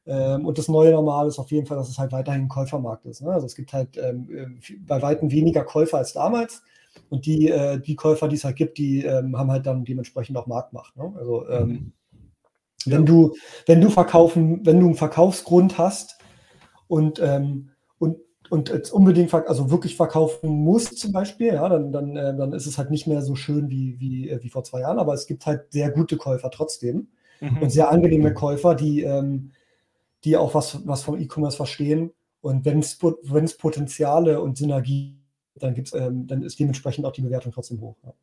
Ähm, 0.09 0.47
und 0.47 0.59
das 0.59 0.68
neue 0.68 0.90
Normal 0.90 1.29
ist 1.29 1.38
auf 1.38 1.51
jeden 1.51 1.66
Fall, 1.66 1.77
dass 1.77 1.88
es 1.88 1.99
halt 1.99 2.12
weiterhin 2.12 2.42
ein 2.42 2.49
Käufermarkt 2.49 3.05
ist. 3.07 3.23
Ne? 3.23 3.31
Also 3.31 3.47
es 3.47 3.55
gibt 3.55 3.73
halt 3.73 3.97
ähm, 3.99 4.29
äh, 4.33 4.75
bei 4.81 5.01
weitem 5.03 5.31
weniger 5.31 5.64
Käufer 5.64 5.99
als 5.99 6.14
damals. 6.14 6.62
Und 7.11 7.27
die, 7.27 7.49
äh, 7.49 7.79
die 7.79 7.94
Käufer, 7.94 8.27
die 8.27 8.37
es 8.37 8.44
halt 8.44 8.57
gibt, 8.57 8.79
die 8.79 9.05
ähm, 9.05 9.37
haben 9.37 9.51
halt 9.51 9.66
dann 9.66 9.85
dementsprechend 9.85 10.37
auch 10.37 10.47
Marktmacht. 10.47 10.97
Ne? 10.97 11.12
Also 11.16 11.49
ähm, 11.49 11.68
mhm. 11.68 11.92
Wenn 12.87 13.07
du, 13.07 13.35
wenn 13.66 13.81
du 13.81 13.90
verkaufen, 13.90 14.64
wenn 14.64 14.81
du 14.81 14.87
einen 14.87 14.94
Verkaufsgrund 14.94 15.79
hast 15.79 16.18
und, 16.87 17.21
ähm, 17.21 17.71
und, 17.99 18.18
und 18.51 18.68
jetzt 18.71 18.92
unbedingt, 18.92 19.35
also 19.35 19.71
wirklich 19.71 19.97
verkaufen 19.97 20.49
musst 20.49 20.99
zum 20.99 21.12
Beispiel, 21.12 21.49
ja, 21.49 21.68
dann, 21.68 21.92
dann, 21.92 22.16
äh, 22.16 22.37
dann 22.37 22.53
ist 22.53 22.66
es 22.66 22.79
halt 22.79 22.90
nicht 22.90 23.07
mehr 23.07 23.23
so 23.23 23.35
schön 23.35 23.68
wie, 23.68 23.99
wie, 23.99 24.31
äh, 24.31 24.42
wie 24.42 24.49
vor 24.49 24.64
zwei 24.64 24.81
Jahren, 24.81 24.99
aber 24.99 25.12
es 25.12 25.27
gibt 25.27 25.44
halt 25.44 25.73
sehr 25.73 25.90
gute 25.90 26.16
Käufer 26.16 26.51
trotzdem 26.51 27.09
mhm. 27.40 27.59
und 27.59 27.71
sehr 27.71 27.90
angenehme 27.90 28.33
Käufer, 28.33 28.75
die, 28.75 29.03
ähm, 29.03 29.51
die 30.25 30.37
auch 30.37 30.55
was, 30.55 30.87
was 30.87 31.03
vom 31.03 31.19
E-Commerce 31.19 31.57
verstehen. 31.57 32.13
Und 32.41 32.65
wenn 32.65 32.81
es 32.81 33.57
Potenziale 33.57 34.41
und 34.41 34.57
Synergie, 34.57 35.19
dann 35.55 35.75
gibt's, 35.75 35.93
ähm, 35.93 36.27
dann 36.27 36.43
ist 36.43 36.59
dementsprechend 36.59 37.05
auch 37.05 37.13
die 37.13 37.23
Bewertung 37.23 37.53
trotzdem 37.53 37.81
hoch. 37.81 37.97
Ja 38.05 38.15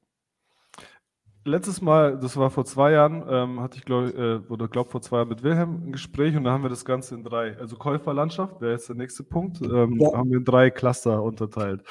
letztes 1.45 1.81
Mal, 1.81 2.17
das 2.17 2.35
war 2.35 2.49
vor 2.49 2.65
zwei 2.65 2.91
Jahren, 2.91 3.23
ähm, 3.29 3.61
hatte 3.61 3.77
ich 3.77 3.85
glaube 3.85 4.43
äh, 4.47 4.51
oder 4.51 4.67
glaube 4.67 4.89
vor 4.89 5.01
zwei 5.01 5.17
Jahren 5.17 5.29
mit 5.29 5.43
Wilhelm 5.43 5.87
ein 5.87 5.91
Gespräch 5.91 6.35
und 6.35 6.43
da 6.43 6.51
haben 6.51 6.63
wir 6.63 6.69
das 6.69 6.83
Ganze 6.83 7.15
in 7.15 7.23
drei, 7.23 7.57
also 7.57 7.75
Käuferlandschaft 7.77 8.59
wäre 8.59 8.73
jetzt 8.73 8.89
der 8.89 8.95
nächste 8.95 9.23
Punkt, 9.23 9.61
ähm, 9.61 9.99
ja. 9.99 10.13
haben 10.13 10.31
wir 10.31 10.39
in 10.39 10.45
drei 10.45 10.71
Cluster 10.71 11.21
unterteilt. 11.21 11.83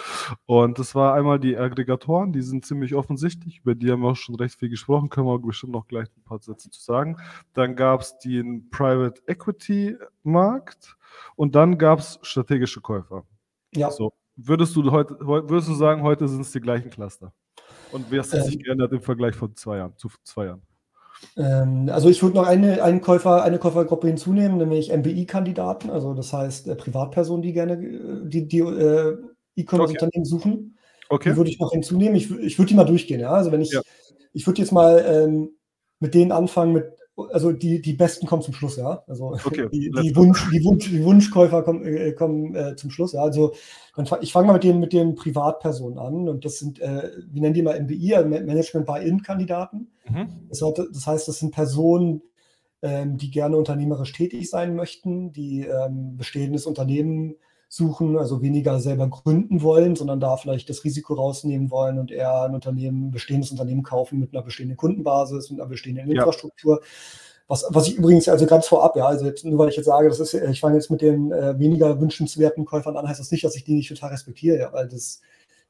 Und 0.46 0.78
das 0.78 0.94
war 0.94 1.14
einmal 1.14 1.38
die 1.38 1.56
Aggregatoren, 1.56 2.32
die 2.32 2.42
sind 2.42 2.66
ziemlich 2.66 2.94
offensichtlich, 2.94 3.60
über 3.60 3.74
die 3.74 3.90
haben 3.90 4.02
wir 4.02 4.10
auch 4.10 4.16
schon 4.16 4.34
recht 4.34 4.58
viel 4.58 4.68
gesprochen, 4.68 5.08
können 5.08 5.26
wir 5.26 5.38
bestimmt 5.38 5.72
noch 5.72 5.86
gleich 5.86 6.08
ein 6.16 6.24
paar 6.24 6.40
Sätze 6.40 6.70
zu 6.70 6.80
sagen. 6.80 7.16
Dann 7.54 7.76
gab 7.76 8.00
es 8.00 8.18
den 8.18 8.68
Private 8.70 9.22
Equity 9.26 9.96
Markt 10.24 10.96
und 11.36 11.54
dann 11.54 11.78
gab 11.78 12.00
es 12.00 12.18
strategische 12.22 12.80
Käufer. 12.80 13.24
Ja. 13.72 13.90
So, 13.90 14.12
würdest 14.36 14.74
du 14.74 14.90
heute, 14.90 15.16
würdest 15.20 15.68
du 15.68 15.74
sagen, 15.74 16.02
heute 16.02 16.26
sind 16.26 16.40
es 16.40 16.52
die 16.52 16.60
gleichen 16.60 16.90
Cluster? 16.90 17.32
Und 17.94 18.10
wie 18.10 18.18
hast 18.18 18.32
du 18.32 18.42
sich 18.42 18.56
ähm, 18.56 18.62
geändert 18.62 18.92
im 18.92 19.02
Vergleich 19.02 19.36
von 19.36 19.54
zwei 19.54 19.76
Jahren, 19.76 19.96
zu 19.96 20.08
zwei 20.24 20.46
Jahren? 20.46 20.62
Ähm, 21.36 21.88
also 21.92 22.08
ich 22.08 22.20
würde 22.24 22.34
noch 22.34 22.46
eine, 22.46 22.82
einen 22.82 23.00
Käufer, 23.00 23.44
eine 23.44 23.60
Käufergruppe 23.60 24.08
hinzunehmen, 24.08 24.58
nämlich 24.58 24.92
MBI-Kandidaten, 24.92 25.90
also 25.90 26.12
das 26.12 26.32
heißt 26.32 26.66
äh, 26.66 26.74
Privatpersonen, 26.74 27.42
die 27.42 27.52
gerne 27.52 27.74
äh, 27.74 28.28
die, 28.28 28.48
die 28.48 28.58
äh, 28.58 29.16
E-Commerce-Unternehmen 29.54 30.24
okay. 30.24 30.24
suchen. 30.24 30.76
Okay. 31.08 31.30
Die 31.30 31.36
würde 31.36 31.50
ich 31.50 31.60
noch 31.60 31.70
hinzunehmen. 31.70 32.16
Ich, 32.16 32.32
ich 32.32 32.58
würde 32.58 32.70
die 32.70 32.74
mal 32.74 32.84
durchgehen, 32.84 33.20
ja. 33.20 33.30
Also 33.30 33.52
wenn 33.52 33.60
ich, 33.60 33.70
ja. 33.70 33.80
ich 34.32 34.44
würde 34.44 34.60
jetzt 34.60 34.72
mal 34.72 35.04
ähm, 35.06 35.50
mit 36.00 36.14
denen 36.14 36.32
anfangen, 36.32 36.72
mit 36.72 36.86
also 37.16 37.52
die, 37.52 37.80
die 37.80 37.92
Besten 37.92 38.26
kommen 38.26 38.42
zum 38.42 38.54
Schluss, 38.54 38.76
ja. 38.76 39.04
Also 39.06 39.36
okay, 39.44 39.68
die, 39.72 39.90
die, 39.90 40.16
Wunsch, 40.16 40.48
die, 40.50 40.64
Wunsch, 40.64 40.90
die 40.90 41.04
Wunschkäufer 41.04 41.62
kommen, 41.62 41.84
äh, 41.84 42.12
kommen 42.12 42.54
äh, 42.54 42.76
zum 42.76 42.90
Schluss, 42.90 43.12
ja. 43.12 43.22
Also 43.22 43.54
dann, 43.94 44.06
ich 44.20 44.32
fange 44.32 44.48
mal 44.48 44.54
mit 44.54 44.64
den, 44.64 44.80
mit 44.80 44.92
den 44.92 45.14
Privatpersonen 45.14 45.98
an 45.98 46.28
und 46.28 46.44
das 46.44 46.58
sind, 46.58 46.80
äh, 46.80 47.10
wie 47.30 47.40
nennen 47.40 47.54
die 47.54 47.62
mal 47.62 47.80
MBI, 47.80 48.14
also 48.14 48.28
Management 48.28 48.86
Buy-In-Kandidaten. 48.86 49.92
Mhm. 50.08 50.28
Das, 50.48 50.58
das, 50.58 51.06
heißt, 51.06 51.28
das 51.28 51.38
sind 51.38 51.52
Personen, 51.52 52.22
ähm, 52.82 53.16
die 53.16 53.30
gerne 53.30 53.56
unternehmerisch 53.56 54.12
tätig 54.12 54.50
sein 54.50 54.74
möchten, 54.74 55.32
die 55.32 55.62
ähm, 55.62 56.16
bestehendes 56.16 56.66
Unternehmen 56.66 57.36
suchen, 57.74 58.16
also 58.16 58.40
weniger 58.40 58.78
selber 58.78 59.08
gründen 59.08 59.62
wollen, 59.62 59.96
sondern 59.96 60.20
da 60.20 60.36
vielleicht 60.36 60.70
das 60.70 60.84
Risiko 60.84 61.14
rausnehmen 61.14 61.70
wollen 61.70 61.98
und 61.98 62.12
eher 62.12 62.42
ein 62.42 62.54
Unternehmen, 62.54 63.10
bestehendes 63.10 63.50
Unternehmen 63.50 63.82
kaufen 63.82 64.20
mit 64.20 64.32
einer 64.32 64.44
bestehenden 64.44 64.76
Kundenbasis, 64.76 65.50
mit 65.50 65.60
einer 65.60 65.68
bestehenden 65.68 66.08
Infrastruktur. 66.08 66.80
Ja. 66.80 66.86
Was, 67.48 67.66
was 67.70 67.88
ich 67.88 67.96
übrigens, 67.96 68.28
also 68.28 68.46
ganz 68.46 68.68
vorab, 68.68 68.96
ja, 68.96 69.06
also 69.06 69.26
jetzt, 69.26 69.44
nur 69.44 69.58
weil 69.58 69.68
ich 69.68 69.76
jetzt 69.76 69.86
sage, 69.86 70.08
das 70.08 70.20
ist, 70.20 70.32
ich 70.34 70.60
fange 70.60 70.76
jetzt 70.76 70.90
mit 70.90 71.02
den 71.02 71.32
äh, 71.32 71.58
weniger 71.58 72.00
wünschenswerten 72.00 72.64
Käufern 72.64 72.96
an, 72.96 73.08
heißt 73.08 73.20
das 73.20 73.30
nicht, 73.32 73.44
dass 73.44 73.56
ich 73.56 73.64
die 73.64 73.74
nicht 73.74 73.88
total 73.88 74.10
respektiere, 74.10 74.58
ja, 74.58 74.72
weil 74.72 74.88
das, 74.88 75.20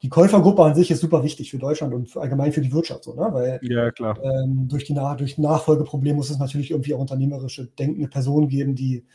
die 0.01 0.09
Käufergruppe 0.09 0.63
an 0.63 0.75
sich 0.75 0.91
ist 0.91 1.01
super 1.01 1.23
wichtig 1.23 1.49
für 1.49 1.57
Deutschland 1.57 1.93
und 1.93 2.09
für, 2.09 2.21
allgemein 2.21 2.53
für 2.53 2.61
die 2.61 2.71
Wirtschaft, 2.71 3.03
so, 3.03 3.15
ne? 3.15 3.27
Weil 3.31 3.59
ja, 3.63 3.91
klar. 3.91 4.17
Ähm, 4.23 4.67
durch 4.69 4.85
die 4.85 4.93
Nach 4.93 5.17
durch 5.17 5.37
Nachfolgeprobleme 5.37 6.15
muss 6.15 6.29
es 6.29 6.37
natürlich 6.37 6.71
irgendwie 6.71 6.93
auch 6.93 6.99
unternehmerische 6.99 7.65
denkende 7.65 8.07
Personen 8.07 8.47
geben, 8.47 8.75
die 8.75 9.05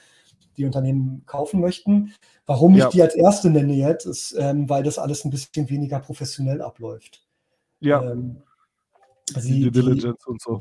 die 0.57 0.65
Unternehmen 0.65 1.23
kaufen 1.27 1.61
möchten. 1.61 2.13
Warum 2.47 2.77
ich 2.77 2.85
die 2.87 3.03
als 3.03 3.15
erste 3.15 3.51
nenne 3.51 3.75
jetzt, 3.75 4.07
ist, 4.07 4.35
ähm, 4.39 4.69
weil 4.69 4.83
das 4.83 4.99
alles 4.99 5.25
ein 5.25 5.31
bisschen 5.31 5.69
weniger 5.71 6.01
professionell 6.01 6.61
abläuft. 6.63 7.27
Ja. 7.81 8.03
Ähm, 8.03 8.43
die 9.37 9.63
Due 9.63 9.71
Diligence 9.71 10.27
und 10.27 10.43
so. 10.43 10.61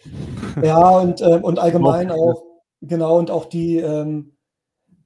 Ja, 0.62 0.90
und, 0.90 1.22
ähm, 1.22 1.44
und 1.44 1.60
allgemein 1.60 2.12
auch, 2.12 2.44
genau, 2.82 3.18
und 3.18 3.32
auch 3.32 3.46
die, 3.46 3.78
ähm, 3.78 4.34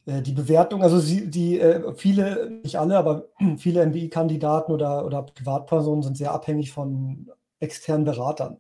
äh, 0.06 0.22
die 0.22 0.34
Bewertung, 0.34 0.84
also 0.84 1.00
sie, 1.00 1.30
die 1.30 1.60
äh, 1.60 1.94
viele, 1.96 2.50
nicht 2.64 2.78
alle, 2.78 2.98
aber 2.98 3.30
viele 3.58 3.86
MBI-Kandidaten 3.86 4.72
oder, 4.72 5.06
oder 5.06 5.24
Privatpersonen 5.24 6.04
sind 6.04 6.18
sehr 6.18 6.34
abhängig 6.34 6.72
von 6.72 7.32
externen 7.60 8.04
Beratern, 8.04 8.58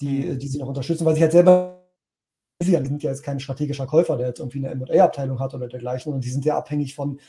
die, 0.00 0.24
mhm. 0.24 0.38
die 0.38 0.48
sie 0.48 0.58
noch 0.58 0.68
unterstützen, 0.68 1.04
weil 1.04 1.14
sie 1.14 1.22
halt 1.22 1.32
selber 1.32 1.75
die 2.62 2.70
sind 2.70 3.02
ja 3.02 3.10
jetzt 3.10 3.22
kein 3.22 3.40
strategischer 3.40 3.86
Käufer, 3.86 4.16
der 4.16 4.28
jetzt 4.28 4.40
irgendwie 4.40 4.66
eine 4.66 4.70
M&A-Abteilung 4.70 5.38
hat 5.38 5.54
oder 5.54 5.68
dergleichen, 5.68 6.04
sondern 6.04 6.22
die 6.22 6.30
sind 6.30 6.44
sehr 6.44 6.56
abhängig 6.56 6.94
von 6.94 7.20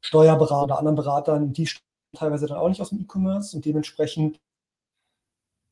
Steuerberatern 0.00 0.64
oder 0.64 0.78
anderen 0.78 0.96
Beratern, 0.96 1.52
die 1.52 1.68
teilweise 2.16 2.46
dann 2.46 2.58
auch 2.58 2.68
nicht 2.68 2.80
aus 2.80 2.90
dem 2.90 3.00
E-Commerce 3.00 3.54
und 3.54 3.64
dementsprechend 3.64 4.40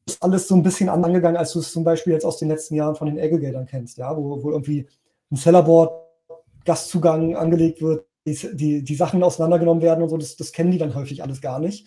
ist 0.06 0.22
alles 0.22 0.48
so 0.48 0.54
ein 0.54 0.62
bisschen 0.62 0.88
angegangen, 0.88 1.36
als 1.36 1.52
du 1.52 1.60
es 1.60 1.72
zum 1.72 1.84
Beispiel 1.84 2.12
jetzt 2.12 2.24
aus 2.24 2.38
den 2.38 2.48
letzten 2.48 2.74
Jahren 2.74 2.96
von 2.96 3.06
den 3.06 3.18
Aggregatern 3.18 3.66
kennst, 3.66 3.96
ja, 3.98 4.14
wo, 4.16 4.42
wo 4.42 4.50
irgendwie 4.50 4.86
ein 5.30 5.36
Sellerboard, 5.36 6.06
Gastzugang 6.64 7.34
angelegt 7.34 7.80
wird, 7.80 8.06
die, 8.26 8.34
die, 8.54 8.84
die 8.84 8.94
Sachen 8.94 9.22
auseinandergenommen 9.22 9.82
werden 9.82 10.02
und 10.02 10.10
so, 10.10 10.18
das, 10.18 10.36
das 10.36 10.52
kennen 10.52 10.70
die 10.70 10.78
dann 10.78 10.94
häufig 10.94 11.22
alles 11.22 11.40
gar 11.40 11.60
nicht. 11.60 11.86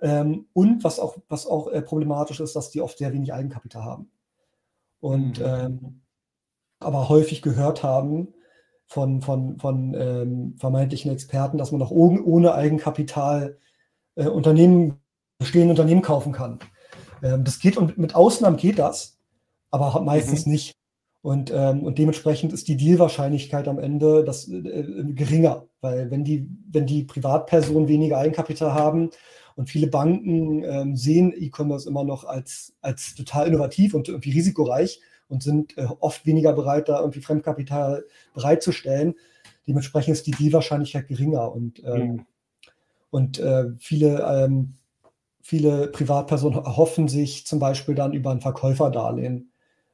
Ähm, 0.00 0.46
und 0.54 0.82
was 0.84 0.98
auch, 0.98 1.18
was 1.28 1.46
auch 1.46 1.68
äh, 1.68 1.82
problematisch 1.82 2.40
ist, 2.40 2.56
dass 2.56 2.70
die 2.70 2.80
oft 2.80 2.96
sehr 2.96 3.12
wenig 3.12 3.34
Eigenkapital 3.34 3.84
haben 3.84 4.10
und 5.00 5.38
mhm. 5.40 5.44
ähm, 5.46 6.00
aber 6.80 7.08
häufig 7.08 7.42
gehört 7.42 7.82
haben 7.82 8.28
von, 8.86 9.22
von, 9.22 9.58
von 9.58 9.94
ähm, 9.94 10.54
vermeintlichen 10.58 11.12
Experten, 11.12 11.58
dass 11.58 11.72
man 11.72 11.82
auch 11.82 11.90
ohne, 11.90 12.54
Eigenkapital 12.54 13.58
äh, 14.16 14.26
Unternehmen, 14.26 14.94
bestehende 15.38 15.70
Unternehmen 15.70 16.02
kaufen 16.02 16.32
kann. 16.32 16.58
Ähm, 17.22 17.44
das 17.44 17.60
geht 17.60 17.76
und 17.76 17.98
mit 17.98 18.14
Ausnahmen 18.14 18.56
geht 18.56 18.78
das, 18.78 19.18
aber 19.70 20.00
meistens 20.00 20.46
mhm. 20.46 20.52
nicht. 20.52 20.74
Und, 21.22 21.52
ähm, 21.54 21.82
und 21.82 21.98
dementsprechend 21.98 22.52
ist 22.54 22.66
die 22.66 22.78
Dealwahrscheinlichkeit 22.78 23.68
am 23.68 23.78
Ende 23.78 24.24
das, 24.24 24.48
äh, 24.48 24.56
äh, 24.56 25.12
geringer, 25.12 25.66
weil 25.82 26.10
wenn 26.10 26.24
die, 26.24 26.48
wenn 26.70 26.86
die 26.86 27.04
Privatpersonen 27.04 27.88
weniger 27.88 28.16
Eigenkapital 28.16 28.72
haben 28.72 29.10
und 29.60 29.68
viele 29.68 29.88
Banken 29.88 30.64
ähm, 30.64 30.96
sehen 30.96 31.34
E-Commerce 31.36 31.86
immer 31.86 32.02
noch 32.02 32.24
als, 32.24 32.72
als 32.80 33.14
total 33.14 33.46
innovativ 33.46 33.92
und 33.92 34.08
irgendwie 34.08 34.30
risikoreich 34.30 35.02
und 35.28 35.42
sind 35.42 35.76
äh, 35.76 35.86
oft 36.00 36.24
weniger 36.24 36.54
bereit, 36.54 36.88
da 36.88 36.98
irgendwie 36.98 37.20
Fremdkapital 37.20 38.06
bereitzustellen. 38.32 39.16
Dementsprechend 39.68 40.14
ist 40.14 40.26
die 40.26 40.30
Dealwahrscheinlichkeit 40.30 41.08
geringer 41.08 41.52
und, 41.52 41.84
ähm, 41.84 42.06
mhm. 42.06 42.26
und 43.10 43.38
äh, 43.38 43.66
viele 43.78 44.26
ähm, 44.26 44.78
viele 45.42 45.88
Privatpersonen 45.88 46.58
erhoffen 46.64 47.06
sich 47.06 47.46
zum 47.46 47.58
Beispiel 47.58 47.94
dann 47.94 48.14
über 48.14 48.30
ein 48.30 48.40
Verkäuferdarlehen 48.40 49.49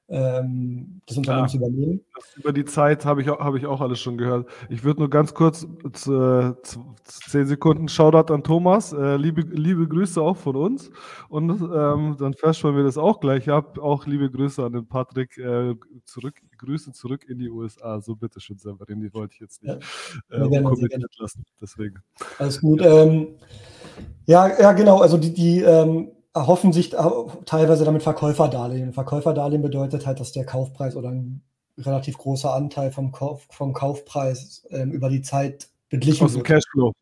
ähm, 0.09 1.01
das 1.07 1.16
Unternehmen 1.16 1.47
ja, 1.47 1.49
zu 1.49 1.57
übernehmen. 1.57 2.01
über 2.37 2.53
die 2.53 2.64
Zeit 2.64 3.05
habe 3.05 3.23
ich, 3.23 3.31
auch, 3.31 3.40
hab 3.40 3.57
ich 3.57 3.66
auch 3.66 3.81
alles 3.81 3.99
schon 3.99 4.16
gehört. 4.16 4.49
Ich 4.69 4.85
würde 4.85 5.01
nur 5.01 5.11
ganz 5.11 5.35
kurz 5.35 5.66
zehn 7.05 7.47
Sekunden 7.47 7.88
Shoutout 7.88 8.33
an 8.33 8.45
Thomas. 8.45 8.92
Äh, 8.92 9.16
liebe, 9.16 9.40
liebe 9.40 9.88
Grüße 9.88 10.23
auch 10.23 10.37
von 10.37 10.55
uns. 10.55 10.90
Und 11.29 11.51
ähm, 11.51 12.16
dann 12.19 12.35
feststellen 12.35 12.77
wir 12.77 12.85
das 12.85 12.99
auch 12.99 13.19
gleich 13.19 13.51
ab. 13.51 13.79
Auch 13.79 14.07
liebe 14.07 14.31
Grüße 14.31 14.64
an 14.64 14.75
den 14.75 14.87
Patrick. 14.87 15.37
Äh, 15.38 15.75
zurück, 16.05 16.40
Grüße 16.59 16.92
zurück 16.92 17.25
in 17.29 17.38
die 17.38 17.51
USA. 17.51 18.01
So 18.01 18.14
bitteschön, 18.14 18.59
Severin. 18.59 19.01
Die 19.01 19.12
wollte 19.12 19.35
ich 19.35 19.40
jetzt 19.40 19.62
nicht 19.64 19.83
ja, 20.31 20.47
äh, 20.47 20.99
lassen. 21.19 21.45
Deswegen. 21.61 21.97
Alles 22.38 22.61
gut. 22.61 22.81
Ähm, 22.81 23.38
ja, 24.27 24.49
ja, 24.61 24.73
genau. 24.73 25.01
Also 25.01 25.19
die, 25.19 25.35
die 25.35 25.62
ähm, 25.62 26.12
erhoffen 26.37 26.72
sich 26.72 26.90
teilweise 27.46 27.85
damit 27.85 28.03
Verkäuferdarlehen. 28.03 28.92
Verkäuferdarlehen 28.92 29.62
bedeutet 29.62 30.07
halt, 30.07 30.20
dass 30.20 30.33
der 30.33 30.44
Kaufpreis 30.44 30.94
oder 30.94 31.09
ein 31.09 31.40
relativ 31.79 32.18
großer 32.18 32.53
Anteil 32.53 32.92
vom, 32.92 33.11
Kauf, 33.11 33.46
vom 33.51 33.72
Kaufpreis 33.72 34.66
ähm, 34.70 34.92
über 34.92 35.09
die 35.09 35.22
Zeit 35.22 35.68
beglichen 35.88 36.25
aus 36.25 36.35
wird. 36.35 36.42
Aus 36.42 36.49
dem 36.49 36.55
Cashflow 36.55 36.92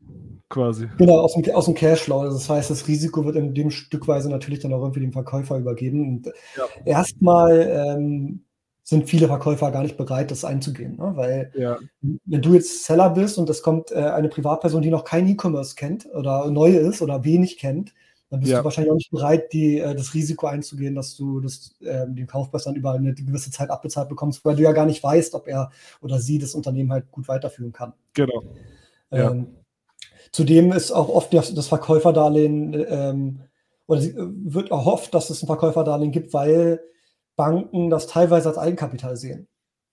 quasi. 0.49 0.88
Genau, 0.99 1.18
aus 1.18 1.35
dem, 1.35 1.53
aus 1.53 1.64
dem 1.64 1.75
Cashflow. 1.75 2.20
Also 2.20 2.37
das 2.37 2.49
heißt, 2.49 2.70
das 2.70 2.87
Risiko 2.87 3.25
wird 3.25 3.35
in 3.35 3.55
dem 3.55 3.70
Stückweise 3.70 4.31
natürlich 4.31 4.61
dann 4.61 4.73
auch 4.73 4.83
irgendwie 4.83 5.01
dem 5.01 5.12
Verkäufer 5.12 5.59
übergeben. 5.59 6.09
Und 6.09 6.27
ja. 6.57 6.64
erstmal 6.85 7.61
ähm, 7.61 8.44
sind 8.85 9.09
viele 9.09 9.27
Verkäufer 9.27 9.73
gar 9.73 9.83
nicht 9.83 9.97
bereit, 9.97 10.31
das 10.31 10.44
einzugehen. 10.44 10.97
Ne? 10.97 11.12
Weil 11.16 11.51
ja. 11.57 11.77
wenn 12.01 12.42
du 12.42 12.55
jetzt 12.55 12.85
Seller 12.85 13.11
bist 13.11 13.37
und 13.38 13.51
es 13.51 13.62
kommt 13.62 13.90
äh, 13.90 13.97
eine 13.97 14.29
Privatperson, 14.29 14.83
die 14.83 14.90
noch 14.90 15.05
kein 15.05 15.27
E-Commerce 15.27 15.75
kennt 15.75 16.07
oder 16.14 16.49
neu 16.51 16.70
ist 16.70 17.03
oder 17.03 17.25
wenig 17.25 17.59
kennt, 17.59 17.94
dann 18.35 18.40
bist 18.40 18.51
ja. 18.51 18.59
du 18.59 18.64
wahrscheinlich 18.64 18.90
auch 18.90 18.97
nicht 18.97 19.12
bereit, 19.12 19.53
die, 19.53 19.79
äh, 19.79 19.94
das 19.94 20.12
Risiko 20.12 20.49
einzugehen, 20.49 20.97
dass 20.97 21.14
du 21.14 21.38
das, 21.38 21.77
äh, 21.83 22.05
den 22.09 22.27
Kaufpreis 22.27 22.64
dann 22.64 22.75
über 22.75 22.90
eine 22.90 23.14
gewisse 23.14 23.53
Zeit 23.53 23.70
abbezahlt 23.70 24.09
bekommst, 24.09 24.44
weil 24.44 24.57
du 24.57 24.64
ja 24.64 24.73
gar 24.73 24.87
nicht 24.87 25.05
weißt, 25.05 25.37
ob 25.37 25.47
er 25.47 25.70
oder 26.01 26.18
sie 26.18 26.40
das 26.40 26.57
Unternehmen 26.57 26.90
halt 26.90 27.12
gut 27.12 27.29
weiterführen 27.29 27.73
kann. 27.73 27.92
Genau. 28.12 28.42
Ähm, 29.12 29.55
Zudem 30.33 30.73
ist 30.73 30.90
auch 30.90 31.11
oft 31.11 31.33
das, 31.33 31.55
das 31.55 31.68
Verkäuferdarlehen 31.68 32.85
ähm, 32.88 33.40
oder 33.87 34.03
äh, 34.03 34.14
wird 34.16 34.73
erhofft, 34.73 35.14
dass 35.14 35.31
es 35.31 35.40
ein 35.40 35.47
Verkäuferdarlehen 35.47 36.11
gibt, 36.11 36.35
weil 36.35 36.81
Banken 37.37 37.88
das 37.88 38.09
teilweise 38.09 38.49
als 38.49 38.59
Eigenkapital 38.59 39.16
sehen 39.16 39.47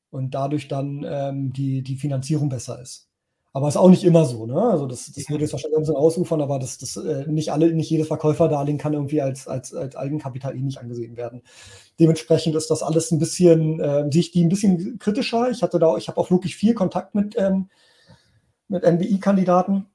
und 0.09 0.33
dadurch 0.33 0.67
dann 0.67 1.05
ähm, 1.07 1.53
die, 1.53 1.83
die 1.83 1.95
Finanzierung 1.95 2.49
besser 2.49 2.81
ist. 2.81 3.10
Aber 3.53 3.67
ist 3.67 3.75
auch 3.75 3.89
nicht 3.89 4.05
immer 4.05 4.23
so, 4.23 4.45
ne? 4.45 4.61
Also 4.61 4.85
das, 4.85 5.11
das 5.11 5.29
würde 5.29 5.43
jetzt 5.43 5.51
wahrscheinlich 5.51 5.77
ein 5.77 5.81
bisschen 5.81 5.97
ausufern, 5.97 6.41
aber 6.41 6.57
das, 6.57 6.77
das 6.77 6.95
äh, 6.95 7.25
nicht 7.27 7.51
alle, 7.51 7.73
nicht 7.73 7.89
jedes 7.89 8.07
Verkäuferdarlehen 8.07 8.77
kann 8.77 8.93
irgendwie 8.93 9.21
als, 9.21 9.45
als, 9.45 9.73
als 9.73 9.97
Eigenkapital 9.97 10.55
ähnlich 10.55 10.79
angesehen 10.79 11.17
werden. 11.17 11.41
Dementsprechend 11.99 12.55
ist 12.55 12.71
das 12.71 12.81
alles 12.81 13.11
ein 13.11 13.19
bisschen, 13.19 13.81
äh, 13.81 14.07
sehe 14.09 14.21
ich 14.21 14.31
die 14.31 14.45
ein 14.45 14.49
bisschen 14.49 14.99
kritischer. 14.99 15.49
Ich 15.51 15.63
hatte 15.63 15.79
da, 15.79 15.97
ich 15.97 16.07
habe 16.07 16.17
auch 16.17 16.31
wirklich 16.31 16.55
viel 16.55 16.73
Kontakt 16.73 17.13
mit, 17.13 17.35
ähm, 17.37 17.67
mit 18.69 18.83
NBI-Kandidaten. 18.83 19.85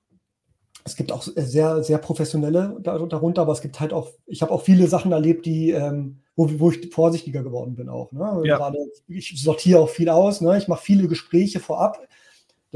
Es 0.84 0.94
gibt 0.94 1.10
auch 1.10 1.22
sehr, 1.22 1.82
sehr 1.82 1.98
professionelle 1.98 2.76
darunter, 2.82 3.40
aber 3.40 3.52
es 3.52 3.62
gibt 3.62 3.80
halt 3.80 3.94
auch, 3.94 4.10
ich 4.26 4.42
habe 4.42 4.52
auch 4.52 4.62
viele 4.62 4.86
Sachen 4.86 5.12
erlebt, 5.12 5.46
die, 5.46 5.70
ähm, 5.70 6.20
wo, 6.36 6.48
wo 6.60 6.70
ich 6.70 6.92
vorsichtiger 6.92 7.42
geworden 7.42 7.74
bin 7.74 7.88
auch. 7.88 8.12
Ne? 8.12 8.42
Ja. 8.44 8.58
Gerade, 8.58 8.78
ich 9.08 9.42
sortiere 9.42 9.80
auch 9.80 9.88
viel 9.88 10.10
aus, 10.10 10.42
ne? 10.42 10.58
ich 10.58 10.68
mache 10.68 10.82
viele 10.82 11.08
Gespräche 11.08 11.58
vorab 11.58 12.06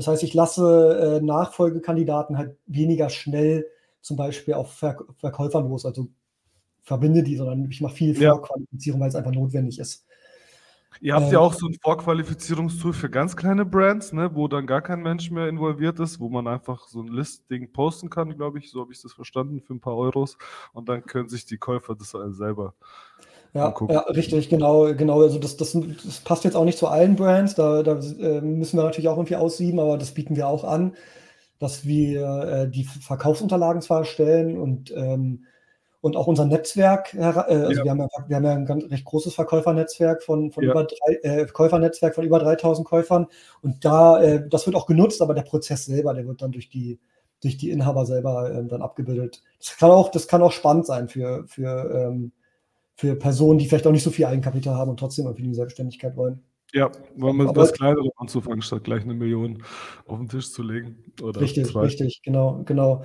das 0.00 0.06
heißt, 0.06 0.22
ich 0.22 0.32
lasse 0.32 1.20
äh, 1.20 1.24
Nachfolgekandidaten 1.24 2.38
halt 2.38 2.56
weniger 2.66 3.10
schnell 3.10 3.66
zum 4.00 4.16
Beispiel 4.16 4.54
auf 4.54 4.72
Ver 4.72 4.96
Verkäufern 5.18 5.68
los, 5.68 5.84
also 5.84 6.08
verbinde 6.82 7.22
die, 7.22 7.36
sondern 7.36 7.70
ich 7.70 7.82
mache 7.82 7.96
viel 7.96 8.18
ja. 8.18 8.30
Vorqualifizierung, 8.30 8.98
weil 8.98 9.10
es 9.10 9.14
einfach 9.14 9.32
notwendig 9.32 9.78
ist. 9.78 10.06
Ihr 11.02 11.14
habt 11.14 11.30
ja 11.30 11.38
auch 11.38 11.52
so 11.52 11.66
ein 11.66 11.76
Vorqualifizierungstool 11.82 12.94
für 12.94 13.10
ganz 13.10 13.36
kleine 13.36 13.66
Brands, 13.66 14.14
ne, 14.14 14.34
wo 14.34 14.48
dann 14.48 14.66
gar 14.66 14.80
kein 14.80 15.02
Mensch 15.02 15.30
mehr 15.30 15.48
involviert 15.48 16.00
ist, 16.00 16.18
wo 16.18 16.30
man 16.30 16.46
einfach 16.46 16.88
so 16.88 17.02
ein 17.02 17.08
Listing 17.08 17.70
posten 17.70 18.08
kann, 18.08 18.34
glaube 18.36 18.58
ich, 18.58 18.70
so 18.70 18.80
habe 18.80 18.92
ich 18.92 19.02
das 19.02 19.12
verstanden, 19.12 19.60
für 19.60 19.74
ein 19.74 19.80
paar 19.80 19.96
Euros. 19.96 20.38
Und 20.72 20.88
dann 20.88 21.04
können 21.04 21.28
sich 21.28 21.44
die 21.44 21.58
Käufer 21.58 21.94
das 21.94 22.10
selber 22.10 22.74
ja, 23.52 23.74
ja, 23.88 24.00
richtig, 24.00 24.48
genau, 24.48 24.94
genau. 24.94 25.22
Also 25.22 25.38
das, 25.38 25.56
das, 25.56 25.72
das, 25.72 26.20
passt 26.20 26.44
jetzt 26.44 26.56
auch 26.56 26.64
nicht 26.64 26.78
zu 26.78 26.86
allen 26.86 27.16
Brands, 27.16 27.54
da, 27.56 27.82
da 27.82 27.98
äh, 27.98 28.40
müssen 28.40 28.78
wir 28.78 28.84
natürlich 28.84 29.08
auch 29.08 29.16
irgendwie 29.16 29.36
aussieben, 29.36 29.80
aber 29.80 29.98
das 29.98 30.12
bieten 30.12 30.36
wir 30.36 30.46
auch 30.46 30.62
an, 30.62 30.94
dass 31.58 31.84
wir 31.84 32.26
äh, 32.42 32.70
die 32.70 32.84
Verkaufsunterlagen 32.84 33.82
zwar 33.82 34.00
erstellen 34.00 34.56
und, 34.56 34.94
ähm, 34.96 35.46
und 36.00 36.16
auch 36.16 36.28
unser 36.28 36.44
Netzwerk, 36.44 37.12
äh, 37.14 37.22
also 37.22 37.72
ja. 37.72 37.84
wir, 37.84 37.90
haben 37.90 38.00
ja, 38.00 38.08
wir 38.28 38.36
haben 38.36 38.44
ja 38.44 38.52
ein 38.52 38.66
ganz, 38.66 38.90
recht 38.90 39.04
großes 39.04 39.34
Verkäufernetzwerk 39.34 40.22
von, 40.22 40.52
von 40.52 40.62
ja. 40.62 40.70
über 40.70 40.84
drei, 40.84 41.14
äh, 41.22 41.46
Käufernetzwerk 41.46 42.14
von 42.14 42.24
über 42.24 42.38
3000 42.38 42.86
Käufern 42.86 43.26
und 43.62 43.84
da, 43.84 44.22
äh, 44.22 44.48
das 44.48 44.66
wird 44.66 44.76
auch 44.76 44.86
genutzt, 44.86 45.22
aber 45.22 45.34
der 45.34 45.42
Prozess 45.42 45.86
selber, 45.86 46.14
der 46.14 46.26
wird 46.26 46.40
dann 46.40 46.52
durch 46.52 46.68
die 46.70 47.00
durch 47.42 47.56
die 47.56 47.70
Inhaber 47.70 48.04
selber 48.04 48.52
ähm, 48.52 48.68
dann 48.68 48.82
abgebildet. 48.82 49.42
Das 49.58 49.76
kann 49.78 49.90
auch, 49.90 50.10
das 50.10 50.28
kann 50.28 50.42
auch 50.42 50.52
spannend 50.52 50.84
sein 50.86 51.08
für, 51.08 51.46
für 51.46 51.90
ähm, 51.90 52.32
für 53.00 53.16
Personen, 53.16 53.58
die 53.58 53.64
vielleicht 53.64 53.86
auch 53.86 53.92
nicht 53.92 54.02
so 54.02 54.10
viel 54.10 54.26
Eigenkapital 54.26 54.74
haben 54.74 54.90
und 54.90 55.00
trotzdem 55.00 55.24
irgendwie 55.24 55.44
die 55.44 55.54
Selbstständigkeit 55.54 56.18
wollen. 56.18 56.42
Ja, 56.74 56.90
wollen 57.16 57.38
wir 57.38 57.50
das 57.50 57.72
kleinere 57.72 58.10
anzufangen, 58.16 58.60
statt 58.60 58.84
gleich 58.84 59.04
eine 59.04 59.14
Million 59.14 59.62
auf 60.06 60.18
den 60.18 60.28
Tisch 60.28 60.52
zu 60.52 60.62
legen. 60.62 61.02
Oder 61.22 61.40
richtig, 61.40 61.68
zwei. 61.68 61.80
richtig, 61.80 62.20
genau, 62.22 62.60
genau. 62.66 63.02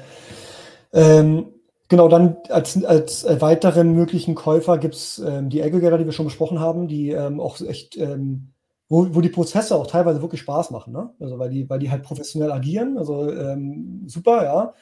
Ähm, 0.91 1.45
genau, 1.87 2.09
dann 2.09 2.35
als, 2.49 2.83
als 2.83 3.25
weiteren 3.39 3.93
möglichen 3.93 4.35
Käufer 4.35 4.79
gibt 4.79 4.95
es 4.95 5.19
ähm, 5.19 5.49
die 5.49 5.63
Aggregator, 5.63 5.97
die 5.97 6.05
wir 6.05 6.11
schon 6.11 6.25
besprochen 6.25 6.59
haben, 6.59 6.89
die 6.89 7.11
ähm, 7.11 7.39
auch 7.39 7.61
echt, 7.61 7.95
ähm, 7.95 8.51
wo, 8.89 9.15
wo 9.15 9.21
die 9.21 9.29
Prozesse 9.29 9.77
auch 9.77 9.87
teilweise 9.87 10.21
wirklich 10.21 10.41
Spaß 10.41 10.71
machen, 10.71 10.91
ne? 10.91 11.11
Also 11.21 11.39
weil 11.39 11.51
die, 11.51 11.69
weil 11.69 11.79
die 11.79 11.89
halt 11.89 12.03
professionell 12.03 12.51
agieren, 12.51 12.97
also 12.97 13.31
ähm, 13.31 14.03
super, 14.07 14.43
ja. 14.43 14.73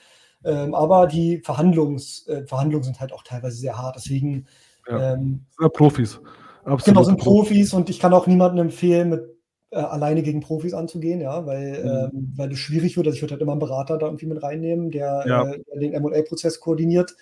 Ähm, 0.44 0.74
aber 0.74 1.06
die 1.06 1.40
Verhandlungs, 1.46 2.28
äh, 2.28 2.48
Verhandlungen 2.48 2.84
sind 2.84 3.00
halt 3.00 3.14
auch 3.14 3.22
teilweise 3.22 3.58
sehr 3.58 3.78
hart. 3.78 3.96
Deswegen 3.96 4.48
ja. 4.88 5.14
Ähm, 5.14 5.46
Profis. 5.74 6.20
Absolut 6.66 6.86
genau, 6.86 7.04
sind 7.04 7.20
Profis 7.20 7.74
und 7.74 7.90
ich 7.90 8.00
kann 8.00 8.14
auch 8.14 8.28
niemandem 8.28 8.68
empfehlen, 8.68 9.10
mit 9.10 9.34
äh, 9.72 9.80
alleine 9.80 10.24
gegen 10.24 10.40
Profis 10.40 10.74
anzugehen, 10.74 11.20
ja, 11.20 11.46
weil, 11.46 11.84
mhm. 11.84 12.18
ähm, 12.18 12.34
weil 12.36 12.52
es 12.52 12.60
schwierig 12.60 12.96
wird. 12.96 13.08
Also 13.08 13.16
ich 13.16 13.22
würde 13.22 13.34
halt 13.34 13.42
immer 13.42 13.54
einen 13.54 13.60
Berater 13.60 13.98
da 13.98 14.06
irgendwie 14.06 14.28
mit 14.28 14.42
reinnehmen, 14.42 14.92
der, 14.92 15.24
ja. 15.28 15.50
äh, 15.50 15.60
der 15.72 15.80
den 15.80 16.02
MA-Prozess 16.02 16.60
koordiniert. 16.60 17.16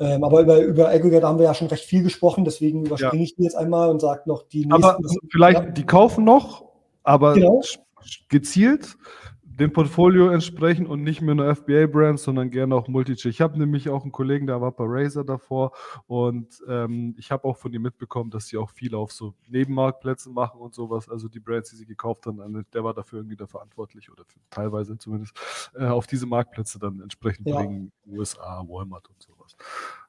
Ähm, 0.00 0.22
aber 0.24 0.40
über, 0.40 0.60
über 0.60 0.88
Aggregate 0.88 1.26
haben 1.26 1.38
wir 1.38 1.46
ja 1.46 1.54
schon 1.54 1.68
recht 1.68 1.84
viel 1.84 2.02
gesprochen, 2.02 2.44
deswegen 2.44 2.86
überspringe 2.86 3.22
ja. 3.22 3.24
ich 3.24 3.34
die 3.34 3.42
jetzt 3.42 3.56
einmal 3.56 3.90
und 3.90 4.00
sage 4.00 4.22
noch 4.26 4.44
die 4.44 4.64
nächsten. 4.64 4.84
Aber 4.84 4.98
vielleicht, 5.30 5.58
ja. 5.58 5.70
die 5.70 5.84
kaufen 5.84 6.24
noch, 6.24 6.64
aber 7.02 7.34
genau. 7.34 7.62
gezielt 8.28 8.96
dem 9.58 9.72
Portfolio 9.72 10.28
entsprechen 10.28 10.86
und 10.86 11.02
nicht 11.02 11.20
mehr 11.20 11.34
nur 11.34 11.54
FBA-Brands, 11.54 12.22
sondern 12.22 12.50
gerne 12.50 12.74
auch 12.74 12.86
Multi-Chip. 12.86 13.30
Ich 13.30 13.40
habe 13.40 13.58
nämlich 13.58 13.88
auch 13.88 14.02
einen 14.02 14.12
Kollegen, 14.12 14.46
der 14.46 14.60
war 14.60 14.72
bei 14.72 14.84
Razer 14.86 15.24
davor 15.24 15.72
und 16.06 16.62
ähm, 16.68 17.14
ich 17.18 17.30
habe 17.30 17.44
auch 17.44 17.56
von 17.56 17.72
ihm 17.72 17.82
mitbekommen, 17.82 18.30
dass 18.30 18.46
sie 18.46 18.56
auch 18.56 18.70
viel 18.70 18.94
auf 18.94 19.12
so 19.12 19.34
Nebenmarktplätzen 19.48 20.32
machen 20.32 20.60
und 20.60 20.74
sowas. 20.74 21.08
Also 21.08 21.28
die 21.28 21.40
Brands, 21.40 21.70
die 21.70 21.76
sie 21.76 21.86
gekauft 21.86 22.26
haben, 22.26 22.66
der 22.72 22.84
war 22.84 22.94
dafür 22.94 23.20
irgendwie 23.20 23.36
da 23.36 23.46
verantwortlich 23.46 24.10
oder 24.10 24.24
für, 24.24 24.38
teilweise 24.50 24.96
zumindest 24.96 25.34
äh, 25.74 25.86
auf 25.86 26.06
diese 26.06 26.26
Marktplätze 26.26 26.78
dann 26.78 27.00
entsprechend 27.00 27.48
ja. 27.48 27.56
bringen, 27.56 27.92
USA, 28.06 28.64
Walmart 28.66 29.08
und 29.08 29.20
sowas. 29.20 29.56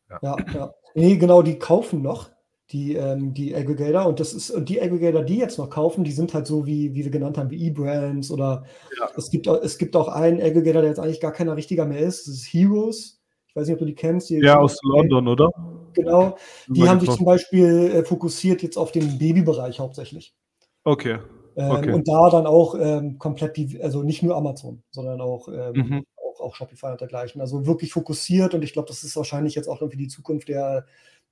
Ja. 0.09 0.19
ja, 0.21 0.35
ja. 0.53 0.73
Nee, 0.95 1.17
genau, 1.17 1.41
die 1.41 1.57
kaufen 1.57 2.01
noch 2.01 2.29
die, 2.71 2.95
ähm, 2.95 3.33
die 3.33 3.55
Aggregator. 3.55 4.05
Und 4.05 4.19
das 4.19 4.33
ist, 4.33 4.51
und 4.51 4.69
die 4.69 4.81
Aggregator, 4.81 5.23
die 5.23 5.37
jetzt 5.37 5.57
noch 5.57 5.69
kaufen, 5.69 6.03
die 6.03 6.11
sind 6.11 6.33
halt 6.33 6.45
so, 6.45 6.65
wie, 6.65 6.93
wie 6.93 7.03
wir 7.03 7.11
genannt 7.11 7.37
haben, 7.37 7.49
wie 7.49 7.65
E-Brands 7.65 8.31
oder 8.31 8.63
ja. 8.99 9.09
es, 9.15 9.29
gibt, 9.31 9.47
es 9.47 9.77
gibt 9.77 9.95
auch 9.95 10.07
einen 10.07 10.41
Aggregator, 10.41 10.81
der 10.81 10.91
jetzt 10.91 10.99
eigentlich 10.99 11.21
gar 11.21 11.31
keiner 11.31 11.55
richtiger 11.55 11.85
mehr 11.85 11.99
ist. 11.99 12.27
Das 12.27 12.35
ist 12.35 12.53
Heroes. 12.53 13.19
Ich 13.47 13.55
weiß 13.55 13.67
nicht, 13.67 13.73
ob 13.73 13.79
du 13.79 13.85
die 13.85 13.95
kennst. 13.95 14.29
Die 14.29 14.35
ja, 14.35 14.59
aus 14.59 14.77
London, 14.83 15.27
oder? 15.27 15.49
Genau. 15.93 16.37
Die 16.67 16.87
haben 16.87 16.99
sich 16.99 17.09
zum 17.09 17.25
Beispiel 17.25 17.91
äh, 17.91 18.03
fokussiert 18.03 18.61
jetzt 18.61 18.77
auf 18.77 18.91
den 18.91 19.17
Babybereich 19.17 19.79
hauptsächlich. 19.79 20.35
Okay. 20.83 21.17
Ähm, 21.55 21.71
okay. 21.71 21.91
Und 21.91 22.07
da 22.07 22.29
dann 22.29 22.45
auch 22.45 22.75
ähm, 22.79 23.17
komplett 23.17 23.57
die, 23.57 23.81
also 23.81 24.03
nicht 24.03 24.21
nur 24.21 24.35
Amazon, 24.35 24.83
sondern 24.91 25.19
auch, 25.19 25.47
ähm, 25.47 25.73
mhm. 25.73 26.05
auch, 26.15 26.41
auch, 26.41 26.55
Shopify 26.55 26.87
und 26.87 27.01
dergleichen. 27.01 27.41
Also 27.41 27.65
wirklich 27.65 27.91
fokussiert 27.91 28.53
und 28.53 28.63
ich 28.63 28.73
glaube, 28.73 28.87
das 28.87 29.03
ist 29.03 29.15
wahrscheinlich 29.15 29.55
jetzt 29.55 29.67
auch 29.67 29.81
irgendwie 29.81 29.97
die 29.97 30.07
Zukunft 30.07 30.47
der, 30.47 30.85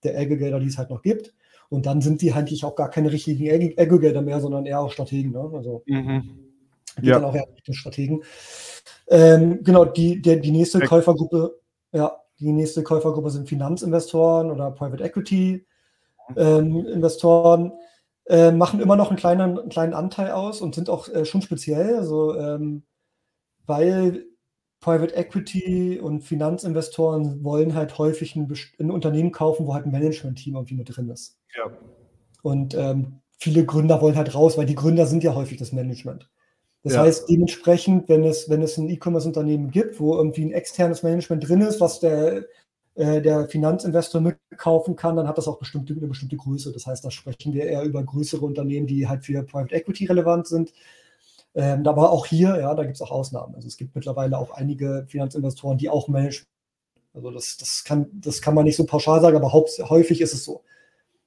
der 0.04 0.18
Aggregator, 0.18 0.60
die 0.60 0.68
es 0.68 0.78
halt 0.78 0.90
noch 0.90 1.02
gibt. 1.02 1.34
Und 1.70 1.86
dann 1.86 2.02
sind 2.02 2.22
die 2.22 2.32
eigentlich 2.32 2.64
auch 2.64 2.76
gar 2.76 2.90
keine 2.90 3.12
richtigen 3.12 3.78
Aggregator 3.78 4.22
mehr, 4.22 4.40
sondern 4.40 4.66
eher 4.66 4.80
auch 4.80 4.92
Strategen. 4.92 5.32
Ne? 5.32 5.52
Also 5.54 5.84
mhm. 5.86 6.24
ja. 7.02 7.16
dann 7.16 7.26
auch 7.26 7.36
eher 7.36 7.48
Richtung 7.54 7.76
Strategen. 7.76 8.24
Ähm, 9.10 9.64
genau, 9.64 9.86
die, 9.86 10.22
der, 10.22 10.38
die 10.38 10.52
nächste 10.52 10.80
Käufergruppe, 10.80 11.60
ja, 11.92 12.18
die 12.40 12.52
nächste 12.52 12.84
Käufergruppe 12.84 13.32
sind 13.32 13.50
Finanzinvestoren 13.50 14.52
oder 14.52 14.72
Private 14.72 15.04
Equity 15.04 15.66
ähm, 16.36 16.86
Investoren. 16.88 17.74
Äh, 18.26 18.52
machen 18.52 18.82
immer 18.82 18.98
noch 18.98 19.10
einen 19.10 19.18
kleinen, 19.18 19.58
einen 19.58 19.70
kleinen 19.70 19.94
Anteil 19.94 20.32
aus 20.32 20.62
und 20.62 20.76
sind 20.76 20.90
auch 20.90 21.08
äh, 21.08 21.24
schon 21.24 21.42
speziell, 21.42 21.96
also 21.96 22.36
ähm, 22.36 22.84
weil 23.66 24.27
Private 24.80 25.16
Equity 25.16 26.00
und 26.00 26.22
Finanzinvestoren 26.22 27.44
wollen 27.44 27.74
halt 27.74 27.98
häufig 27.98 28.36
ein, 28.36 28.52
ein 28.80 28.92
Unternehmen 28.92 29.32
kaufen, 29.32 29.66
wo 29.66 29.74
halt 29.74 29.86
ein 29.86 29.92
Management-Team 29.92 30.56
irgendwie 30.56 30.76
mit 30.76 30.96
drin 30.96 31.10
ist. 31.10 31.38
Ja. 31.56 31.72
Und 32.44 32.76
ähm, 32.76 33.20
viele 33.38 33.66
Gründer 33.66 34.02
wollen 34.02 34.16
halt 34.16 34.36
raus, 34.36 34.58
weil 34.58 34.66
die 34.66 34.76
Gründer 34.76 35.08
sind 35.08 35.24
ja 35.24 35.34
häufig 35.34 35.58
das 35.58 35.72
Management. 35.72 36.30
Das 36.84 36.94
ja. 36.94 37.02
heißt, 37.02 37.30
dementsprechend, 37.30 38.08
wenn 38.08 38.24
es, 38.24 38.50
wenn 38.50 38.62
es 38.62 38.78
ein 38.78 38.90
E-Commerce-Unternehmen 38.90 39.72
gibt, 39.72 40.00
wo 40.00 40.16
irgendwie 40.16 40.46
ein 40.46 40.52
externes 40.52 41.04
Management 41.04 41.48
drin 41.48 41.62
ist, 41.62 41.82
was 41.82 42.00
der, 42.00 42.46
äh, 42.96 43.22
der 43.22 43.50
Finanzinvestor 43.50 44.22
mitkaufen 44.22 44.96
kann, 44.96 45.16
dann 45.16 45.28
hat 45.28 45.38
das 45.38 45.48
auch 45.48 45.60
bestimmte, 45.60 45.94
eine 45.94 46.08
bestimmte 46.08 46.38
Größe. 46.38 46.72
Das 46.72 46.86
heißt, 46.86 47.04
da 47.04 47.12
sprechen 47.12 47.54
wir 47.54 47.66
eher 47.66 47.84
über 47.84 48.04
größere 48.04 48.46
Unternehmen, 48.46 48.88
die 48.88 49.08
halt 49.08 49.26
für 49.26 49.44
Private 49.44 49.76
Equity 49.76 50.06
relevant 50.06 50.48
sind. 50.48 50.72
Ähm, 51.58 51.88
aber 51.88 52.12
auch 52.12 52.28
hier, 52.28 52.56
ja, 52.60 52.76
da 52.76 52.84
gibt 52.84 52.96
es 52.96 53.02
auch 53.02 53.10
Ausnahmen. 53.10 53.56
Also 53.56 53.68
es 53.68 53.78
gibt 53.78 53.96
mittlerweile 53.96 54.38
auch 54.38 54.52
einige 54.52 55.06
Finanzinvestoren, 55.10 55.80
die 55.80 55.90
auch 55.90 56.08
managen. 56.08 56.46
Also 57.16 57.32
das, 57.32 57.58
das, 57.58 57.84
kann, 57.84 58.06
das 58.14 58.44
kann 58.44 58.54
man 58.54 58.66
nicht 58.66 58.76
so 58.76 58.86
pauschal 58.86 59.22
sagen, 59.22 59.36
aber 59.36 59.52
häufig 59.52 60.22
ist 60.22 60.36
es 60.36 60.46
so, 60.46 60.64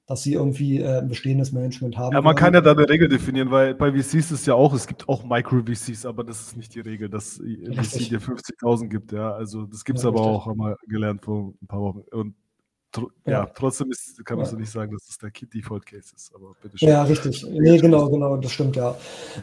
dass 0.07 0.23
sie 0.23 0.31
irgendwie 0.31 0.79
äh, 0.79 0.99
ein 0.99 1.09
bestehendes 1.09 1.51
Management 1.51 1.97
haben. 1.97 2.13
Ja, 2.13 2.21
man 2.21 2.37
kann 2.37 2.53
ja 2.53 2.61
da 2.61 2.71
eine 2.71 2.87
Regel 2.87 3.09
definieren, 3.09 3.51
weil 3.51 3.75
bei 3.75 3.91
VCs 3.91 4.13
ist 4.13 4.31
es 4.31 4.45
ja 4.45 4.53
auch, 4.53 4.73
es 4.73 4.87
gibt 4.87 5.09
auch 5.09 5.25
Micro-VCs, 5.25 6.05
aber 6.05 6.23
das 6.23 6.41
ist 6.41 6.55
nicht 6.55 6.73
die 6.75 6.79
Regel, 6.79 7.09
dass 7.09 7.33
VC 7.33 8.09
dir 8.09 8.21
50.000 8.21 8.87
gibt, 8.87 9.11
ja. 9.11 9.33
Also 9.33 9.65
das 9.65 9.83
gibt 9.83 9.97
es 9.97 10.03
ja, 10.03 10.11
aber 10.11 10.21
richtig. 10.21 10.35
auch, 10.35 10.45
haben 10.45 10.59
wir 10.59 10.77
gelernt 10.87 11.25
vor 11.25 11.53
ein 11.61 11.67
paar 11.67 11.81
Wochen. 11.81 12.03
Und 12.11 12.35
ja, 12.97 13.31
ja, 13.31 13.45
trotzdem 13.45 13.91
ist, 13.91 14.23
kann 14.25 14.37
man 14.37 14.45
ja. 14.45 14.51
so 14.51 14.57
nicht 14.57 14.71
sagen, 14.71 14.91
dass 14.91 15.07
das 15.07 15.17
der 15.17 15.31
Default 15.31 15.85
Case 15.85 16.13
ist. 16.15 16.33
Aber 16.35 16.53
bitte 16.61 16.77
schön. 16.77 16.89
Ja, 16.89 17.03
richtig. 17.03 17.45
Nee, 17.49 17.77
genau, 17.77 18.09
genau, 18.09 18.37
das 18.37 18.51
stimmt 18.51 18.75
ja. 18.75 18.95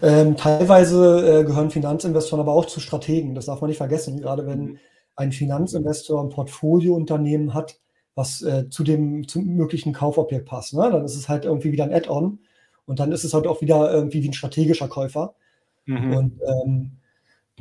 Ähm, 0.03 0.37
teilweise 0.37 1.41
äh, 1.41 1.45
gehören 1.45 1.71
Finanzinvestoren 1.71 2.41
aber 2.41 2.53
auch 2.53 2.67
zu 2.67 2.81
Strategen. 2.81 3.35
Das 3.35 3.47
darf 3.47 3.61
man 3.61 3.69
nicht 3.69 3.79
vergessen. 3.79 4.21
Gerade 4.21 4.47
wenn 4.47 4.61
mhm. 4.61 4.79
ein 5.17 5.33
Finanzinvestor 5.33 6.23
ein 6.23 6.29
Portfoliounternehmen 6.29 7.55
hat, 7.55 7.81
was 8.15 8.43
äh, 8.43 8.69
zu 8.69 8.85
dem 8.85 9.27
zum 9.29 9.47
möglichen 9.47 9.93
Kaufobjekt 9.93 10.47
passt, 10.47 10.75
ne? 10.75 10.91
dann 10.91 11.05
ist 11.05 11.17
es 11.17 11.29
halt 11.29 11.45
irgendwie 11.45 11.73
wieder 11.73 11.85
ein 11.85 11.95
Add-on 11.95 12.41
und 12.85 12.99
dann 12.99 13.13
ist 13.13 13.25
es 13.25 13.33
halt 13.33 13.47
auch 13.47 13.61
wieder 13.61 13.93
irgendwie 13.93 14.23
wie 14.23 14.29
ein 14.29 14.35
strategischer 14.35 14.89
Käufer. 14.89 15.35
Mhm. 15.87 16.13
Und 16.13 16.41
ähm, 16.43 16.99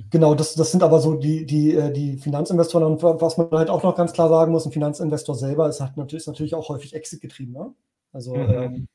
Genau, 0.10 0.36
das, 0.36 0.56
das 0.56 0.72
sind 0.72 0.84
aber 0.84 1.00
so 1.00 1.16
die, 1.16 1.46
die, 1.46 1.74
äh, 1.74 1.92
die 1.92 2.18
Finanzinvestoren. 2.18 2.86
Und 2.86 3.04
was 3.04 3.38
man 3.38 3.50
halt 3.52 3.70
auch 3.70 3.84
noch 3.84 3.96
ganz 3.96 4.14
klar 4.14 4.30
sagen 4.30 4.52
muss, 4.52 4.66
ein 4.66 4.72
Finanzinvestor 4.72 5.36
selber 5.36 5.68
ist, 5.68 5.80
halt 5.80 5.98
natürlich, 5.98 6.24
ist 6.24 6.28
natürlich 6.28 6.56
auch 6.56 6.70
häufig 6.70 6.94
Exit 6.94 7.22
getrieben. 7.22 7.54
Ne? 7.54 7.74
Also 8.14 8.36
mhm. 8.36 8.50
ähm, 8.50 8.88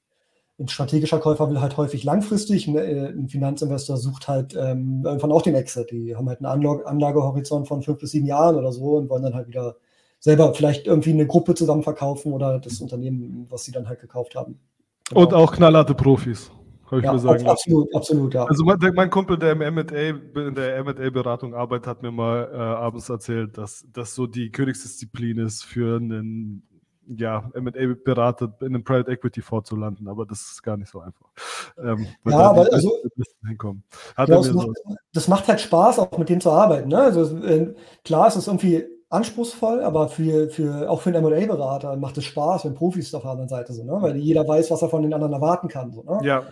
ein 0.58 0.68
strategischer 0.68 1.18
Käufer 1.18 1.50
will 1.50 1.60
halt 1.60 1.76
häufig 1.76 2.04
langfristig, 2.04 2.68
ein, 2.68 2.76
äh, 2.76 3.08
ein 3.08 3.28
Finanzinvestor 3.28 3.96
sucht 3.96 4.28
halt 4.28 4.54
ähm, 4.54 5.02
irgendwann 5.04 5.32
auch 5.32 5.42
den 5.42 5.54
Exit. 5.54 5.90
Die 5.90 6.14
haben 6.14 6.28
halt 6.28 6.38
einen 6.38 6.46
Anlage, 6.46 6.86
Anlagehorizont 6.86 7.66
von 7.66 7.82
fünf 7.82 7.98
bis 7.98 8.12
sieben 8.12 8.26
Jahren 8.26 8.56
oder 8.56 8.72
so 8.72 8.96
und 8.96 9.08
wollen 9.08 9.22
dann 9.22 9.34
halt 9.34 9.48
wieder 9.48 9.76
selber 10.20 10.54
vielleicht 10.54 10.86
irgendwie 10.86 11.10
eine 11.10 11.26
Gruppe 11.26 11.54
zusammen 11.54 11.82
verkaufen 11.82 12.32
oder 12.32 12.60
das 12.60 12.80
Unternehmen, 12.80 13.46
was 13.50 13.64
sie 13.64 13.72
dann 13.72 13.88
halt 13.88 14.00
gekauft 14.00 14.36
haben. 14.36 14.60
Genau. 15.08 15.20
Und 15.20 15.34
auch 15.34 15.52
knallharte 15.52 15.94
Profis 15.94 16.52
habe 16.92 17.00
ich 17.00 17.06
ja, 17.06 17.12
mir 17.12 17.18
sagen 17.18 17.46
absolut, 17.46 17.94
absolut, 17.94 18.34
ja. 18.34 18.44
Also 18.44 18.64
mein, 18.64 18.78
mein 18.94 19.10
Kumpel, 19.10 19.38
der 19.38 19.52
im 19.52 19.62
M&A, 19.62 19.80
in 19.82 20.54
der 20.54 20.76
M&A-Beratung 20.76 21.54
arbeitet, 21.54 21.86
hat 21.86 22.02
mir 22.02 22.12
mal 22.12 22.50
äh, 22.52 22.56
abends 22.56 23.08
erzählt, 23.08 23.56
dass 23.56 23.86
das 23.92 24.14
so 24.14 24.26
die 24.26 24.50
Königsdisziplin 24.50 25.38
ist 25.38 25.64
für 25.64 25.96
einen 25.96 26.62
ja, 27.06 27.50
M&A-Berater 27.54 28.54
in 28.60 28.68
einem 28.68 28.84
Private 28.84 29.10
Equity 29.10 29.42
vorzulanden, 29.42 30.06
aber 30.06 30.26
das 30.26 30.42
ist 30.42 30.62
gar 30.62 30.76
nicht 30.76 30.90
so 30.90 31.00
einfach. 31.00 31.26
Ähm, 31.78 32.06
ja, 32.26 32.38
aber 32.38 32.72
also, 32.72 32.92
hinkommen. 33.46 33.82
Ja, 34.16 34.26
das, 34.26 34.52
macht, 34.52 34.68
das, 35.12 35.28
macht, 35.28 35.48
halt 35.48 35.60
Spaß, 35.60 35.98
auch 35.98 36.16
mit 36.18 36.28
dem 36.28 36.40
zu 36.40 36.50
arbeiten. 36.50 36.90
Ne? 36.90 36.98
Also 36.98 37.38
äh, 37.38 37.74
klar 38.04 38.28
ist 38.28 38.36
es 38.36 38.46
irgendwie 38.46 38.84
anspruchsvoll, 39.12 39.82
aber 39.82 40.08
für, 40.08 40.48
für, 40.48 40.90
auch 40.90 41.02
für 41.02 41.10
einen 41.10 41.22
MA-Berater 41.22 41.96
macht 41.96 42.16
es 42.18 42.24
Spaß, 42.24 42.64
wenn 42.64 42.74
Profis 42.74 43.14
auf 43.14 43.22
der 43.22 43.32
anderen 43.32 43.48
Seite 43.48 43.72
sind, 43.72 43.86
ne? 43.86 43.98
weil 44.00 44.16
jeder 44.16 44.46
weiß, 44.48 44.70
was 44.70 44.80
er 44.80 44.88
von 44.88 45.02
den 45.02 45.12
anderen 45.12 45.34
erwarten 45.34 45.68
kann. 45.68 45.92
So, 45.92 46.02
ne? 46.02 46.18
ja. 46.22 46.44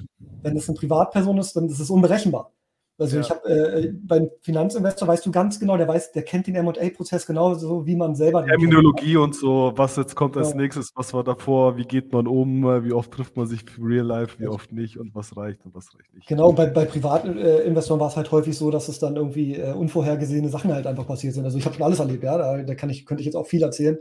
Wenn 0.43 0.57
es 0.57 0.69
eine 0.69 0.77
Privatperson 0.77 1.39
ist, 1.39 1.57
dann 1.57 1.67
ist 1.67 1.81
es 1.81 1.91
unberechenbar. 1.91 2.53
Also 3.01 3.17
ja. 3.17 3.23
ich 3.23 3.31
habe 3.31 3.49
äh, 3.49 3.93
beim 3.95 4.29
Finanzinvestor 4.43 5.09
weißt 5.09 5.25
du 5.25 5.31
ganz 5.31 5.59
genau, 5.59 5.79
der 5.79 5.89
weiß, 5.89 6.13
der 6.13 6.23
kennt 6.23 6.47
den 6.47 6.55
M&A-Prozess 6.55 7.25
genauso, 7.27 7.87
wie 7.87 7.97
man 7.97 8.15
selber. 8.15 8.45
Terminologie 8.45 9.17
und 9.17 9.35
so, 9.35 9.73
was 9.75 9.97
jetzt 9.97 10.15
kommt 10.15 10.37
als 10.37 10.51
ja. 10.51 10.57
nächstes, 10.57 10.91
was 10.95 11.15
war 11.15 11.25
davor, 11.25 11.79
wie 11.79 11.85
geht 11.85 12.13
man 12.13 12.27
um, 12.27 12.63
wie 12.85 12.93
oft 12.93 13.11
trifft 13.11 13.39
man 13.39 13.47
sich 13.47 13.65
für 13.65 13.83
Real 13.83 14.05
Life, 14.05 14.39
wie 14.39 14.49
oft 14.49 14.71
nicht 14.73 14.99
und 14.99 15.15
was 15.15 15.35
reicht 15.35 15.65
und 15.65 15.75
was 15.75 15.95
reicht 15.95 16.15
nicht. 16.15 16.29
Genau, 16.29 16.53
bei, 16.53 16.67
bei 16.67 16.85
Privatinvestoren 16.85 18.01
war 18.01 18.09
es 18.09 18.17
halt 18.17 18.31
häufig 18.33 18.59
so, 18.59 18.71
dass 18.71 18.89
es 18.89 18.99
dann 18.99 19.17
irgendwie 19.17 19.57
äh, 19.57 19.73
unvorhergesehene 19.73 20.51
Sachen 20.51 20.71
halt 20.71 20.87
einfach 20.87 21.07
passiert 21.07 21.33
sind. 21.33 21.47
Also 21.47 21.57
ich 21.57 21.65
habe 21.65 21.75
schon 21.75 21.85
alles 21.85 22.01
erlebt, 22.01 22.23
ja, 22.23 22.37
da, 22.37 22.63
da, 22.63 22.75
kann 22.75 22.91
ich, 22.91 23.07
könnte 23.07 23.23
ich 23.23 23.27
jetzt 23.27 23.37
auch 23.37 23.47
viel 23.47 23.63
erzählen, 23.63 23.97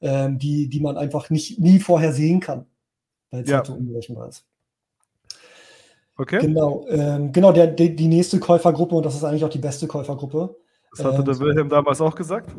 ähm, 0.00 0.38
die, 0.38 0.70
die 0.70 0.80
man 0.80 0.96
einfach 0.96 1.28
nicht 1.28 1.60
nie 1.60 1.78
vorher 1.78 2.14
sehen 2.14 2.40
kann, 2.40 2.64
weil 3.30 3.42
es 3.42 3.50
ja. 3.50 3.56
halt 3.56 3.66
so 3.66 3.74
unberechenbar 3.74 4.30
ist. 4.30 4.46
Okay. 6.20 6.38
Genau, 6.38 6.84
ähm, 6.90 7.32
genau 7.32 7.50
der, 7.50 7.68
die, 7.68 7.96
die, 7.96 8.06
nächste 8.06 8.38
Käufergruppe, 8.38 8.94
und 8.94 9.06
das 9.06 9.14
ist 9.14 9.24
eigentlich 9.24 9.42
auch 9.42 9.48
die 9.48 9.56
beste 9.56 9.86
Käufergruppe. 9.86 10.54
Das 10.90 11.02
hatte 11.02 11.16
ähm, 11.16 11.24
der 11.24 11.38
Wilhelm 11.38 11.70
damals 11.70 11.98
auch 12.02 12.14
gesagt. 12.14 12.50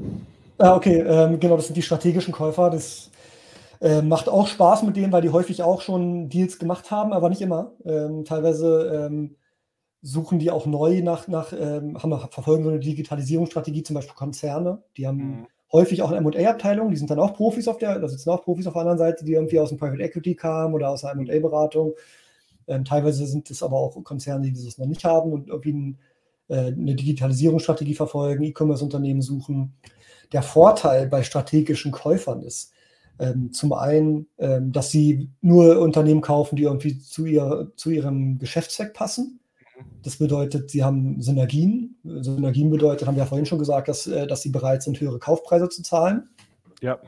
Ah, 0.58 0.76
okay, 0.76 0.98
ähm, 0.98 1.40
genau, 1.40 1.58
das 1.58 1.68
sind 1.68 1.76
die 1.76 1.84
strategischen 1.84 2.34
Käufer. 2.34 2.72
Das 2.72 3.12
äh, 3.80 4.02
macht 4.02 4.30
auch 4.30 4.48
Spaß 4.48 4.82
mit 4.82 4.96
denen, 4.96 5.12
weil 5.12 5.22
die 5.22 5.30
häufig 5.30 5.62
auch 5.62 5.82
schon 5.82 6.28
Deals 6.28 6.58
gemacht 6.58 6.90
haben, 6.90 7.14
aber 7.14 7.30
nicht 7.30 7.42
immer. 7.42 7.74
Ähm, 7.86 8.26
teilweise 8.26 9.08
ähm, 9.12 9.36
suchen 10.02 10.40
die 10.40 10.50
auch 10.50 10.66
neu 10.66 11.04
nach, 11.04 11.28
nach 11.28 11.54
ähm, 11.54 12.02
haben, 12.02 12.18
verfolgen 12.32 12.64
so 12.64 12.72
eine 12.72 12.80
Digitalisierungsstrategie, 12.80 13.84
zum 13.84 13.94
Beispiel 13.94 14.16
Konzerne. 14.16 14.82
Die 14.98 15.06
haben 15.06 15.18
mhm. 15.18 15.48
häufig 15.72 16.02
auch 16.02 16.12
eine 16.12 16.22
MA-Abteilung, 16.22 16.90
die 16.90 16.98
sind 16.98 17.12
dann 17.12 17.20
auch 17.20 17.36
Profis 17.36 17.68
auf 17.68 17.78
der, 17.78 18.00
da 18.00 18.08
sitzen 18.08 18.32
auch 18.32 18.44
Profis 18.44 18.66
auf 18.66 18.74
der 18.74 18.82
anderen 18.82 18.98
Seite, 18.98 19.24
die 19.24 19.34
irgendwie 19.34 19.60
aus 19.60 19.70
dem 19.70 19.78
Private 19.78 20.02
Equity 20.02 20.34
kamen 20.34 20.74
oder 20.74 20.90
aus 20.90 21.02
der 21.02 21.14
MA-Beratung 21.14 21.94
ähm, 22.72 22.86
teilweise 22.86 23.28
sind 23.28 23.52
es 23.52 23.62
aber 23.62 23.78
auch 23.78 24.02
Konzerne, 24.04 24.50
die 24.50 24.66
das 24.66 24.78
noch 24.78 24.86
nicht 24.86 25.04
haben 25.04 25.34
und 25.34 25.50
irgendwie 25.50 25.74
ein, 25.74 26.00
äh, 26.48 26.68
eine 26.68 26.96
Digitalisierungsstrategie 26.96 27.96
verfolgen, 27.96 28.44
E-Commerce-Unternehmen 28.44 29.22
suchen. 29.22 29.74
Der 30.32 30.42
Vorteil 30.42 31.08
bei 31.08 31.24
strategischen 31.24 31.92
Käufern 31.92 32.42
ist, 32.44 32.72
ähm, 33.20 33.52
zum 33.52 33.74
einen, 33.74 34.28
ähm, 34.38 34.72
dass 34.72 34.90
sie 34.90 35.30
nur 35.42 35.80
Unternehmen 35.80 36.22
kaufen, 36.22 36.56
die 36.56 36.64
irgendwie 36.64 36.98
zu, 36.98 37.26
ihr, 37.26 37.72
zu 37.76 37.90
ihrem 37.92 38.40
Geschäftszweck 38.40 38.94
passen. 38.94 39.42
Das 40.04 40.18
bedeutet, 40.18 40.72
sie 40.72 40.84
haben 40.84 41.22
Synergien. 41.22 41.98
Synergien 42.04 42.70
bedeutet, 42.70 43.08
haben 43.08 43.16
wir 43.16 43.24
ja 43.24 43.28
vorhin 43.28 43.46
schon 43.46 43.60
gesagt, 43.60 43.90
dass, 43.90 44.08
äh, 44.08 44.28
dass 44.28 44.42
sie 44.42 44.50
bereit 44.50 44.82
sind, 44.82 45.00
höhere 45.02 45.20
Kaufpreise 45.20 45.68
zu 45.68 45.84
zahlen. 45.84 46.30
Ja. 46.82 47.00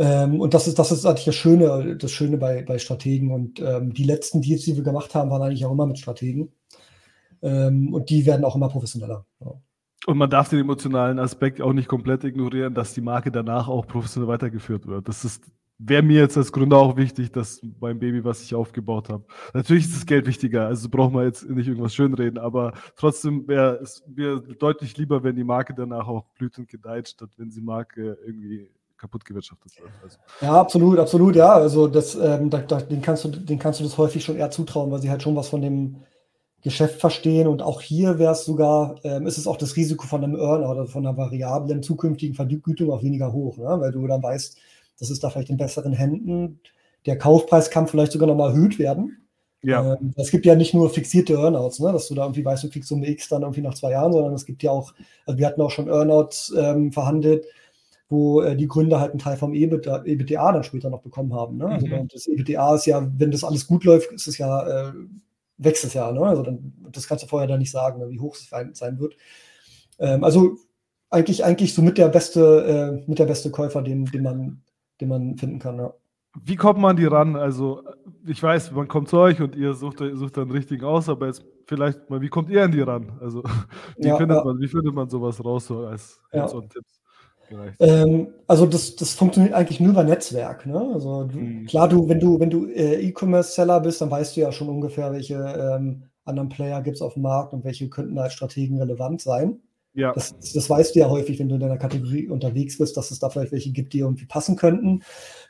Ähm, 0.00 0.40
und 0.40 0.54
das 0.54 0.66
ist, 0.66 0.78
das 0.78 0.90
ist 0.92 1.04
eigentlich 1.04 1.26
das 1.26 1.34
Schöne, 1.34 1.94
das 1.96 2.10
Schöne 2.10 2.38
bei, 2.38 2.62
bei 2.62 2.78
Strategen. 2.78 3.32
Und 3.32 3.60
ähm, 3.60 3.92
die 3.92 4.04
letzten 4.04 4.40
Deals, 4.40 4.64
die 4.64 4.74
wir 4.74 4.82
gemacht 4.82 5.14
haben, 5.14 5.30
waren 5.30 5.42
eigentlich 5.42 5.66
auch 5.66 5.72
immer 5.72 5.86
mit 5.86 5.98
Strategen. 5.98 6.50
Ähm, 7.42 7.92
und 7.92 8.08
die 8.08 8.24
werden 8.24 8.46
auch 8.46 8.56
immer 8.56 8.70
professioneller. 8.70 9.26
Ja. 9.40 9.52
Und 10.06 10.16
man 10.16 10.30
darf 10.30 10.48
den 10.48 10.60
emotionalen 10.60 11.18
Aspekt 11.18 11.60
auch 11.60 11.74
nicht 11.74 11.86
komplett 11.86 12.24
ignorieren, 12.24 12.72
dass 12.72 12.94
die 12.94 13.02
Marke 13.02 13.30
danach 13.30 13.68
auch 13.68 13.86
professionell 13.86 14.28
weitergeführt 14.28 14.86
wird. 14.86 15.06
Das 15.06 15.26
ist 15.26 15.44
wäre 15.82 16.02
mir 16.02 16.20
jetzt 16.20 16.36
als 16.36 16.52
Gründer 16.52 16.76
auch 16.76 16.98
wichtig, 16.98 17.32
dass 17.32 17.62
mein 17.80 17.98
Baby, 17.98 18.22
was 18.22 18.42
ich 18.42 18.54
aufgebaut 18.54 19.08
habe. 19.08 19.24
Natürlich 19.54 19.84
ist 19.86 19.96
das 19.96 20.04
Geld 20.04 20.26
wichtiger, 20.26 20.66
also 20.66 20.90
braucht 20.90 21.14
man 21.14 21.24
jetzt 21.24 21.48
nicht 21.48 21.68
irgendwas 21.68 21.94
schönreden, 21.94 22.38
aber 22.38 22.74
trotzdem 22.96 23.48
wäre 23.48 23.78
es 23.82 24.04
mir 24.06 24.40
deutlich 24.40 24.98
lieber, 24.98 25.24
wenn 25.24 25.36
die 25.36 25.44
Marke 25.44 25.72
danach 25.72 26.06
auch 26.06 26.26
blüht 26.34 26.58
und 26.58 26.68
gedeiht, 26.68 27.08
statt 27.08 27.30
wenn 27.38 27.50
sie 27.50 27.62
Marke 27.62 28.18
irgendwie 28.26 28.70
kaputt 29.00 29.24
gewirtschaftet 29.24 29.80
wird. 29.80 29.90
Also. 30.02 30.18
Ja, 30.40 30.60
absolut, 30.60 30.98
absolut, 30.98 31.36
ja. 31.36 31.52
Also 31.54 31.88
das, 31.88 32.14
ähm, 32.14 32.50
da, 32.50 32.58
da, 32.58 32.80
den, 32.80 33.00
kannst 33.00 33.24
du, 33.24 33.28
den 33.28 33.58
kannst 33.58 33.80
du 33.80 33.84
das 33.84 33.96
häufig 33.98 34.24
schon 34.24 34.36
eher 34.36 34.50
zutrauen, 34.50 34.90
weil 34.90 35.00
sie 35.00 35.10
halt 35.10 35.22
schon 35.22 35.36
was 35.36 35.48
von 35.48 35.62
dem 35.62 35.96
Geschäft 36.62 37.00
verstehen. 37.00 37.48
Und 37.48 37.62
auch 37.62 37.80
hier 37.80 38.18
wäre 38.18 38.32
es 38.32 38.44
sogar, 38.44 38.96
ähm, 39.02 39.26
ist 39.26 39.38
es 39.38 39.46
auch 39.46 39.56
das 39.56 39.76
Risiko 39.76 40.06
von 40.06 40.22
einem 40.22 40.36
Earn 40.36 40.64
oder 40.64 40.86
von 40.86 41.06
einer 41.06 41.16
variablen 41.16 41.82
zukünftigen 41.82 42.34
Vergütung 42.34 42.90
auch 42.92 43.02
weniger 43.02 43.32
hoch, 43.32 43.56
ne? 43.56 43.80
weil 43.80 43.92
du 43.92 44.06
dann 44.06 44.22
weißt, 44.22 44.58
das 44.98 45.10
ist 45.10 45.24
da 45.24 45.30
vielleicht 45.30 45.50
in 45.50 45.56
besseren 45.56 45.94
Händen. 45.94 46.60
Der 47.06 47.16
Kaufpreis 47.16 47.70
kann 47.70 47.88
vielleicht 47.88 48.12
sogar 48.12 48.28
nochmal 48.28 48.50
erhöht 48.50 48.78
werden. 48.78 49.16
Ja. 49.62 49.94
Ähm, 49.94 50.12
es 50.16 50.30
gibt 50.30 50.44
ja 50.44 50.54
nicht 50.54 50.74
nur 50.74 50.90
fixierte 50.90 51.34
Earnouts, 51.34 51.80
ne, 51.80 51.92
dass 51.92 52.08
du 52.08 52.14
da 52.14 52.22
irgendwie 52.24 52.44
weißt, 52.44 52.64
du 52.64 52.70
kriegst 52.70 52.88
Summe 52.88 53.08
X 53.08 53.28
dann 53.28 53.42
irgendwie 53.42 53.60
nach 53.60 53.74
zwei 53.74 53.92
Jahren, 53.92 54.12
sondern 54.12 54.32
es 54.32 54.46
gibt 54.46 54.62
ja 54.62 54.70
auch, 54.70 54.94
also 55.26 55.38
wir 55.38 55.46
hatten 55.46 55.60
auch 55.60 55.70
schon 55.70 55.88
Earnouts 55.88 56.54
ähm, 56.56 56.92
verhandelt, 56.92 57.46
wo 58.10 58.42
äh, 58.42 58.56
die 58.56 58.66
Gründer 58.66 59.00
halt 59.00 59.12
einen 59.12 59.20
Teil 59.20 59.36
vom 59.36 59.54
EBITDA, 59.54 60.04
EBITDA, 60.04 60.52
dann 60.52 60.64
später 60.64 60.90
noch 60.90 61.00
bekommen 61.00 61.32
haben. 61.32 61.56
Ne? 61.56 61.66
Also 61.66 61.86
mhm. 61.86 62.08
das 62.08 62.26
EBITDA 62.26 62.74
ist 62.74 62.86
ja, 62.86 63.08
wenn 63.16 63.30
das 63.30 63.44
alles 63.44 63.66
gut 63.66 63.84
läuft, 63.84 64.12
ist 64.12 64.26
es 64.26 64.36
ja, 64.36 64.88
äh, 64.88 64.92
wächst 65.56 65.84
es 65.84 65.94
ja. 65.94 66.10
Ne? 66.10 66.20
Also 66.20 66.42
dann, 66.42 66.74
das 66.90 67.06
kannst 67.06 67.24
du 67.24 67.28
vorher 67.28 67.48
dann 67.48 67.60
nicht 67.60 67.70
sagen, 67.70 68.00
ne, 68.00 68.10
wie 68.10 68.20
hoch 68.20 68.34
es 68.34 68.50
sein 68.50 68.98
wird. 68.98 69.16
Ähm, 70.00 70.24
also 70.24 70.56
eigentlich, 71.10 71.44
eigentlich 71.44 71.72
so 71.72 71.82
mit 71.82 71.98
der 71.98 72.08
beste, 72.08 73.00
äh, 73.00 73.08
mit 73.08 73.18
der 73.18 73.26
beste 73.26 73.50
Käufer, 73.50 73.80
den, 73.82 74.06
den, 74.06 74.22
man, 74.22 74.62
den 75.00 75.08
man 75.08 75.36
finden 75.36 75.60
kann. 75.60 75.78
Ja. 75.78 75.94
Wie 76.44 76.56
kommt 76.56 76.78
man 76.78 76.96
die 76.96 77.06
ran? 77.06 77.36
Also, 77.36 77.82
ich 78.26 78.40
weiß, 78.42 78.70
man 78.72 78.86
kommt 78.86 79.08
zu 79.08 79.18
euch 79.18 79.40
und 79.40 79.56
ihr 79.56 79.74
sucht, 79.74 79.98
sucht 79.98 80.36
dann 80.36 80.50
richtig 80.50 80.84
aus, 80.84 81.08
aber 81.08 81.26
jetzt 81.26 81.44
vielleicht 81.66 82.08
mal, 82.08 82.20
wie 82.20 82.28
kommt 82.28 82.50
ihr 82.50 82.62
an 82.62 82.70
die 82.70 82.80
ran? 82.80 83.18
Also, 83.20 83.42
wie, 83.98 84.06
ja, 84.08 84.16
findet, 84.16 84.38
ja. 84.38 84.44
Man, 84.44 84.60
wie 84.60 84.68
findet 84.68 84.94
man 84.94 85.08
sowas 85.08 85.44
raus 85.44 85.66
so 85.66 85.86
als 85.86 86.20
Hands-on-Tipps? 86.32 86.99
Ähm, 87.78 88.28
also 88.46 88.66
das, 88.66 88.96
das 88.96 89.14
funktioniert 89.14 89.54
eigentlich 89.54 89.80
nur 89.80 89.90
über 89.90 90.04
Netzwerk. 90.04 90.66
Ne? 90.66 90.90
Also 90.94 91.24
du, 91.24 91.38
mhm. 91.38 91.66
klar, 91.66 91.88
du, 91.88 92.08
wenn 92.08 92.20
du, 92.20 92.38
wenn 92.40 92.50
du 92.50 92.66
äh, 92.66 93.00
E-Commerce-Seller 93.00 93.80
bist, 93.80 94.00
dann 94.00 94.10
weißt 94.10 94.36
du 94.36 94.40
ja 94.40 94.52
schon 94.52 94.68
ungefähr, 94.68 95.12
welche 95.12 95.34
ähm, 95.34 96.04
anderen 96.24 96.48
Player 96.48 96.80
gibt 96.82 96.96
es 96.96 97.02
auf 97.02 97.14
dem 97.14 97.22
Markt 97.22 97.52
und 97.52 97.64
welche 97.64 97.88
könnten 97.88 98.18
als 98.18 98.34
Strategen 98.34 98.78
relevant 98.78 99.20
sein. 99.20 99.60
Ja. 99.92 100.12
Das, 100.12 100.38
das, 100.38 100.70
weißt 100.70 100.94
du 100.94 101.00
ja 101.00 101.10
häufig, 101.10 101.40
wenn 101.40 101.48
du 101.48 101.56
in 101.56 101.60
deiner 101.60 101.76
Kategorie 101.76 102.28
unterwegs 102.28 102.78
bist, 102.78 102.96
dass 102.96 103.10
es 103.10 103.18
da 103.18 103.28
vielleicht 103.28 103.50
welche 103.50 103.72
gibt, 103.72 103.92
die 103.92 103.98
irgendwie 103.98 104.26
passen 104.26 104.54
könnten. 104.54 105.02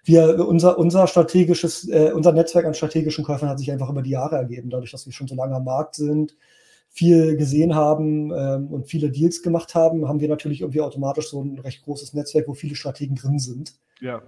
Wir, 0.02 0.46
unser, 0.48 0.78
unser 0.78 1.06
strategisches, 1.06 1.86
äh, 1.88 2.12
unser 2.14 2.32
Netzwerk 2.32 2.64
an 2.64 2.72
strategischen 2.72 3.22
Käufern 3.22 3.50
hat 3.50 3.58
sich 3.58 3.70
einfach 3.70 3.90
über 3.90 4.00
die 4.00 4.10
Jahre 4.10 4.36
ergeben, 4.36 4.70
dadurch, 4.70 4.92
dass 4.92 5.04
wir 5.04 5.12
schon 5.12 5.28
so 5.28 5.34
lange 5.34 5.56
am 5.56 5.64
Markt 5.64 5.94
sind, 5.94 6.36
viel 6.90 7.36
gesehen 7.36 7.74
haben 7.74 8.32
ähm, 8.36 8.66
und 8.68 8.88
viele 8.88 9.10
Deals 9.10 9.42
gemacht 9.42 9.74
haben, 9.74 10.08
haben 10.08 10.20
wir 10.20 10.28
natürlich 10.28 10.60
irgendwie 10.60 10.80
automatisch 10.80 11.30
so 11.30 11.42
ein 11.42 11.58
recht 11.58 11.82
großes 11.82 12.14
Netzwerk, 12.14 12.48
wo 12.48 12.54
viele 12.54 12.74
Strategen 12.74 13.16
drin 13.16 13.38
sind. 13.38 13.74
Ja. 14.00 14.22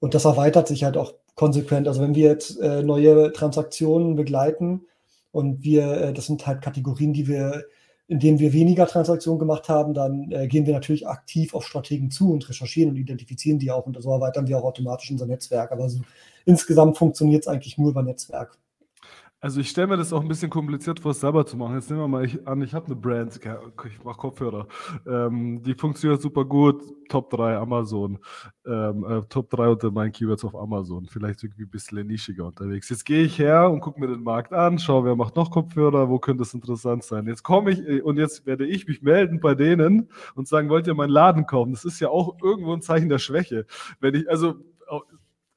Und 0.00 0.14
das 0.14 0.24
erweitert 0.24 0.68
sich 0.68 0.84
halt 0.84 0.96
auch 0.96 1.14
konsequent. 1.36 1.86
Also 1.86 2.02
wenn 2.02 2.14
wir 2.14 2.28
jetzt 2.28 2.60
äh, 2.60 2.82
neue 2.82 3.32
Transaktionen 3.32 4.16
begleiten 4.16 4.82
und 5.30 5.62
wir, 5.62 5.92
äh, 5.92 6.12
das 6.12 6.26
sind 6.26 6.46
halt 6.46 6.62
Kategorien, 6.62 7.12
die 7.12 7.28
wir 7.28 7.64
indem 8.10 8.40
wir 8.40 8.52
weniger 8.52 8.88
Transaktionen 8.88 9.38
gemacht 9.38 9.68
haben, 9.68 9.94
dann 9.94 10.32
äh, 10.32 10.48
gehen 10.48 10.66
wir 10.66 10.74
natürlich 10.74 11.06
aktiv 11.06 11.54
auf 11.54 11.64
Strategen 11.64 12.10
zu 12.10 12.32
und 12.32 12.48
recherchieren 12.48 12.90
und 12.90 12.96
identifizieren 12.96 13.60
die 13.60 13.70
auch 13.70 13.86
und 13.86 14.02
so 14.02 14.10
erweitern 14.10 14.48
wir 14.48 14.58
auch 14.58 14.64
automatisch 14.64 15.12
unser 15.12 15.26
Netzwerk. 15.26 15.70
Aber 15.70 15.88
so, 15.88 16.00
insgesamt 16.44 16.98
funktioniert 16.98 17.44
es 17.44 17.48
eigentlich 17.48 17.78
nur 17.78 17.90
über 17.90 18.02
Netzwerk. 18.02 18.58
Also 19.42 19.60
ich 19.60 19.70
stelle 19.70 19.86
mir 19.86 19.96
das 19.96 20.12
auch 20.12 20.20
ein 20.20 20.28
bisschen 20.28 20.50
kompliziert 20.50 21.00
vor, 21.00 21.12
es 21.12 21.20
selber 21.20 21.46
zu 21.46 21.56
machen. 21.56 21.74
Jetzt 21.74 21.88
nehmen 21.88 22.02
wir 22.02 22.08
mal 22.08 22.26
ich, 22.26 22.46
an, 22.46 22.60
ich 22.60 22.74
habe 22.74 22.84
eine 22.86 22.96
Brand, 22.96 23.40
ich 23.86 24.04
mache 24.04 24.18
Kopfhörer. 24.18 24.68
Ähm, 25.06 25.62
die 25.62 25.72
funktioniert 25.72 26.20
super 26.20 26.44
gut, 26.44 26.82
Top 27.08 27.30
3 27.30 27.56
Amazon, 27.56 28.18
ähm, 28.66 29.02
äh, 29.08 29.22
Top 29.30 29.48
3 29.48 29.68
unter 29.70 29.90
meinen 29.92 30.12
Keywords 30.12 30.44
auf 30.44 30.54
Amazon. 30.54 31.06
Vielleicht 31.06 31.42
irgendwie 31.42 31.62
ein 31.62 31.70
bisschen 31.70 32.06
nischiger 32.06 32.44
unterwegs. 32.44 32.90
Jetzt 32.90 33.06
gehe 33.06 33.22
ich 33.22 33.38
her 33.38 33.70
und 33.70 33.80
gucke 33.80 33.98
mir 33.98 34.08
den 34.08 34.22
Markt 34.22 34.52
an, 34.52 34.78
schaue, 34.78 35.06
wer 35.06 35.16
macht 35.16 35.36
noch 35.36 35.50
Kopfhörer, 35.50 36.10
wo 36.10 36.18
könnte 36.18 36.42
es 36.42 36.52
interessant 36.52 37.02
sein. 37.04 37.26
Jetzt 37.26 37.42
komme 37.42 37.70
ich 37.70 37.80
äh, 37.88 38.02
und 38.02 38.18
jetzt 38.18 38.44
werde 38.44 38.66
ich 38.66 38.86
mich 38.86 39.00
melden 39.00 39.40
bei 39.40 39.54
denen 39.54 40.10
und 40.34 40.48
sagen, 40.48 40.68
wollt 40.68 40.86
ihr 40.86 40.94
meinen 40.94 41.08
Laden 41.08 41.46
kaufen? 41.46 41.72
Das 41.72 41.86
ist 41.86 41.98
ja 41.98 42.10
auch 42.10 42.36
irgendwo 42.42 42.74
ein 42.74 42.82
Zeichen 42.82 43.08
der 43.08 43.18
Schwäche. 43.18 43.64
Wenn 44.00 44.14
ich, 44.14 44.28
also 44.28 44.56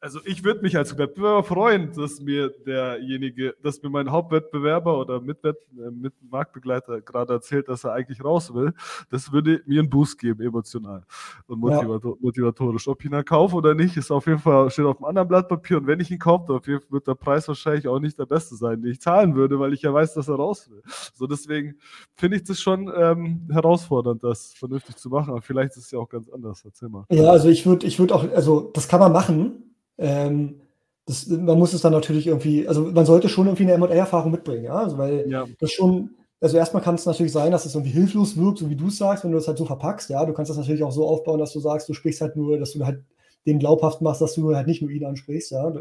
also 0.03 0.19
ich 0.25 0.43
würde 0.43 0.61
mich 0.61 0.75
als 0.75 0.97
Wettbewerber 0.97 1.43
freuen, 1.45 1.93
dass 1.93 2.19
mir 2.19 2.49
derjenige, 2.49 3.55
dass 3.63 3.81
mir 3.81 3.89
mein 3.89 4.11
Hauptwettbewerber 4.11 4.99
oder 4.99 5.21
Mitwett, 5.21 5.55
äh, 5.77 5.91
mit 5.91 6.13
Marktbegleiter 6.29 6.99
gerade 6.99 7.31
erzählt, 7.31 7.69
dass 7.69 7.85
er 7.85 7.93
eigentlich 7.93 8.21
raus 8.21 8.53
will. 8.53 8.73
Das 9.09 9.31
würde 9.31 9.61
mir 9.65 9.79
einen 9.79 9.89
Boost 9.89 10.19
geben, 10.19 10.41
emotional 10.41 11.05
und 11.47 11.61
motivator 11.61 12.15
ja. 12.15 12.17
motivatorisch. 12.19 12.85
Ob 12.89 13.01
ich 13.01 13.09
ihn 13.09 13.23
kaufe 13.23 13.55
oder 13.55 13.73
nicht, 13.73 13.95
ist 13.95 14.11
auf 14.11 14.27
jeden 14.27 14.39
Fall, 14.39 14.69
steht 14.71 14.83
auf 14.83 14.97
einem 14.97 15.05
anderen 15.05 15.27
Blatt 15.29 15.47
Papier. 15.47 15.77
Und 15.77 15.87
wenn 15.87 16.01
ich 16.01 16.11
ihn 16.11 16.19
kaufe, 16.19 16.59
wird 16.89 17.07
der 17.07 17.15
Preis 17.15 17.47
wahrscheinlich 17.47 17.87
auch 17.87 17.99
nicht 17.99 18.19
der 18.19 18.25
beste 18.25 18.55
sein, 18.55 18.81
den 18.81 18.91
ich 18.91 18.99
zahlen 18.99 19.35
würde, 19.35 19.57
weil 19.57 19.71
ich 19.71 19.83
ja 19.83 19.93
weiß, 19.93 20.15
dass 20.15 20.27
er 20.27 20.35
raus 20.35 20.69
will. 20.69 20.81
So 21.13 21.27
deswegen 21.27 21.75
finde 22.13 22.35
ich 22.35 22.43
das 22.43 22.59
schon 22.59 22.91
ähm, 22.93 23.47
herausfordernd, 23.49 24.21
das 24.21 24.53
vernünftig 24.53 24.97
zu 24.97 25.07
machen. 25.07 25.29
Aber 25.29 25.41
vielleicht 25.41 25.77
ist 25.77 25.85
es 25.85 25.91
ja 25.91 25.99
auch 25.99 26.09
ganz 26.09 26.29
anders. 26.29 26.65
Erzähl 26.65 26.89
mal. 26.89 27.05
Ja, 27.09 27.29
also 27.29 27.47
ich 27.47 27.65
würde 27.65 27.87
ich 27.87 27.99
würd 27.99 28.11
auch, 28.11 28.29
also 28.33 28.69
das 28.73 28.89
kann 28.89 28.99
man 28.99 29.13
machen. 29.13 29.69
Ähm, 29.97 30.61
das, 31.05 31.27
man 31.27 31.59
muss 31.59 31.73
es 31.73 31.81
dann 31.81 31.91
natürlich 31.91 32.27
irgendwie, 32.27 32.67
also 32.67 32.83
man 32.83 33.05
sollte 33.05 33.29
schon 33.29 33.47
irgendwie 33.47 33.71
eine 33.71 33.77
MA-Erfahrung 33.77 34.31
mitbringen, 34.31 34.63
ja, 34.63 34.75
also 34.75 34.97
weil 34.97 35.29
ja. 35.29 35.45
das 35.59 35.71
schon, 35.71 36.11
also 36.39 36.57
erstmal 36.57 36.81
kann 36.81 36.95
es 36.95 37.05
natürlich 37.05 37.33
sein, 37.33 37.51
dass 37.51 37.65
es 37.65 37.75
irgendwie 37.75 37.91
hilflos 37.91 38.37
wirkt, 38.37 38.59
so 38.59 38.69
wie 38.69 38.75
du 38.75 38.87
es 38.87 38.97
sagst, 38.97 39.23
wenn 39.23 39.31
du 39.31 39.37
das 39.37 39.47
halt 39.47 39.57
so 39.57 39.65
verpackst, 39.65 40.09
ja, 40.09 40.25
du 40.25 40.33
kannst 40.33 40.49
das 40.49 40.57
natürlich 40.57 40.83
auch 40.83 40.91
so 40.91 41.05
aufbauen, 41.05 41.39
dass 41.39 41.51
du 41.51 41.59
sagst, 41.59 41.89
du 41.89 41.93
sprichst 41.93 42.21
halt 42.21 42.35
nur, 42.35 42.57
dass 42.57 42.71
du 42.71 42.85
halt 42.85 43.03
den 43.45 43.59
glaubhaft 43.59 44.01
machst, 44.01 44.21
dass 44.21 44.35
du 44.35 44.55
halt 44.55 44.67
nicht 44.67 44.81
nur 44.81 44.91
ihn 44.91 45.05
ansprichst, 45.05 45.51
ja, 45.51 45.73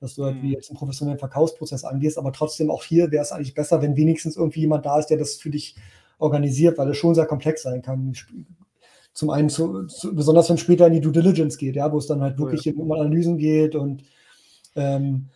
dass 0.00 0.14
du 0.14 0.24
halt 0.24 0.36
mhm. 0.36 0.42
wie 0.42 0.52
jetzt 0.54 0.70
einen 0.70 0.78
professionellen 0.78 1.18
Verkaufsprozess 1.18 1.84
angehst, 1.84 2.16
aber 2.16 2.32
trotzdem 2.32 2.70
auch 2.70 2.82
hier 2.82 3.10
wäre 3.10 3.22
es 3.22 3.32
eigentlich 3.32 3.54
besser, 3.54 3.82
wenn 3.82 3.96
wenigstens 3.96 4.36
irgendwie 4.36 4.60
jemand 4.60 4.86
da 4.86 4.98
ist, 4.98 5.08
der 5.08 5.18
das 5.18 5.34
für 5.34 5.50
dich 5.50 5.76
organisiert, 6.18 6.78
weil 6.78 6.88
es 6.88 6.96
schon 6.96 7.14
sehr 7.14 7.26
komplex 7.26 7.62
sein 7.62 7.82
kann 7.82 8.14
zum 9.12 9.30
einen 9.30 9.48
zu, 9.48 9.86
zu, 9.86 10.14
besonders 10.14 10.48
wenn 10.48 10.54
es 10.54 10.60
später 10.60 10.86
in 10.86 10.94
die 10.94 11.00
Due 11.00 11.12
Diligence 11.12 11.58
geht, 11.58 11.76
ja, 11.76 11.92
wo 11.92 11.98
es 11.98 12.06
dann 12.06 12.20
halt 12.20 12.38
wirklich 12.38 12.66
oh 12.66 12.70
ja. 12.70 12.82
um 12.82 12.92
Analysen 12.92 13.38
geht 13.38 13.74
und 13.74 14.04
ähm, 14.76 15.28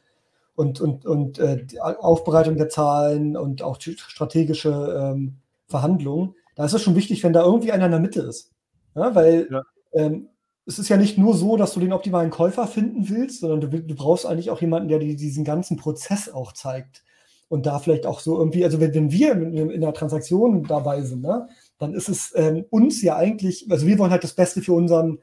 und, 0.57 0.81
und, 0.81 1.05
und 1.05 1.41
äh, 1.41 1.67
Aufbereitung 1.81 2.57
der 2.57 2.69
Zahlen 2.69 3.37
und 3.37 3.63
auch 3.63 3.81
strategische 3.81 4.71
ähm, 4.71 5.39
Verhandlungen, 5.67 6.35
da 6.55 6.65
ist 6.65 6.75
es 6.75 6.83
schon 6.83 6.95
wichtig, 6.95 7.25
wenn 7.25 7.33
da 7.33 7.43
irgendwie 7.43 7.73
einer 7.73 7.87
in 7.87 7.91
der 7.91 8.01
Mitte 8.01 8.21
ist. 8.23 8.53
Ja, 8.95 9.15
weil 9.17 9.49
ja. 9.51 9.63
Ähm, 9.93 10.29
es 10.67 10.79
ist 10.79 10.89
ja 10.89 10.97
nicht 10.97 11.19
nur 11.19 11.35
so, 11.35 11.57
dass 11.57 11.75
du 11.75 11.81
den 11.81 11.93
optimalen 11.93 12.31
Käufer 12.31 12.67
finden 12.67 13.09
willst, 13.09 13.41
sondern 13.41 13.61
du, 13.61 13.83
du 13.83 13.95
brauchst 13.95 14.27
eigentlich 14.27 14.51
auch 14.51 14.61
jemanden, 14.61 14.89
der 14.89 14.99
dir 14.99 15.15
diesen 15.15 15.45
ganzen 15.45 15.77
Prozess 15.77 16.33
auch 16.33 16.53
zeigt. 16.53 17.03
Und 17.49 17.67
da 17.67 17.79
vielleicht 17.79 18.07
auch 18.07 18.21
so 18.21 18.39
irgendwie, 18.39 18.65
also 18.65 18.81
wenn, 18.81 18.95
wenn 18.95 19.13
wir 19.13 19.33
in, 19.33 19.71
in 19.71 19.81
der 19.83 19.93
Transaktion 19.93 20.65
dabei 20.65 21.03
sind, 21.03 21.23
ne, 21.23 21.49
dann 21.79 21.95
ist 21.95 22.09
es 22.09 22.33
ähm, 22.37 22.65
uns 22.71 23.03
ja 23.03 23.17
eigentlich, 23.17 23.71
also 23.71 23.87
wir 23.87 23.99
wollen 23.99 24.11
halt 24.11 24.25
das 24.25 24.35
Beste 24.35 24.63
für 24.63 24.73
unseren, 24.73 25.19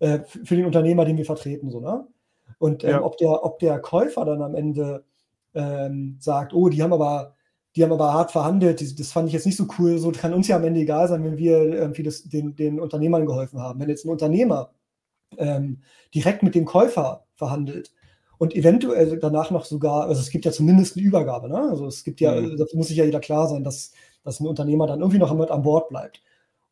äh, 0.00 0.20
für 0.44 0.56
den 0.56 0.66
Unternehmer, 0.66 1.04
den 1.04 1.16
wir 1.16 1.24
vertreten, 1.24 1.70
so, 1.70 1.80
ne? 1.80 2.06
Und 2.58 2.84
ähm, 2.84 2.90
ja. 2.90 3.04
ob, 3.04 3.16
der, 3.18 3.44
ob 3.44 3.58
der 3.58 3.78
Käufer 3.78 4.24
dann 4.24 4.42
am 4.42 4.54
Ende 4.54 5.04
ähm, 5.54 6.16
sagt, 6.20 6.52
oh, 6.54 6.68
die 6.68 6.82
haben 6.82 6.92
aber, 6.92 7.34
die 7.76 7.82
haben 7.82 7.92
aber 7.92 8.12
hart 8.12 8.32
verhandelt, 8.32 8.80
die, 8.80 8.94
das 8.94 9.12
fand 9.12 9.28
ich 9.28 9.34
jetzt 9.34 9.46
nicht 9.46 9.56
so 9.56 9.66
cool, 9.78 9.98
so 9.98 10.10
kann 10.12 10.34
uns 10.34 10.48
ja 10.48 10.56
am 10.56 10.64
Ende 10.64 10.80
egal 10.80 11.08
sein, 11.08 11.24
wenn 11.24 11.36
wir 11.36 11.58
irgendwie 11.58 12.02
das, 12.02 12.24
den, 12.24 12.54
den 12.56 12.80
Unternehmern 12.80 13.26
geholfen 13.26 13.60
haben. 13.60 13.80
Wenn 13.80 13.88
jetzt 13.88 14.04
ein 14.04 14.10
Unternehmer 14.10 14.70
ähm, 15.38 15.82
direkt 16.14 16.42
mit 16.42 16.54
dem 16.54 16.64
Käufer 16.64 17.26
verhandelt 17.34 17.92
und 18.38 18.54
eventuell 18.54 19.18
danach 19.18 19.50
noch 19.50 19.64
sogar, 19.64 20.06
also 20.06 20.20
es 20.20 20.30
gibt 20.30 20.44
ja 20.44 20.52
zumindest 20.52 20.96
eine 20.96 21.06
Übergabe, 21.06 21.48
ne? 21.48 21.58
Also 21.70 21.86
es 21.86 22.04
gibt 22.04 22.20
ja, 22.20 22.40
mhm. 22.40 22.56
das 22.56 22.74
muss 22.74 22.88
sich 22.88 22.96
ja 22.96 23.04
jeder 23.04 23.20
klar 23.20 23.48
sein, 23.48 23.64
dass 23.64 23.92
dass 24.24 24.40
ein 24.40 24.46
Unternehmer 24.46 24.86
dann 24.86 25.00
irgendwie 25.00 25.18
noch 25.18 25.32
mit 25.34 25.50
an 25.50 25.62
Bord 25.62 25.88
bleibt. 25.88 26.22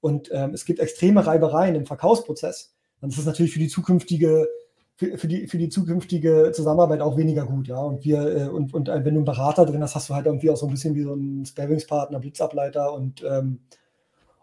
Und 0.00 0.30
ähm, 0.32 0.52
es 0.52 0.64
gibt 0.64 0.80
extreme 0.80 1.24
Reibereien 1.24 1.76
im 1.76 1.86
Verkaufsprozess. 1.86 2.74
Dann 3.00 3.10
ist 3.10 3.18
es 3.18 3.26
natürlich 3.26 3.52
für 3.52 3.60
die 3.60 3.68
zukünftige 3.68 4.48
für, 4.96 5.18
für, 5.18 5.28
die, 5.28 5.46
für 5.46 5.58
die 5.58 5.68
zukünftige 5.68 6.52
Zusammenarbeit 6.54 7.00
auch 7.00 7.16
weniger 7.16 7.46
gut, 7.46 7.68
ja. 7.68 7.78
Und 7.78 8.04
wir, 8.04 8.36
äh, 8.36 8.48
und, 8.48 8.74
und 8.74 8.88
äh, 8.88 9.04
wenn 9.04 9.14
du 9.14 9.20
einen 9.20 9.24
Berater 9.24 9.64
drin 9.64 9.82
hast, 9.82 9.94
hast 9.94 10.10
du 10.10 10.14
halt 10.14 10.26
irgendwie 10.26 10.50
auch 10.50 10.56
so 10.56 10.66
ein 10.66 10.72
bisschen 10.72 10.94
wie 10.94 11.02
so 11.02 11.12
einen 11.12 11.44
Sparringspartner, 11.44 12.20
Blitzableiter 12.20 12.92
und, 12.92 13.24
ähm, 13.24 13.60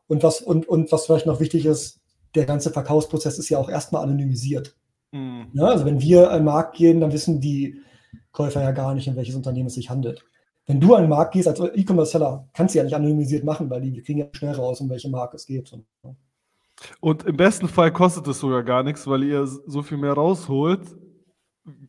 und 0.08 0.24
was, 0.24 0.42
und, 0.42 0.68
und 0.68 0.92
was 0.92 1.06
vielleicht 1.06 1.28
noch 1.28 1.40
wichtig 1.40 1.66
ist, 1.66 2.02
der 2.36 2.46
ganze 2.46 2.72
Verkaufsprozess 2.72 3.38
ist 3.38 3.50
ja 3.50 3.58
auch 3.58 3.70
erstmal 3.70 4.04
anonymisiert. 4.04 4.76
Mhm. 5.12 5.48
Ja, 5.54 5.66
also 5.66 5.86
wenn 5.86 6.02
wir 6.02 6.32
an 6.32 6.40
den 6.40 6.46
Markt 6.46 6.76
gehen, 6.76 7.00
dann 7.00 7.14
wissen 7.14 7.40
die 7.40 7.82
Käufer 8.32 8.62
ja 8.62 8.72
gar 8.72 8.94
nicht, 8.94 9.08
in 9.08 9.16
welches 9.16 9.36
Unternehmen 9.36 9.68
es 9.68 9.76
sich 9.76 9.90
handelt 9.90 10.26
wenn 10.70 10.80
du 10.80 10.94
an 10.94 11.02
den 11.02 11.10
Markt 11.10 11.34
gehst 11.34 11.48
als 11.48 11.60
E-Commerce-Seller, 11.60 12.48
kannst 12.54 12.76
du 12.76 12.78
ja 12.78 12.84
nicht 12.84 12.94
anonymisiert 12.94 13.44
machen, 13.44 13.72
weil 13.72 13.82
die 13.82 14.04
kriegen 14.04 14.20
ja 14.20 14.28
schnell 14.34 14.54
raus, 14.54 14.80
um 14.80 14.88
welche 14.88 15.10
Marke 15.10 15.36
es 15.36 15.48
geht. 15.48 15.76
Und 17.00 17.24
im 17.24 17.36
besten 17.36 17.68
Fall 17.68 17.92
kostet 17.92 18.28
es 18.28 18.40
sogar 18.40 18.62
gar 18.62 18.84
nichts, 18.84 19.08
weil 19.08 19.24
ihr 19.24 19.48
so 19.48 19.82
viel 19.82 19.98
mehr 19.98 20.14
rausholt, 20.14 20.82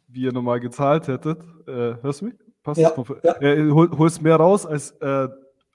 wie 0.09 0.23
ihr 0.23 0.33
normal 0.33 0.61
gezahlt 0.61 1.09
hättet. 1.09 1.43
Äh, 1.67 1.97
hörst 2.01 2.23
du 2.23 2.25
mich? 2.27 2.35
Passt 2.63 2.81
ja, 2.81 2.91
ja. 3.23 3.43
Äh, 3.43 3.71
hol, 3.71 3.91
holst 3.99 4.23
mehr 4.23 4.37
raus, 4.37 4.65
als, 4.65 4.93
äh, 4.93 5.29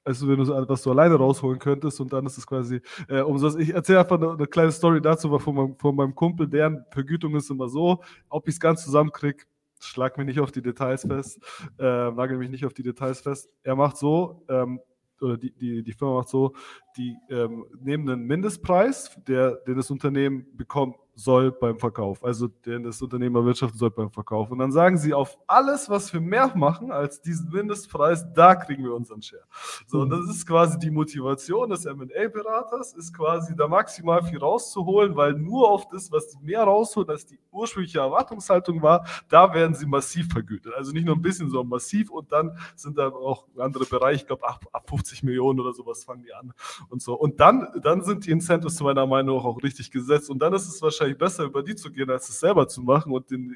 als 0.04 0.28
wenn 0.28 0.38
du 0.38 0.68
was 0.68 0.82
du 0.82 0.90
alleine 0.90 1.14
rausholen 1.14 1.60
könntest 1.60 2.02
und 2.02 2.12
dann 2.12 2.26
ist 2.26 2.40
es 2.40 2.48
quasi 2.48 2.82
äh, 3.08 3.22
umsonst. 3.22 3.60
Ich 3.60 3.72
erzähle 3.72 4.00
einfach 4.00 4.18
eine, 4.18 4.32
eine, 4.32 4.48
kleine 4.48 4.72
Story 4.72 5.00
dazu, 5.00 5.38
von 5.38 5.54
meinem, 5.54 5.76
von 5.78 5.96
meinem 5.96 6.16
Kumpel, 6.16 6.48
deren 6.48 6.84
Vergütung 6.90 7.36
ist 7.36 7.52
immer 7.52 7.70
so, 7.70 8.02
ob 8.30 8.48
ich 8.48 8.56
es 8.56 8.60
ganz 8.60 8.84
zusammenkriege, 8.84 9.46
schlag 9.86 10.18
mich 10.18 10.28
nicht 10.28 10.40
auf 10.40 10.52
die 10.52 10.62
Details 10.62 11.06
fest, 11.06 11.40
äh, 11.80 12.12
nagel 12.12 12.38
mich 12.38 12.50
nicht 12.50 12.66
auf 12.66 12.74
die 12.74 12.84
Details 12.84 13.22
fest. 13.22 13.50
Er 13.64 13.76
macht 13.76 13.98
so, 13.98 14.44
ähm, 14.50 14.80
oder 15.22 15.38
die, 15.38 15.52
die, 15.52 15.84
die 15.84 15.94
Firma 15.94 16.16
macht 16.16 16.30
so, 16.30 16.54
die 16.98 17.16
ähm, 17.30 17.66
nehmen 17.80 18.10
einen 18.10 18.26
Mindestpreis, 18.26 19.18
der, 19.28 19.56
den 19.68 19.78
das 19.78 19.90
Unternehmen 19.90 20.46
bekommt 20.56 20.98
soll 21.16 21.52
beim 21.52 21.80
Verkauf, 21.80 22.24
also 22.24 22.48
den 22.48 22.84
das 22.84 23.02
Unternehmen 23.02 23.36
erwirtschaften 23.36 23.80
soll 23.80 23.90
beim 23.90 24.12
Verkauf. 24.12 24.52
Und 24.52 24.60
dann 24.60 24.72
sagen 24.72 24.98
sie, 24.98 25.14
auf 25.14 25.38
alles, 25.48 25.90
was 25.90 26.12
wir 26.14 26.20
mehr 26.20 26.52
machen 26.56 26.92
als 26.92 27.22
diesen 27.22 27.50
Mindestpreis, 27.50 28.26
da 28.34 28.56
kriegen 28.56 28.84
wir 28.84 28.94
unseren 28.94 29.22
Share. 29.22 29.44
So, 29.88 30.02
und 30.02 30.10
das 30.10 30.26
mhm. 30.26 30.32
ist 30.32 30.46
quasi 30.46 30.78
die 30.78 30.92
Motivation 30.92 31.70
des 31.70 31.86
M&A-Beraters, 31.86 32.94
ist 32.94 33.16
quasi 33.16 33.56
da 33.56 33.68
maximal 33.68 34.24
viel 34.24 34.40
rauszuholen, 34.40 35.16
weil 35.16 35.34
nur 35.34 35.70
auf 35.70 35.88
das, 35.88 36.12
was 36.12 36.30
die 36.30 36.38
mehr 36.44 36.64
rausholen, 36.64 37.10
als 37.10 37.26
die 37.26 37.40
ursprüngliche 37.52 38.00
Erwartungshaltung 38.00 38.82
war, 38.82 39.06
da 39.30 39.54
werden 39.54 39.74
sie 39.74 39.86
massiv 39.86 40.30
vergütet. 40.32 40.74
Also 40.76 40.92
nicht 40.92 41.06
nur 41.06 41.16
ein 41.16 41.22
bisschen, 41.22 41.50
sondern 41.50 41.70
massiv 41.70 42.12
und 42.12 42.32
dann 42.32 42.58
sind 42.76 42.98
da 42.98 43.08
auch 43.08 43.46
andere 43.58 43.86
Bereiche, 43.86 44.22
ich 44.22 44.28
glaube 44.28 44.48
ab, 44.48 44.66
ab 44.74 44.90
50 44.90 45.24
Millionen 45.24 45.62
oder 45.62 45.72
sowas 45.72 46.04
fangen 46.04 46.24
die 46.24 46.34
an 46.34 46.52
und 46.90 47.02
so. 47.02 47.14
Und 47.14 47.40
dann, 47.40 47.68
dann 47.82 48.04
sind 48.04 48.26
die 48.26 48.32
Incentives 48.32 48.76
zu 48.76 48.84
meiner 48.84 49.06
Meinung 49.06 49.38
nach 49.38 49.46
auch 49.46 49.64
richtig 49.64 49.92
gesetzt 49.92 50.30
und 50.30 50.40
dann 50.40 50.54
ist 50.54 50.68
es 50.68 50.82
wahrscheinlich 50.82 51.05
wahrscheinlich 51.06 51.18
besser, 51.18 51.44
über 51.44 51.64
die 51.64 51.76
zu 51.76 51.92
gehen, 51.92 52.10
als 52.10 52.30
es 52.30 52.40
selber 52.40 52.68
zu 52.68 52.82
machen 52.82 53.12
und 53.12 53.30
den 53.30 53.54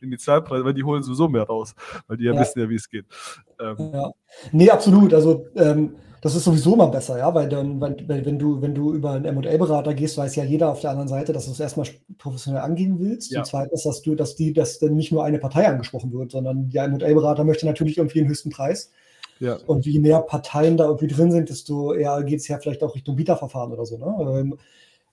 Initialpreis, 0.00 0.64
weil 0.64 0.74
die 0.74 0.84
holen 0.84 1.02
sowieso 1.02 1.28
mehr 1.28 1.44
raus, 1.44 1.74
weil 2.06 2.16
die 2.16 2.24
ja, 2.24 2.34
ja. 2.34 2.40
wissen 2.40 2.60
ja, 2.60 2.68
wie 2.68 2.74
es 2.74 2.88
geht. 2.88 3.06
Ähm. 3.60 3.76
Ja. 3.92 4.10
Nee, 4.52 4.70
absolut. 4.70 5.14
Also 5.14 5.46
ähm, 5.56 5.96
das 6.22 6.34
ist 6.34 6.44
sowieso 6.44 6.76
mal 6.76 6.86
besser, 6.86 7.18
ja, 7.18 7.34
weil 7.34 7.48
dann, 7.48 7.80
wenn, 7.80 8.06
wenn 8.06 8.38
du, 8.38 8.60
wenn 8.60 8.74
du 8.74 8.92
über 8.92 9.12
einen 9.12 9.34
MA-Berater 9.34 9.94
gehst, 9.94 10.18
weiß 10.18 10.36
ja 10.36 10.44
jeder 10.44 10.70
auf 10.70 10.80
der 10.80 10.90
anderen 10.90 11.08
Seite, 11.08 11.32
dass 11.32 11.46
du 11.46 11.52
es 11.52 11.60
erstmal 11.60 11.86
professionell 12.18 12.60
angehen 12.60 13.00
willst. 13.00 13.32
Ja. 13.32 13.40
Und 13.40 13.46
zweitens, 13.46 13.84
dass 13.84 14.02
du, 14.02 14.14
dass 14.14 14.36
die, 14.36 14.52
dass 14.52 14.78
dann 14.78 14.94
nicht 14.94 15.12
nur 15.12 15.24
eine 15.24 15.38
Partei 15.38 15.66
angesprochen 15.66 16.12
wird, 16.12 16.32
sondern 16.32 16.68
der 16.68 16.88
MA-Berater 16.88 17.44
möchte 17.44 17.64
natürlich 17.64 17.96
irgendwie 17.96 18.18
den 18.18 18.28
höchsten 18.28 18.50
Preis. 18.50 18.90
Ja. 19.38 19.56
Und 19.66 19.86
je 19.86 19.98
mehr 19.98 20.20
Parteien 20.20 20.76
da 20.76 20.84
irgendwie 20.84 21.06
drin 21.06 21.32
sind, 21.32 21.48
desto 21.48 21.94
eher 21.94 22.22
geht 22.24 22.40
es 22.40 22.48
ja 22.48 22.58
vielleicht 22.58 22.82
auch 22.82 22.94
Richtung 22.94 23.16
Bieterverfahren 23.16 23.72
oder 23.72 23.86
so. 23.86 23.96
Ne? 23.96 24.58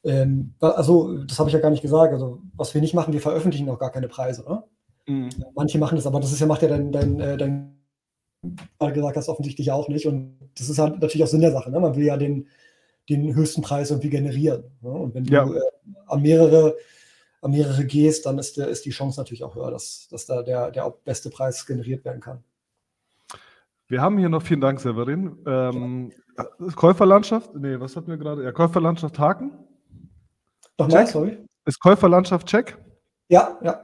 Ähm, 0.03 0.53
also, 0.59 1.23
das 1.23 1.39
habe 1.39 1.49
ich 1.49 1.53
ja 1.53 1.59
gar 1.59 1.71
nicht 1.71 1.81
gesagt. 1.81 2.13
Also, 2.13 2.41
was 2.55 2.73
wir 2.73 2.81
nicht 2.81 2.93
machen, 2.93 3.13
wir 3.13 3.21
veröffentlichen 3.21 3.65
noch 3.65 3.79
gar 3.79 3.91
keine 3.91 4.07
Preise. 4.07 4.43
Ne? 4.47 4.63
Mhm. 5.07 5.29
Manche 5.55 5.79
machen 5.79 5.95
das, 5.95 6.05
aber 6.07 6.19
das 6.19 6.31
ist 6.31 6.39
ja, 6.39 6.47
macht 6.47 6.61
ja 6.61 6.67
dein, 6.67 6.91
dein, 6.91 7.19
äh, 7.19 7.37
dein 7.37 7.77
gerade 8.79 8.93
gesagt 8.93 9.17
hast, 9.17 9.29
offensichtlich 9.29 9.71
auch 9.71 9.87
nicht. 9.87 10.07
Und 10.07 10.37
das 10.57 10.69
ist 10.69 10.79
halt 10.79 10.99
natürlich 10.99 11.23
auch 11.23 11.29
Sinn 11.29 11.41
der 11.41 11.51
Sache. 11.51 11.71
Ne? 11.71 11.79
Man 11.79 11.95
will 11.95 12.05
ja 12.05 12.17
den, 12.17 12.47
den 13.09 13.35
höchsten 13.35 13.61
Preis 13.61 13.89
irgendwie 13.89 14.09
generieren. 14.09 14.65
Ne? 14.81 14.89
Und 14.89 15.15
wenn 15.15 15.23
du 15.25 15.33
ja. 15.33 15.45
äh, 15.45 15.59
an, 16.07 16.21
mehrere, 16.21 16.75
an 17.41 17.51
mehrere 17.51 17.85
gehst, 17.85 18.25
dann 18.25 18.37
ist, 18.37 18.57
der, 18.57 18.67
ist 18.67 18.85
die 18.85 18.91
Chance 18.91 19.19
natürlich 19.19 19.43
auch 19.43 19.55
höher, 19.55 19.71
dass, 19.71 20.07
dass 20.09 20.25
da 20.25 20.43
der, 20.43 20.71
der 20.71 20.93
beste 21.03 21.29
Preis 21.29 21.65
generiert 21.65 22.05
werden 22.05 22.21
kann. 22.21 22.43
Wir 23.87 24.01
haben 24.01 24.17
hier 24.17 24.29
noch, 24.29 24.43
vielen 24.43 24.61
Dank, 24.61 24.81
Severin. 24.81 25.37
Ähm, 25.45 26.11
ja. 26.37 26.45
Käuferlandschaft, 26.75 27.55
nee, 27.55 27.79
was 27.79 27.95
hatten 27.95 28.09
wir 28.09 28.17
gerade? 28.17 28.43
Ja, 28.43 28.51
Käuferlandschaft 28.51 29.17
Haken. 29.17 29.51
Nochmal, 30.77 31.03
check. 31.03 31.13
sorry. 31.13 31.37
Ist 31.65 31.79
Käuferlandschaft 31.79 32.47
check? 32.47 32.77
Ja, 33.29 33.57
ja. 33.61 33.81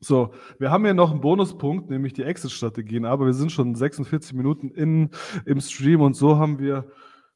So, 0.00 0.32
wir 0.58 0.70
haben 0.70 0.84
hier 0.84 0.94
noch 0.94 1.10
einen 1.10 1.20
Bonuspunkt, 1.20 1.88
nämlich 1.88 2.12
die 2.12 2.24
Exit-Strategien, 2.24 3.06
aber 3.06 3.26
wir 3.26 3.32
sind 3.32 3.50
schon 3.50 3.74
46 3.74 4.34
Minuten 4.34 4.70
in, 4.70 5.10
im 5.46 5.60
Stream 5.60 6.02
und 6.02 6.14
so 6.14 6.36
haben 6.36 6.58
wir 6.58 6.84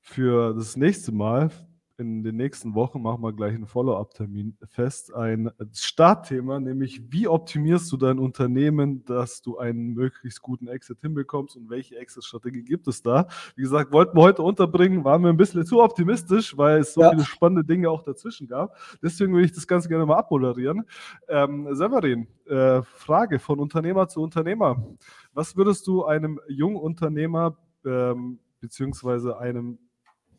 für 0.00 0.54
das 0.54 0.76
nächste 0.76 1.12
Mal 1.12 1.50
in 1.98 2.22
den 2.22 2.36
nächsten 2.36 2.74
Wochen 2.74 3.02
machen 3.02 3.22
wir 3.22 3.32
gleich 3.32 3.54
einen 3.54 3.66
Follow-up-Termin 3.66 4.56
fest. 4.68 5.12
Ein 5.12 5.50
Startthema, 5.72 6.60
nämlich 6.60 7.02
wie 7.10 7.26
optimierst 7.26 7.90
du 7.90 7.96
dein 7.96 8.20
Unternehmen, 8.20 9.04
dass 9.04 9.42
du 9.42 9.58
einen 9.58 9.94
möglichst 9.94 10.40
guten 10.40 10.68
Exit 10.68 11.00
hinbekommst 11.00 11.56
und 11.56 11.68
welche 11.70 11.98
Exit-Strategie 11.98 12.62
gibt 12.62 12.86
es 12.86 13.02
da? 13.02 13.26
Wie 13.56 13.62
gesagt, 13.62 13.92
wollten 13.92 14.16
wir 14.16 14.22
heute 14.22 14.42
unterbringen, 14.42 15.02
waren 15.04 15.22
wir 15.22 15.30
ein 15.30 15.36
bisschen 15.36 15.66
zu 15.66 15.82
optimistisch, 15.82 16.56
weil 16.56 16.78
es 16.80 16.94
so 16.94 17.00
ja. 17.00 17.10
viele 17.10 17.24
spannende 17.24 17.64
Dinge 17.64 17.90
auch 17.90 18.04
dazwischen 18.04 18.46
gab. 18.46 18.76
Deswegen 19.02 19.32
würde 19.32 19.46
ich 19.46 19.52
das 19.52 19.66
Ganze 19.66 19.88
gerne 19.88 20.06
mal 20.06 20.18
abmoderieren. 20.18 20.84
Ähm, 21.26 21.74
Severin, 21.74 22.28
äh, 22.46 22.80
Frage 22.82 23.40
von 23.40 23.58
Unternehmer 23.58 24.06
zu 24.06 24.22
Unternehmer. 24.22 24.86
Was 25.32 25.56
würdest 25.56 25.84
du 25.88 26.04
einem 26.04 26.40
jungen 26.46 26.76
Unternehmer 26.76 27.56
ähm, 27.84 28.38
beziehungsweise 28.60 29.38
einem 29.38 29.78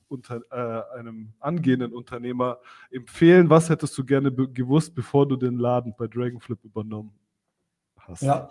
unter, 0.10 0.42
äh, 0.52 0.98
einem 1.00 1.34
angehenden 1.40 1.94
Unternehmer 1.94 2.60
empfehlen? 2.92 3.50
Was 3.50 3.70
hättest 3.70 3.98
du 3.98 4.04
gerne 4.04 4.32
be 4.32 4.50
gewusst, 4.50 4.96
bevor 4.96 5.28
du 5.28 5.36
den 5.36 5.58
Laden 5.58 5.94
bei 5.98 6.08
Dragonflip 6.08 6.64
übernommen 6.64 7.14
hast? 7.98 8.22
Ja, 8.24 8.50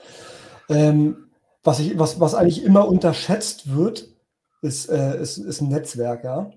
ähm, 0.69 1.29
was, 1.63 1.81
ich, 1.81 1.99
was, 1.99 2.21
was 2.21 2.35
eigentlich 2.35 2.65
immer 2.65 2.89
unterschätzt 2.89 3.75
wird, 3.75 4.09
ist, 4.63 4.89
äh, 4.89 5.21
ist, 5.21 5.39
ist 5.39 5.61
ein 5.61 5.69
Netzwerk, 5.69 6.25
ja. 6.25 6.51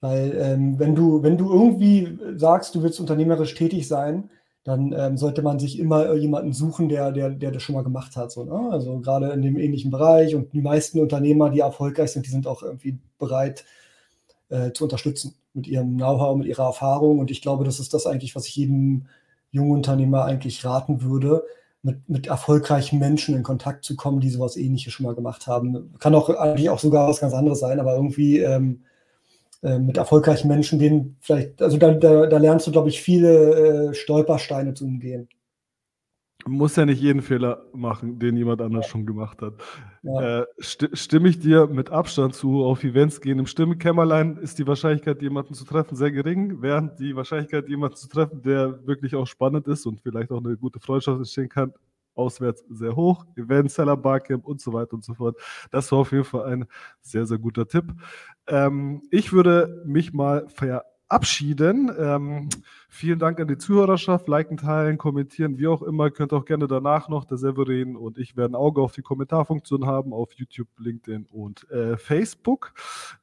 Weil 0.00 0.36
ähm, 0.36 0.78
wenn, 0.78 0.94
du, 0.94 1.22
wenn 1.22 1.38
du 1.38 1.52
irgendwie 1.52 2.18
sagst, 2.36 2.74
du 2.74 2.82
willst 2.82 2.98
unternehmerisch 2.98 3.54
tätig 3.54 3.86
sein, 3.86 4.30
dann 4.64 4.92
ähm, 4.96 5.16
sollte 5.16 5.42
man 5.42 5.58
sich 5.58 5.78
immer 5.78 6.14
jemanden 6.14 6.52
suchen, 6.52 6.88
der, 6.88 7.10
der, 7.10 7.30
der 7.30 7.50
das 7.50 7.62
schon 7.62 7.74
mal 7.74 7.82
gemacht 7.82 8.16
hat. 8.16 8.30
So, 8.30 8.44
ne? 8.44 8.70
Also 8.70 9.00
gerade 9.00 9.30
in 9.32 9.42
dem 9.42 9.56
ähnlichen 9.56 9.90
Bereich 9.90 10.34
und 10.34 10.52
die 10.52 10.60
meisten 10.60 11.00
Unternehmer, 11.00 11.50
die 11.50 11.60
erfolgreich 11.60 12.12
sind, 12.12 12.26
die 12.26 12.30
sind 12.30 12.46
auch 12.46 12.62
irgendwie 12.62 12.98
bereit, 13.18 13.64
äh, 14.52 14.72
zu 14.72 14.84
unterstützen 14.84 15.34
mit 15.54 15.66
ihrem 15.66 15.96
Know-how, 15.96 16.36
mit 16.36 16.46
ihrer 16.46 16.66
Erfahrung. 16.66 17.18
Und 17.18 17.30
ich 17.30 17.42
glaube, 17.42 17.64
das 17.64 17.80
ist 17.80 17.94
das 17.94 18.06
eigentlich, 18.06 18.36
was 18.36 18.46
ich 18.46 18.56
jedem 18.56 19.06
jungen 19.50 19.72
Unternehmer 19.72 20.24
eigentlich 20.24 20.64
raten 20.64 21.02
würde, 21.02 21.42
mit, 21.82 22.08
mit 22.08 22.26
erfolgreichen 22.28 22.98
Menschen 22.98 23.34
in 23.34 23.42
Kontakt 23.42 23.84
zu 23.84 23.96
kommen, 23.96 24.20
die 24.20 24.30
sowas 24.30 24.56
ähnliches 24.56 24.92
schon 24.92 25.06
mal 25.06 25.14
gemacht 25.14 25.46
haben. 25.46 25.94
Kann 25.98 26.14
auch 26.14 26.30
eigentlich 26.30 26.70
auch 26.70 26.78
sogar 26.78 27.08
was 27.08 27.20
ganz 27.20 27.34
anderes 27.34 27.58
sein, 27.58 27.80
aber 27.80 27.96
irgendwie 27.96 28.38
ähm, 28.38 28.82
äh, 29.62 29.78
mit 29.78 29.96
erfolgreichen 29.96 30.48
Menschen, 30.48 30.78
denen 30.78 31.16
vielleicht, 31.20 31.60
also 31.60 31.78
da, 31.78 31.92
da, 31.92 32.26
da 32.26 32.38
lernst 32.38 32.66
du, 32.66 32.72
glaube 32.72 32.88
ich, 32.88 33.02
viele 33.02 33.90
äh, 33.90 33.94
Stolpersteine 33.94 34.74
zu 34.74 34.84
umgehen 34.84 35.28
muss 36.46 36.76
ja 36.76 36.86
nicht 36.86 37.00
jeden 37.00 37.22
Fehler 37.22 37.66
machen, 37.72 38.18
den 38.18 38.36
jemand 38.36 38.60
anders 38.60 38.86
ja. 38.86 38.90
schon 38.90 39.06
gemacht 39.06 39.42
hat. 39.42 39.54
Ja. 40.02 40.40
Äh, 40.40 40.46
sti 40.58 40.88
stimme 40.94 41.28
ich 41.28 41.38
dir 41.38 41.66
mit 41.66 41.90
Abstand 41.90 42.34
zu, 42.34 42.64
auf 42.64 42.82
Events 42.84 43.20
gehen 43.20 43.38
im 43.38 43.46
Stimmkämmerlein 43.46 44.36
ist 44.36 44.58
die 44.58 44.66
Wahrscheinlichkeit, 44.66 45.22
jemanden 45.22 45.54
zu 45.54 45.64
treffen, 45.64 45.96
sehr 45.96 46.10
gering, 46.10 46.60
während 46.60 46.98
die 46.98 47.14
Wahrscheinlichkeit, 47.14 47.68
jemanden 47.68 47.96
zu 47.96 48.08
treffen, 48.08 48.42
der 48.42 48.86
wirklich 48.86 49.14
auch 49.14 49.26
spannend 49.26 49.68
ist 49.68 49.86
und 49.86 50.00
vielleicht 50.00 50.30
auch 50.30 50.44
eine 50.44 50.56
gute 50.56 50.80
Freundschaft 50.80 51.18
entstehen 51.18 51.48
kann, 51.48 51.72
auswärts 52.14 52.64
sehr 52.68 52.94
hoch. 52.94 53.24
Event, 53.36 53.70
Seller 53.70 53.96
Barcamp 53.96 54.46
und 54.46 54.60
so 54.60 54.72
weiter 54.72 54.94
und 54.94 55.04
so 55.04 55.14
fort. 55.14 55.36
Das 55.70 55.90
war 55.92 56.00
auf 56.00 56.12
jeden 56.12 56.24
Fall 56.24 56.44
ein 56.52 56.66
sehr, 57.00 57.26
sehr 57.26 57.38
guter 57.38 57.66
Tipp. 57.66 57.84
Ähm, 58.46 59.02
ich 59.10 59.32
würde 59.32 59.82
mich 59.86 60.12
mal 60.12 60.48
ver 60.48 60.84
verabschieden. 61.12 61.92
Ähm, 61.98 62.48
vielen 62.88 63.18
Dank 63.18 63.38
an 63.38 63.46
die 63.46 63.58
Zuhörerschaft. 63.58 64.28
Liken, 64.28 64.56
teilen, 64.56 64.96
kommentieren, 64.96 65.58
wie 65.58 65.66
auch 65.66 65.82
immer. 65.82 66.10
Könnt 66.10 66.32
auch 66.32 66.46
gerne 66.46 66.66
danach 66.66 67.10
noch, 67.10 67.26
der 67.26 67.36
Severin 67.36 67.96
und 67.96 68.16
ich 68.16 68.34
werden 68.34 68.54
Auge 68.54 68.80
auf 68.80 68.92
die 68.92 69.02
Kommentarfunktion 69.02 69.86
haben 69.86 70.14
auf 70.14 70.32
YouTube, 70.32 70.68
LinkedIn 70.78 71.26
und 71.30 71.70
äh, 71.70 71.98
Facebook. 71.98 72.72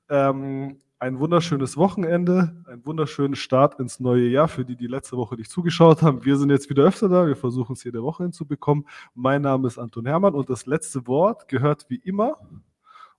Ähm, 0.07 0.77
ein 0.99 1.17
wunderschönes 1.19 1.77
Wochenende, 1.77 2.63
einen 2.67 2.85
wunderschönen 2.85 3.35
Start 3.35 3.79
ins 3.79 3.99
neue 3.99 4.27
Jahr 4.27 4.49
für 4.49 4.65
die, 4.65 4.75
die 4.75 4.85
letzte 4.85 5.17
Woche 5.17 5.33
nicht 5.33 5.49
zugeschaut 5.49 6.03
haben. 6.03 6.23
Wir 6.23 6.37
sind 6.37 6.51
jetzt 6.51 6.69
wieder 6.69 6.83
öfter 6.83 7.09
da. 7.09 7.25
Wir 7.25 7.37
versuchen 7.37 7.73
es 7.73 7.83
jede 7.83 8.03
Woche 8.03 8.21
hinzubekommen. 8.21 8.85
Mein 9.15 9.41
Name 9.41 9.65
ist 9.65 9.79
Anton 9.79 10.05
Hermann 10.05 10.35
und 10.35 10.47
das 10.47 10.67
letzte 10.67 11.07
Wort 11.07 11.47
gehört 11.47 11.89
wie 11.89 12.01
immer 12.03 12.37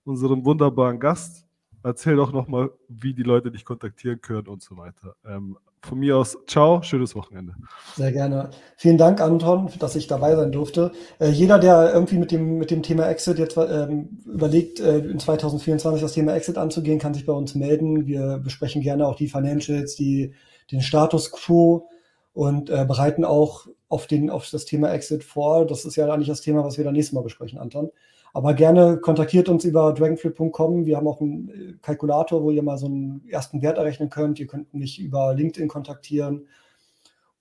unserem 0.05 0.45
wunderbaren 0.45 0.99
Gast, 0.99 1.45
erzähl 1.83 2.15
doch 2.15 2.31
nochmal, 2.31 2.71
wie 2.87 3.13
die 3.13 3.23
Leute 3.23 3.51
dich 3.51 3.65
kontaktieren 3.65 4.21
können 4.21 4.47
und 4.47 4.61
so 4.61 4.77
weiter. 4.77 5.15
Ähm, 5.25 5.57
von 5.83 5.97
mir 5.97 6.15
aus, 6.15 6.37
ciao, 6.45 6.83
schönes 6.83 7.15
Wochenende. 7.15 7.55
Sehr 7.95 8.11
gerne. 8.11 8.51
Vielen 8.77 8.99
Dank, 8.99 9.19
Anton, 9.19 9.67
dass 9.79 9.95
ich 9.95 10.05
dabei 10.05 10.35
sein 10.35 10.51
durfte. 10.51 10.91
Äh, 11.19 11.29
jeder, 11.29 11.57
der 11.57 11.91
irgendwie 11.91 12.19
mit 12.19 12.31
dem, 12.31 12.59
mit 12.59 12.69
dem 12.69 12.83
Thema 12.83 13.07
Exit 13.07 13.39
jetzt 13.39 13.57
ähm, 13.57 14.19
überlegt, 14.25 14.79
äh, 14.79 14.99
in 14.99 15.19
2024 15.19 16.01
das 16.01 16.13
Thema 16.13 16.35
Exit 16.35 16.59
anzugehen, 16.59 16.99
kann 16.99 17.15
sich 17.15 17.25
bei 17.25 17.33
uns 17.33 17.55
melden. 17.55 18.05
Wir 18.05 18.37
besprechen 18.37 18.83
gerne 18.83 19.07
auch 19.07 19.15
die 19.15 19.27
Financials, 19.27 19.95
die, 19.95 20.35
den 20.71 20.81
Status 20.81 21.31
quo 21.31 21.87
und 22.33 22.69
äh, 22.69 22.85
bereiten 22.85 23.25
auch 23.25 23.67
auf, 23.89 24.05
den, 24.05 24.29
auf 24.29 24.47
das 24.51 24.65
Thema 24.65 24.93
Exit 24.93 25.23
vor. 25.23 25.65
Das 25.65 25.83
ist 25.83 25.95
ja 25.95 26.11
eigentlich 26.11 26.27
das 26.27 26.41
Thema, 26.41 26.63
was 26.63 26.77
wir 26.77 26.85
dann 26.85 26.93
nächstes 26.93 27.13
Mal 27.13 27.23
besprechen, 27.23 27.57
Anton. 27.57 27.89
Aber 28.33 28.53
gerne 28.53 28.97
kontaktiert 28.97 29.49
uns 29.49 29.65
über 29.65 29.93
dragonflip.com. 29.93 30.85
Wir 30.85 30.97
haben 30.97 31.07
auch 31.07 31.19
einen 31.19 31.49
äh, 31.49 31.73
Kalkulator, 31.81 32.43
wo 32.43 32.51
ihr 32.51 32.63
mal 32.63 32.77
so 32.77 32.85
einen 32.85 33.27
ersten 33.27 33.61
Wert 33.61 33.77
errechnen 33.77 34.09
könnt. 34.09 34.39
Ihr 34.39 34.47
könnt 34.47 34.73
mich 34.73 34.99
über 34.99 35.33
LinkedIn 35.33 35.67
kontaktieren. 35.67 36.47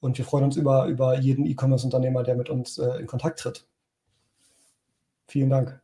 Und 0.01 0.18
wir 0.18 0.24
freuen 0.24 0.45
uns 0.45 0.57
über, 0.57 0.86
über 0.86 1.18
jeden 1.18 1.47
E-Commerce-Unternehmer, 1.47 2.22
der 2.22 2.34
mit 2.34 2.51
uns 2.51 2.78
äh, 2.78 2.99
in 2.99 3.07
Kontakt 3.07 3.38
tritt. 3.38 3.66
Vielen 5.28 5.51
Dank. 5.51 5.80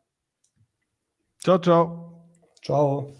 Ciao, 1.39 1.57
ciao. 1.59 2.25
Ciao. 2.61 3.13